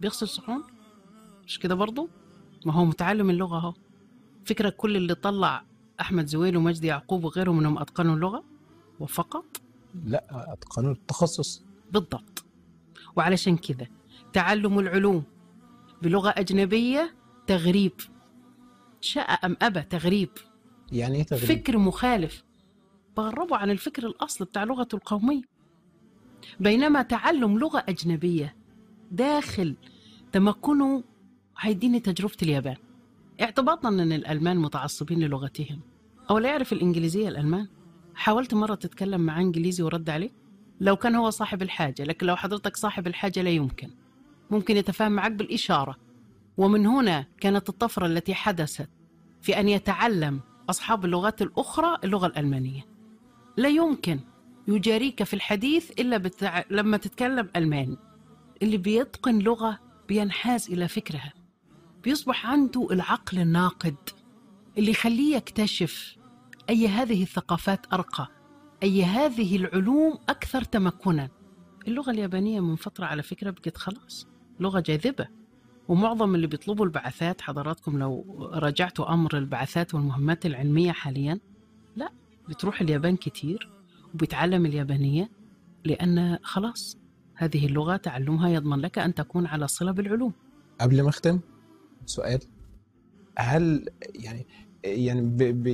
بيغسل 0.00 0.28
صحون؟ 0.28 0.62
مش 1.46 1.58
كده 1.58 1.74
برضو؟ 1.74 2.08
ما 2.66 2.72
هو 2.72 2.84
متعلم 2.84 3.30
اللغة 3.30 3.58
أهو. 3.58 3.74
فكرة 4.44 4.68
كل 4.70 4.96
اللي 4.96 5.14
طلع 5.14 5.64
أحمد 6.00 6.26
زويل 6.26 6.56
ومجدي 6.56 6.86
يعقوب 6.86 7.24
وغيرهم 7.24 7.58
منهم 7.58 7.78
أتقنوا 7.78 8.14
اللغة؟ 8.14 8.44
وفقط؟ 9.00 9.44
لا 10.04 10.52
أتقنوا 10.52 10.92
التخصص. 10.92 11.63
بالضبط. 11.92 12.44
وعلشان 13.16 13.56
كذا 13.56 13.86
تعلم 14.32 14.78
العلوم 14.78 15.24
بلغة 16.02 16.34
أجنبية 16.36 17.14
تغريب. 17.46 17.92
شاء 19.00 19.46
أم 19.46 19.56
أبى 19.62 19.82
تغريب. 19.82 20.30
يعني 20.92 21.16
إيه 21.16 21.22
تغريب؟ 21.22 21.44
فكر 21.44 21.78
مخالف. 21.78 22.44
بغربوا 23.16 23.56
عن 23.56 23.70
الفكر 23.70 24.06
الأصل 24.06 24.44
بتاع 24.44 24.64
لغته 24.64 24.96
القومية. 24.96 25.42
بينما 26.60 27.02
تعلم 27.02 27.58
لغة 27.58 27.84
أجنبية 27.88 28.56
داخل 29.10 29.76
تمكنه 30.32 31.04
هيديني 31.58 32.00
تجربة 32.00 32.36
اليابان. 32.42 32.76
اعتباطا 33.40 33.88
أن 33.88 34.12
الألمان 34.12 34.56
متعصبين 34.56 35.18
للغتهم. 35.18 35.80
أو 36.30 36.38
لا 36.38 36.48
يعرف 36.48 36.72
الإنجليزية 36.72 37.28
الألمان؟ 37.28 37.68
حاولت 38.14 38.54
مرة 38.54 38.74
تتكلم 38.74 39.20
مع 39.20 39.40
إنجليزي 39.40 39.82
ورد 39.82 40.10
عليك؟ 40.10 40.32
لو 40.80 40.96
كان 40.96 41.14
هو 41.14 41.30
صاحب 41.30 41.62
الحاجة 41.62 42.04
لكن 42.04 42.26
لو 42.26 42.36
حضرتك 42.36 42.76
صاحب 42.76 43.06
الحاجة 43.06 43.42
لا 43.42 43.50
يمكن. 43.50 43.90
ممكن 44.50 44.76
يتفاهم 44.76 45.12
معك 45.12 45.32
بالإشارة. 45.32 45.96
ومن 46.56 46.86
هنا 46.86 47.26
كانت 47.40 47.68
الطفرة 47.68 48.06
التي 48.06 48.34
حدثت 48.34 48.88
في 49.42 49.60
أن 49.60 49.68
يتعلم 49.68 50.40
أصحاب 50.70 51.04
اللغات 51.04 51.42
الأخرى 51.42 51.98
اللغة 52.04 52.26
الألمانية. 52.26 52.86
لا 53.56 53.68
يمكن 53.68 54.20
يجاريك 54.68 55.22
في 55.22 55.34
الحديث 55.34 55.90
إلا 55.90 56.16
بتع... 56.16 56.62
لما 56.70 56.96
تتكلم 56.96 57.48
ألماني. 57.56 57.96
اللي 58.62 58.76
بيتقن 58.76 59.38
لغة 59.38 59.80
بينحاز 60.08 60.70
إلى 60.70 60.88
فكرها. 60.88 61.32
بيصبح 62.02 62.46
عنده 62.46 62.88
العقل 62.90 63.38
الناقد 63.38 63.96
اللي 64.78 64.90
يخليه 64.90 65.36
يكتشف 65.36 66.16
أي 66.70 66.88
هذه 66.88 67.22
الثقافات 67.22 67.92
أرقى. 67.92 68.28
أي 68.84 69.04
هذه 69.04 69.56
العلوم 69.56 70.18
أكثر 70.28 70.62
تمكنا. 70.64 71.28
اللغة 71.88 72.10
اليابانية 72.10 72.60
من 72.60 72.76
فترة 72.76 73.04
على 73.04 73.22
فكرة 73.22 73.50
بقت 73.50 73.76
خلاص 73.76 74.26
لغة 74.60 74.80
جاذبة. 74.80 75.28
ومعظم 75.88 76.34
اللي 76.34 76.46
بيطلبوا 76.46 76.84
البعثات 76.84 77.40
حضراتكم 77.40 77.98
لو 77.98 78.24
راجعتوا 78.52 79.14
أمر 79.14 79.38
البعثات 79.38 79.94
والمهمات 79.94 80.46
العلمية 80.46 80.92
حاليا 80.92 81.40
لا 81.96 82.10
بتروح 82.48 82.80
اليابان 82.80 83.16
كتير 83.16 83.70
وبيتعلم 84.14 84.66
اليابانية 84.66 85.30
لأن 85.84 86.38
خلاص 86.42 86.98
هذه 87.34 87.66
اللغة 87.66 87.96
تعلمها 87.96 88.48
يضمن 88.48 88.78
لك 88.78 88.98
أن 88.98 89.14
تكون 89.14 89.46
على 89.46 89.68
صلة 89.68 89.92
بالعلوم. 89.92 90.32
قبل 90.80 91.02
ما 91.02 91.08
أختم 91.08 91.40
سؤال. 92.06 92.40
هل 93.38 93.88
يعني 94.14 94.46
يعني 94.84 95.32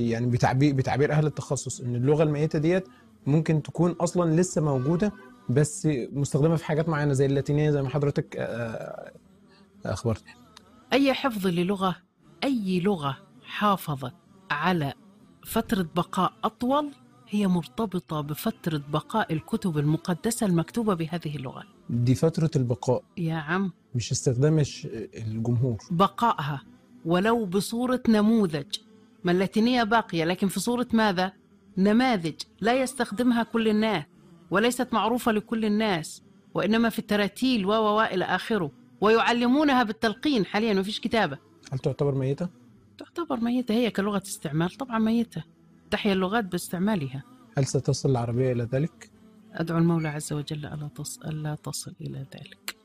يعني 0.09 0.27
بتعبير 0.27 0.75
بتعبير 0.75 1.11
أهل 1.11 1.25
التخصص 1.25 1.81
إن 1.81 1.95
اللغة 1.95 2.23
الميتة 2.23 2.59
ديت 2.59 2.87
ممكن 3.25 3.63
تكون 3.63 3.91
أصلا 3.91 4.41
لسه 4.41 4.61
موجودة 4.61 5.11
بس 5.49 5.87
مستخدمة 6.11 6.55
في 6.55 6.65
حاجات 6.65 6.89
معينة 6.89 7.13
زي 7.13 7.25
اللاتينية 7.25 7.71
زي 7.71 7.81
ما 7.81 7.89
حضرتك 7.89 8.35
آه، 8.37 9.11
أخبرت. 9.85 10.23
أي 10.93 11.13
حفظ 11.13 11.47
للغة 11.47 11.95
أي 12.43 12.79
لغة 12.79 13.17
حافظت 13.43 14.13
على 14.51 14.93
فترة 15.45 15.87
بقاء 15.95 16.33
أطول 16.43 16.91
هي 17.29 17.47
مرتبطة 17.47 18.21
بفترة 18.21 18.81
بقاء 18.89 19.33
الكتب 19.33 19.77
المقدسة 19.77 20.45
المكتوبة 20.45 20.93
بهذه 20.93 21.35
اللغة. 21.35 21.63
دي 21.89 22.15
فترة 22.15 22.51
البقاء. 22.55 23.03
يا 23.17 23.35
عم. 23.35 23.71
مش 23.95 24.11
استخدام 24.11 24.63
الجمهور. 25.17 25.77
بقائها 25.91 26.61
ولو 27.05 27.45
بصورة 27.45 28.03
نموذج. 28.09 28.77
ما 29.23 29.31
اللاتينية 29.31 29.83
باقية 29.83 30.23
لكن 30.25 30.47
في 30.47 30.59
صورة 30.59 30.87
ماذا؟ 30.93 31.33
نماذج 31.77 32.35
لا 32.61 32.81
يستخدمها 32.81 33.43
كل 33.43 33.67
الناس 33.67 34.03
وليست 34.51 34.93
معروفة 34.93 35.31
لكل 35.31 35.65
الناس 35.65 36.23
وإنما 36.53 36.89
في 36.89 36.99
التراتيل 36.99 37.65
و 37.65 37.69
و 37.69 37.97
و 37.97 38.01
إلى 38.01 38.25
آخره 38.25 38.71
ويعلمونها 39.01 39.83
بالتلقين 39.83 40.45
حاليا 40.45 40.73
ما 40.73 40.83
فيش 40.83 40.99
كتابة 40.99 41.37
هل 41.71 41.79
تعتبر 41.79 42.15
ميتة؟ 42.15 42.49
تعتبر 42.97 43.39
ميتة 43.39 43.73
هي 43.73 43.91
كلغة 43.91 44.23
استعمال 44.25 44.69
طبعا 44.69 44.99
ميتة 44.99 45.43
تحيا 45.91 46.13
اللغات 46.13 46.45
باستعمالها 46.45 47.23
هل 47.57 47.65
ستصل 47.65 48.11
العربية 48.11 48.51
إلى 48.51 48.63
ذلك؟ 48.63 49.11
أدعو 49.53 49.77
المولى 49.77 50.07
عز 50.07 50.33
وجل 50.33 50.65
ألا 50.65 50.89
تصل, 50.95 51.27
ألا 51.27 51.55
تصل 51.55 51.93
إلى 52.01 52.25
ذلك 52.35 52.75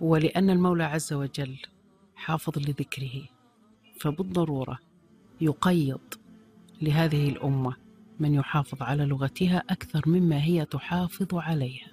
ولأن 0.00 0.50
المولى 0.50 0.84
عز 0.84 1.12
وجل 1.12 1.56
حافظ 2.14 2.58
لذكره 2.58 3.28
فبالضرورة 4.00 4.78
يقيض 5.40 6.00
لهذه 6.82 7.28
الأمة 7.28 7.76
من 8.22 8.34
يحافظ 8.34 8.82
على 8.82 9.04
لغتها 9.04 9.62
أكثر 9.70 10.02
مما 10.06 10.42
هي 10.42 10.64
تحافظ 10.64 11.34
عليها. 11.34 11.88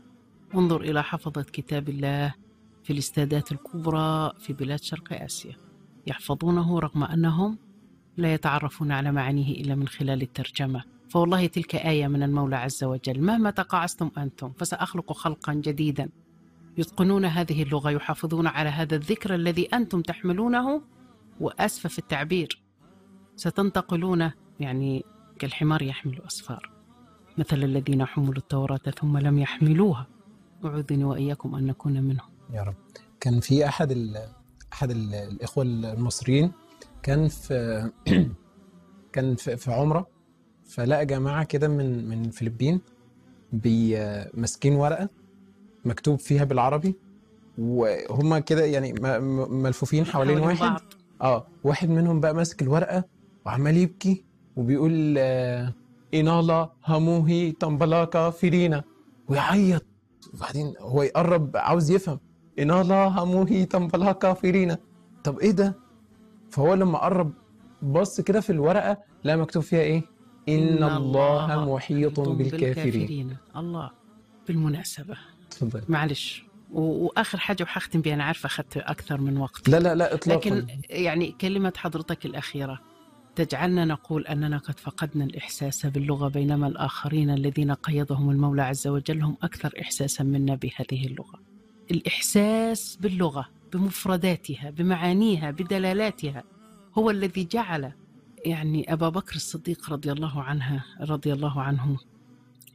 انظر 0.55 0.81
إلى 0.81 1.03
حفظة 1.03 1.41
كتاب 1.41 1.89
الله 1.89 2.33
في 2.83 2.93
الاستادات 2.93 3.51
الكبرى 3.51 4.33
في 4.39 4.53
بلاد 4.53 4.79
شرق 4.79 5.23
آسيا. 5.23 5.55
يحفظونه 6.07 6.79
رغم 6.79 7.03
أنهم 7.03 7.57
لا 8.17 8.33
يتعرفون 8.33 8.91
على 8.91 9.11
معانيه 9.11 9.61
إلا 9.61 9.75
من 9.75 9.87
خلال 9.87 10.21
الترجمة. 10.21 10.83
فوالله 11.09 11.47
تلك 11.47 11.75
آية 11.75 12.07
من 12.07 12.23
المولى 12.23 12.55
عز 12.55 12.83
وجل. 12.83 13.21
مهما 13.21 13.51
تقاعستم 13.51 14.11
أنتم 14.17 14.51
فسأخلق 14.51 15.13
خلقا 15.13 15.53
جديدا. 15.53 16.09
يتقنون 16.77 17.25
هذه 17.25 17.63
اللغة 17.63 17.89
يحافظون 17.89 18.47
على 18.47 18.69
هذا 18.69 18.95
الذكر 18.95 19.35
الذي 19.35 19.65
أنتم 19.65 20.01
تحملونه. 20.01 20.81
وأسف 21.39 21.87
في 21.87 21.99
التعبير. 21.99 22.61
ستنتقلون 23.35 24.31
يعني 24.59 25.03
كالحمار 25.39 25.81
يحمل 25.81 26.21
أسفار 26.27 26.71
مثل 27.37 27.63
الذين 27.63 28.05
حملوا 28.05 28.37
التوراة 28.37 28.91
ثم 29.01 29.17
لم 29.17 29.39
يحملوها. 29.39 30.07
أعوذني 30.65 31.03
وإياكم 31.03 31.55
أن 31.55 31.65
نكون 31.65 32.03
منهم. 32.03 32.29
يا 32.53 32.63
رب. 32.63 32.75
كان 33.19 33.39
في 33.39 33.65
أحد 33.65 33.91
ال 33.91 34.17
أحد 34.73 34.91
ال 34.91 35.15
الإخوة 35.15 35.63
المصريين 35.63 36.51
كان 37.03 37.27
في 37.27 37.89
كان 39.13 39.35
في 39.35 39.57
في 39.57 39.71
عمرة 39.71 40.07
فلقى 40.65 41.05
جماعة 41.05 41.43
كده 41.43 41.67
من 41.67 42.09
من 42.09 42.25
الفلبين 42.25 42.81
بي 43.53 43.97
ماسكين 44.33 44.75
ورقة 44.75 45.09
مكتوب 45.85 46.19
فيها 46.19 46.43
بالعربي 46.43 46.95
وهم 47.57 48.37
كده 48.37 48.65
يعني 48.65 48.93
ملفوفين 49.49 50.05
حوالين 50.05 50.39
واحد. 50.39 50.81
آه 51.21 51.47
واحد 51.63 51.89
منهم 51.89 52.19
بقى 52.19 52.35
ماسك 52.35 52.61
الورقة 52.61 53.03
وعمال 53.45 53.77
يبكي. 53.77 54.28
وبيقول 54.59 55.15
آه، 55.17 55.73
إنالا 56.13 56.69
هموهي 56.85 57.51
تمبلاكا 57.51 58.29
فيرينا. 58.29 58.83
ويعيط. 59.27 59.85
وبعدين 60.33 60.73
هو 60.79 61.03
يقرب 61.03 61.57
عاوز 61.57 61.91
يفهم. 61.91 62.19
إنالا 62.59 63.07
هموهي 63.07 63.65
تمبلاكا 63.65 64.33
فيرينا. 64.33 64.77
طب 65.23 65.39
إيه 65.39 65.51
ده؟ 65.51 65.75
فهو 66.51 66.73
لما 66.73 66.97
قرب 66.97 67.33
بص 67.81 68.21
كده 68.21 68.41
في 68.41 68.49
الورقة 68.49 68.97
لقى 69.23 69.37
مكتوب 69.37 69.63
فيها 69.63 69.79
إيه؟ 69.81 70.03
إن 70.49 70.83
الله 70.83 71.73
محيط 71.75 72.19
بالكافرين. 72.19 73.37
الله 73.55 73.91
بالمناسبة. 74.47 75.17
اتفضل. 75.47 75.81
معلش. 75.89 76.43
و- 76.71 77.05
وآخر 77.05 77.37
حاجة 77.39 77.63
وحختم 77.63 78.01
بها 78.01 78.13
أنا 78.13 78.23
عارفة 78.23 78.47
أخذت 78.47 78.77
أكثر 78.77 79.21
من 79.21 79.37
وقت. 79.37 79.69
لا 79.69 79.79
لا 79.79 79.95
لا 79.95 80.13
اطلاقا. 80.13 80.37
لكن 80.49 80.67
يعني 80.89 81.31
كلمة 81.41 81.73
حضرتك 81.77 82.25
الأخيرة. 82.25 82.79
تجعلنا 83.39 83.85
نقول 83.85 84.27
أننا 84.27 84.57
قد 84.57 84.79
فقدنا 84.79 85.23
الإحساس 85.23 85.85
باللغة 85.85 86.27
بينما 86.27 86.67
الآخرين 86.67 87.29
الذين 87.29 87.71
قيضهم 87.71 88.29
المولى 88.29 88.61
عز 88.61 88.87
وجل 88.87 89.21
هم 89.21 89.37
أكثر 89.43 89.73
إحساسا 89.81 90.23
منا 90.23 90.55
بهذه 90.55 91.07
اللغة. 91.07 91.39
الإحساس 91.91 92.97
باللغة 93.01 93.49
بمفرداتها 93.73 94.69
بمعانيها 94.69 95.51
بدلالاتها 95.51 96.43
هو 96.97 97.09
الذي 97.09 97.43
جعل 97.51 97.91
يعني 98.45 98.93
أبا 98.93 99.09
بكر 99.09 99.35
الصديق 99.35 99.89
رضي 99.89 100.11
الله 100.11 100.43
عنها 100.43 100.85
رضي 101.01 101.33
الله 101.33 101.61
عنه 101.61 101.97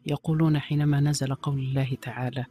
يقولون 0.07 0.59
حينما 0.59 1.01
نزل 1.01 1.35
قول 1.35 1.59
الله 1.59 1.97
تعالى 2.03 2.45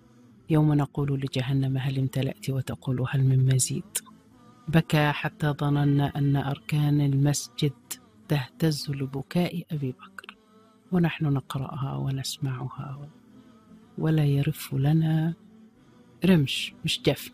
يوم 0.49 0.73
نقول 0.73 1.21
لجهنم 1.21 1.77
هل 1.77 1.99
امتلأت 1.99 2.49
وتقول 2.49 3.05
هل 3.09 3.23
من 3.23 3.55
مزيد؟ 3.55 3.97
بكى 4.67 5.11
حتى 5.11 5.47
ظننا 5.47 6.11
أن 6.15 6.35
أركان 6.35 7.01
المسجد 7.01 7.73
تهتز 8.33 8.91
لبكاء 8.91 9.63
أبي 9.71 9.91
بكر 9.91 10.37
ونحن 10.91 11.25
نقرأها 11.25 11.95
ونسمعها 11.95 13.09
ولا 13.97 14.25
يرف 14.25 14.73
لنا 14.73 15.33
رمش 16.25 16.73
مش 16.85 17.01
جفن 17.01 17.31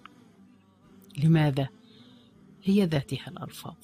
لماذا؟ 1.18 1.70
هي 2.64 2.86
ذاتها 2.86 3.28
الألفاظ 3.28 3.76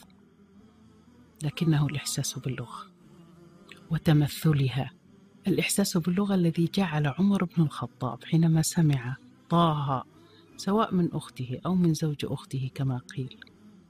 لكنه 1.44 1.86
الإحساس 1.86 2.40
باللغة 2.40 2.86
وتمثلها. 3.92 4.92
الإحساس 5.48 5.98
باللغة 5.98 6.36
الذي 6.36 6.70
جعل 6.74 7.08
عمر 7.08 7.44
بن 7.44 7.64
الخطاب 7.64 8.24
حينما 8.24 8.62
سمع 8.62 9.18
طه 9.50 10.06
سواء 10.58 10.94
من 10.94 11.14
أخته 11.14 11.60
أو 11.66 11.76
من 11.76 11.94
زوج 11.94 12.26
أخته 12.26 12.70
كما 12.76 12.98
قيل 12.98 13.38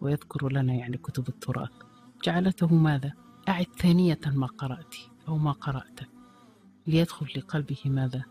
ويذكر 0.01 0.51
لنا 0.51 0.73
يعني 0.73 0.97
كتب 0.97 1.30
التراث. 1.30 1.84
جعلته 2.26 2.67
ماذا؟ 2.67 3.13
أعد 3.49 3.65
ثانية 3.80 4.19
ما 4.26 4.47
قرأت 4.47 4.95
أو 5.28 5.38
ما 5.38 5.51
قرأت 5.51 5.99
ليدخل 6.88 7.28
لقلبه 7.38 7.78
ماذا؟ 7.86 8.23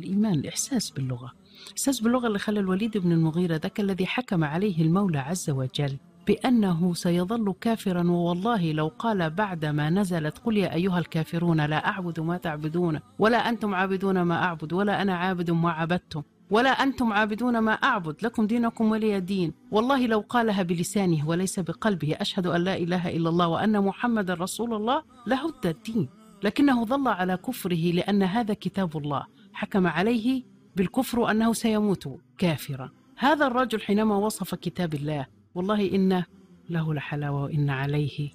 الإيمان 0.00 0.34
الإحساس 0.34 0.90
باللغة 0.90 1.32
الإحساس 1.66 2.00
باللغة 2.00 2.26
اللي 2.26 2.38
خلى 2.38 2.60
الوليد 2.60 2.98
بن 2.98 3.12
المغيرة 3.12 3.56
ذاك 3.56 3.80
الذي 3.80 4.06
حكم 4.06 4.44
عليه 4.44 4.82
المولى 4.82 5.18
عز 5.18 5.50
وجل 5.50 5.96
بأنه 6.26 6.94
سيظل 6.94 7.54
كافرا 7.60 8.10
ووالله 8.10 8.72
لو 8.72 8.88
قال 8.98 9.30
بعدما 9.30 9.90
نزلت 9.90 10.38
قل 10.38 10.56
يا 10.56 10.74
أيها 10.74 10.98
الكافرون 10.98 11.66
لا 11.66 11.88
أعبد 11.88 12.20
ما 12.20 12.36
تعبدون 12.36 13.00
ولا 13.18 13.48
أنتم 13.48 13.74
عابدون 13.74 14.22
ما 14.22 14.44
أعبد 14.44 14.72
ولا 14.72 15.02
أنا 15.02 15.14
عابد 15.16 15.50
ما 15.50 15.70
عبدتم 15.70 16.22
ولا 16.50 16.70
أنتم 16.70 17.12
عابدون 17.12 17.58
ما 17.58 17.72
أعبد 17.72 18.16
لكم 18.22 18.46
دينكم 18.46 18.90
ولي 18.90 19.20
دين. 19.20 19.52
والله 19.70 20.06
لو 20.06 20.24
قالها 20.28 20.62
بلسانه 20.62 21.28
وليس 21.28 21.60
بقلبه 21.60 22.16
أشهد 22.20 22.46
أن 22.46 22.60
لا 22.60 22.76
إله 22.76 23.16
إلا 23.16 23.28
الله 23.28 23.48
وأن 23.48 23.80
محمد 23.80 24.30
رسول 24.30 24.74
الله 24.74 25.02
لهد 25.26 25.66
الدين. 25.66 26.08
لكنه 26.42 26.84
ظل 26.84 27.08
على 27.08 27.36
كفره 27.36 27.92
لأن 27.92 28.22
هذا 28.22 28.54
كتاب 28.54 28.96
الله. 28.96 29.26
حكم 29.52 29.86
عليه 29.86 30.42
بالكفر 30.76 31.18
وأنه 31.20 31.52
سيموت 31.52 32.08
كافرا. 32.38 32.90
هذا 33.16 33.46
الرجل 33.46 33.80
حينما 33.80 34.16
وصف 34.16 34.54
كتاب 34.54 34.94
الله 34.94 35.26
والله 35.54 35.94
إن 35.94 36.22
له 36.70 36.94
لحلاوة 36.94 37.42
وإن 37.42 37.70
عليه 37.70 38.30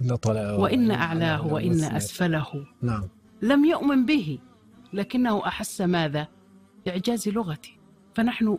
وإن 0.60 0.92
أعلاه 0.92 1.48
وإن 1.48 1.84
أسفله. 1.84 2.66
نعم. 2.82 3.04
لم 3.42 3.66
يؤمن 3.66 4.06
به 4.06 4.40
لكنه 4.94 5.48
أحس 5.48 5.82
ماذا؟ 5.82 6.28
إعجاز 6.88 7.30
لغته. 7.30 7.81
فنحن 8.16 8.58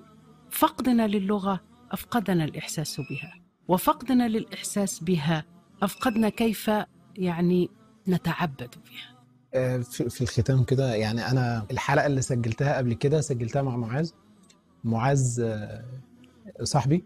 فقدنا 0.50 1.06
للغة 1.06 1.60
أفقدنا 1.92 2.44
الإحساس 2.44 3.00
بها 3.00 3.34
وفقدنا 3.68 4.28
للإحساس 4.28 5.00
بها 5.00 5.44
أفقدنا 5.82 6.28
كيف 6.28 6.70
يعني 7.16 7.70
نتعبد 8.08 8.74
بها. 8.90 9.12
آه، 9.54 9.78
في 9.78 10.20
الختام 10.20 10.64
كده 10.64 10.94
يعني 10.94 11.30
أنا 11.30 11.66
الحلقة 11.70 12.06
اللي 12.06 12.22
سجلتها 12.22 12.76
قبل 12.76 12.94
كده 12.94 13.20
سجلتها 13.20 13.62
مع 13.62 13.76
معاذ. 13.76 14.10
معاذ 14.84 15.40
آه، 15.40 15.84
صاحبي. 16.62 17.04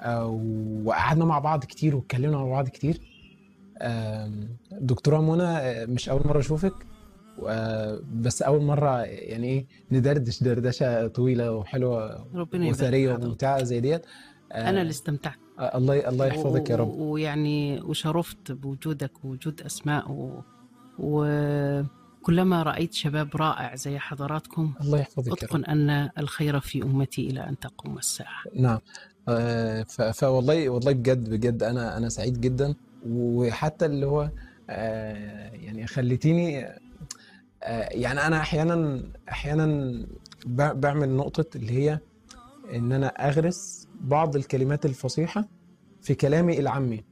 آه، 0.00 0.26
وقعدنا 0.84 1.24
مع 1.24 1.38
بعض 1.38 1.64
كتير 1.64 1.96
واتكلمنا 1.96 2.36
مع 2.36 2.44
بعض 2.44 2.68
كتير. 2.68 3.00
دكتورة 4.72 5.20
منى 5.20 5.86
مش 5.86 6.08
أول 6.08 6.22
مرة 6.24 6.38
أشوفك. 6.40 6.74
بس 8.14 8.42
أول 8.42 8.62
مرة 8.62 9.02
يعني 9.02 9.46
إيه 9.46 9.66
ندردش 9.92 10.42
دردشة 10.42 11.06
طويلة 11.06 11.52
وحلوة 11.52 12.26
ربنا 12.34 12.68
وثرية. 12.68 13.14
وممتعة 13.14 13.62
زي 13.62 13.80
ديت. 13.80 14.06
آه، 14.52 14.68
أنا 14.68 14.80
اللي 14.80 14.90
استمتعت. 14.90 15.36
آه، 15.58 15.78
الله 15.78 16.08
الله 16.08 16.26
يحفظك 16.26 16.70
يا 16.70 16.76
رب. 16.76 16.88
ويعني 16.88 17.80
وشرفت 17.80 18.52
بوجودك 18.52 19.24
ووجود 19.24 19.60
أسماء 19.60 20.10
و... 20.10 20.42
وكلما 20.98 22.62
رأيت 22.62 22.92
شباب 22.92 23.36
رائع 23.36 23.74
زي 23.74 23.98
حضراتكم 23.98 24.74
الله 24.80 24.98
يحفظك 24.98 25.42
أتقن 25.42 25.64
أن 25.64 26.10
الخير 26.18 26.60
في 26.60 26.82
أمتي 26.82 27.30
إلى 27.30 27.48
أن 27.48 27.58
تقوم 27.58 27.98
الساعة. 27.98 28.42
نعم. 28.54 28.78
آه، 29.28 29.82
فوالله 30.12 30.68
والله 30.68 30.92
بجد 30.92 31.30
بجد 31.30 31.62
أنا 31.62 31.96
أنا 31.96 32.08
سعيد 32.08 32.40
جدا. 32.40 32.74
وحتى 33.08 33.86
اللي 33.86 34.06
هو 34.06 34.30
يعني 34.68 35.86
خليتيني 35.86 36.68
يعني 37.90 38.26
أنا 38.26 38.36
أحيانا 38.40 39.02
أحيانا 39.28 39.92
بعمل 40.46 41.08
نقطة 41.08 41.56
اللي 41.56 41.72
هي 41.72 41.98
إن 42.74 42.92
أنا 42.92 43.06
أغرس 43.06 43.88
بعض 44.00 44.36
الكلمات 44.36 44.86
الفصيحة 44.86 45.48
في 46.00 46.14
كلامي 46.14 46.58
العامي 46.58 47.04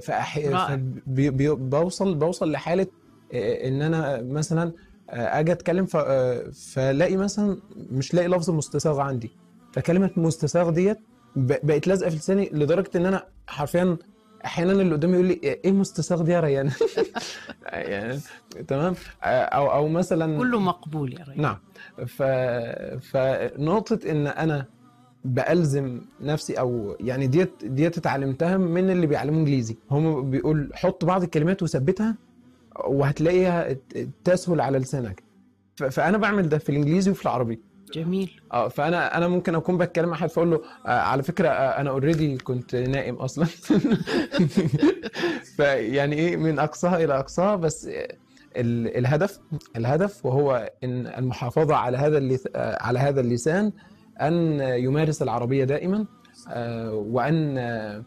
فأحي... 0.00 0.48
رائع. 0.48 0.66
فبي- 0.76 1.30
بي- 1.30 1.54
بوصل 1.54 2.14
بوصل 2.14 2.50
لحالة 2.52 2.86
آه، 3.32 3.68
إن 3.68 3.82
أنا 3.82 4.22
مثلا 4.22 4.72
آه، 5.10 5.40
أجي 5.40 5.52
أتكلم 5.52 5.86
ف... 5.86 5.96
آه، 5.96 6.50
فلاقي 6.72 7.16
مثلا 7.16 7.56
مش 7.76 8.14
لاقي 8.14 8.28
لفظ 8.28 8.50
مستساغ 8.50 9.00
عندي 9.00 9.30
فكلمة 9.72 10.10
مستساغ 10.16 10.70
ديت 10.70 10.98
ب- 11.36 11.66
بقت 11.66 11.86
لازقة 11.86 12.10
في 12.10 12.16
لساني 12.16 12.48
لدرجة 12.52 12.90
إن 12.96 13.06
أنا 13.06 13.24
حرفيا 13.46 13.96
أحيانا 14.44 14.72
اللي 14.72 14.94
قدامي 14.94 15.14
يقول 15.14 15.26
لي 15.26 15.40
إيه 15.44 15.72
مستساغ 15.72 16.22
دي 16.22 16.32
يا 16.32 16.40
ريان؟ 16.40 16.70
يعني 17.72 18.20
تمام؟ 18.68 18.94
أو 19.24 19.72
أو 19.72 19.88
مثلا 19.88 20.38
كله 20.38 20.60
مقبول 20.60 21.12
يا 21.12 21.24
ريت 21.28 21.38
نعم. 21.38 21.56
ف... 22.06 22.22
فنقطة 23.12 24.10
إن 24.10 24.26
أنا 24.26 24.66
بألزم 25.24 26.00
نفسي 26.20 26.54
أو 26.54 26.96
يعني 27.00 27.26
ديت 27.26 27.64
ديت 27.64 27.98
اتعلمتها 27.98 28.56
من 28.56 28.90
اللي 28.90 29.06
بيعلموا 29.06 29.38
إنجليزي. 29.40 29.76
هم 29.90 30.30
بيقول 30.30 30.70
حط 30.74 31.04
بعض 31.04 31.22
الكلمات 31.22 31.62
وثبتها 31.62 32.16
وهتلاقيها 32.84 33.76
تسهل 34.24 34.60
على 34.60 34.78
لسانك. 34.78 35.22
ف... 35.76 35.84
فأنا 35.84 36.18
بعمل 36.18 36.48
ده 36.48 36.58
في 36.58 36.68
الإنجليزي 36.68 37.10
وفي 37.10 37.22
العربي. 37.22 37.60
جميل. 37.94 38.40
آه 38.52 38.68
فأنا 38.68 39.16
أنا 39.16 39.28
ممكن 39.28 39.54
أكون 39.54 39.78
بتكلم 39.78 40.08
مع 40.08 40.16
حد 40.16 40.28
فأقول 40.28 40.50
له 40.50 40.60
آه 40.86 41.00
على 41.00 41.22
فكرة 41.22 41.48
آه 41.48 41.80
أنا 41.80 41.90
اوريدي 41.90 42.36
كنت 42.38 42.76
نائم 42.76 43.14
أصلا. 43.14 43.46
فيعني 45.56 46.16
إيه 46.16 46.36
من 46.36 46.58
أقصاها 46.58 47.04
إلى 47.04 47.18
أقصاها 47.18 47.56
بس 47.56 47.86
آه، 47.86 48.08
ال- 48.56 48.96
الهدف 48.98 49.40
الهدف 49.76 50.26
وهو 50.26 50.70
إن 50.84 51.06
المحافظة 51.06 51.76
على 51.76 51.98
هذا 51.98 52.18
اللي 52.18 52.38
على 52.56 52.98
هذا 52.98 53.20
اللسان 53.20 53.72
أن 54.20 54.60
يمارس 54.60 55.22
العربية 55.22 55.64
دائما 55.64 56.06
آه، 56.50 56.92
وأن 56.94 57.58
آه، 57.58 58.04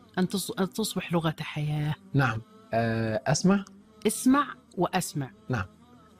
أن 0.60 0.70
تصبح 0.74 1.14
لغة 1.14 1.36
حياة. 1.40 1.96
نعم. 2.14 2.42
آه، 2.74 3.22
أسمع. 3.28 3.66
اسمع 4.08 4.44
وأسمع. 4.78 5.32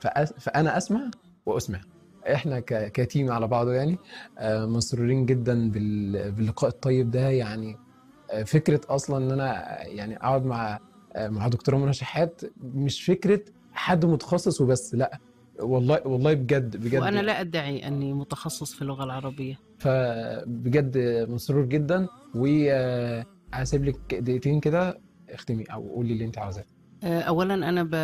فأس- 0.06 0.38
فأنا 0.40 0.76
أسمع 0.76 1.10
وأسمع. 1.46 1.80
إحنا 2.26 2.62
كتيم 2.68 3.30
على 3.32 3.46
بعضه 3.46 3.72
يعني 3.72 3.98
آه، 4.38 4.66
مسرورين 4.66 5.26
جدا 5.26 5.70
بال- 5.70 6.32
باللقاء 6.32 6.70
الطيب 6.70 7.10
ده 7.10 7.28
يعني 7.30 7.76
آه، 8.30 8.42
فكرة 8.42 8.80
أصلا 8.88 9.16
إن 9.26 9.30
أنا 9.32 9.78
يعني 9.86 10.16
أقعد 10.16 10.44
مع 10.44 10.78
آه، 11.16 11.28
مع 11.28 11.48
دكتورة 11.48 11.76
منى 11.76 11.92
شحات 11.92 12.40
مش 12.62 13.04
فكرة 13.04 13.40
حد 13.72 14.04
متخصص 14.04 14.60
وبس 14.60 14.94
لأ 14.94 15.18
والله 15.60 16.00
والله 16.06 16.34
بجد 16.34 16.76
بجد. 16.76 17.00
وأنا 17.00 17.20
لا 17.22 17.40
أدعي 17.40 17.86
أني 17.88 18.12
متخصص 18.12 18.74
في 18.74 18.82
اللغة 18.82 19.04
العربية. 19.04 19.58
فبجد 19.78 20.98
مسرور 21.30 21.64
جدا 21.64 22.06
وهسيب 22.34 23.84
لك 23.84 24.14
دقيقتين 24.14 24.60
كده 24.60 24.98
اختمي 25.30 25.64
أو 25.64 25.88
قولي 25.88 26.12
اللي 26.12 26.24
أنت 26.24 26.38
عاوزاه. 26.38 26.64
أولا 27.04 27.54
أنا 27.54 27.82
ب... 27.82 27.94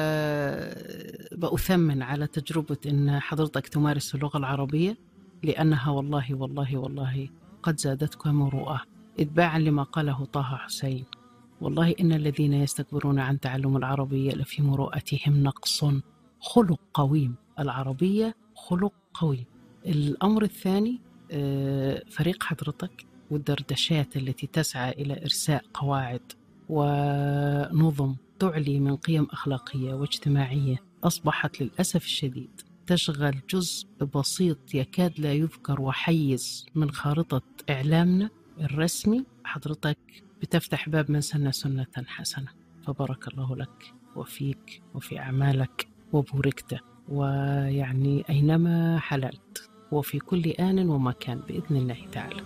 بأثمن 1.40 2.02
على 2.02 2.26
تجربة 2.26 2.76
أن 2.86 3.20
حضرتك 3.20 3.68
تمارس 3.68 4.14
اللغة 4.14 4.38
العربية 4.38 4.96
لأنها 5.42 5.90
والله 5.90 6.34
والله 6.34 6.76
والله 6.76 7.28
قد 7.62 7.78
زادتك 7.80 8.26
مروءة. 8.26 8.80
إتباعا 9.20 9.58
لما 9.58 9.82
قاله 9.82 10.24
طه 10.24 10.42
حسين 10.56 11.04
والله 11.60 11.94
إن 12.00 12.12
الذين 12.12 12.52
يستكبرون 12.52 13.18
عن 13.18 13.40
تعلم 13.40 13.76
العربية 13.76 14.32
لفي 14.32 14.62
مروءتهم 14.62 15.42
نقص. 15.42 15.84
خلق 16.40 16.80
قويم. 16.94 17.34
العربية 17.58 18.34
خلق 18.54 18.92
قويم. 19.14 19.44
الأمر 19.86 20.42
الثاني 20.42 21.00
آه، 21.32 22.02
فريق 22.10 22.42
حضرتك 22.42 23.06
والدردشات 23.30 24.16
التي 24.16 24.46
تسعى 24.46 24.92
إلى 24.92 25.22
إرساء 25.22 25.64
قواعد 25.74 26.20
ونظم 26.68 28.14
تعلي 28.38 28.80
من 28.80 28.96
قيم 28.96 29.26
أخلاقية 29.30 29.94
واجتماعية 29.94 30.76
أصبحت 31.04 31.60
للأسف 31.60 32.04
الشديد 32.04 32.60
تشغل 32.86 33.40
جزء 33.50 33.86
بسيط 34.14 34.74
يكاد 34.74 35.20
لا 35.20 35.32
يذكر 35.32 35.80
وحيز 35.80 36.66
من 36.74 36.90
خارطة 36.90 37.42
إعلامنا 37.70 38.30
الرسمي. 38.60 39.24
حضرتك 39.44 39.98
بتفتح 40.42 40.88
باب 40.88 41.10
من 41.10 41.20
سن 41.20 41.52
سنة 41.52 41.86
حسنة. 42.06 42.48
فبارك 42.86 43.28
الله 43.28 43.56
لك 43.56 43.94
وفيك 44.16 44.82
وفي 44.94 45.18
أعمالك 45.18 45.88
وبوركت. 46.12 46.80
ويعني 47.08 48.24
أينما 48.30 48.98
حللت 48.98 49.70
وفي 49.92 50.18
كل 50.18 50.44
آن 50.44 50.88
ومكان 50.88 51.38
بإذن 51.48 51.76
الله 51.76 52.06
تعالى. 52.12 52.42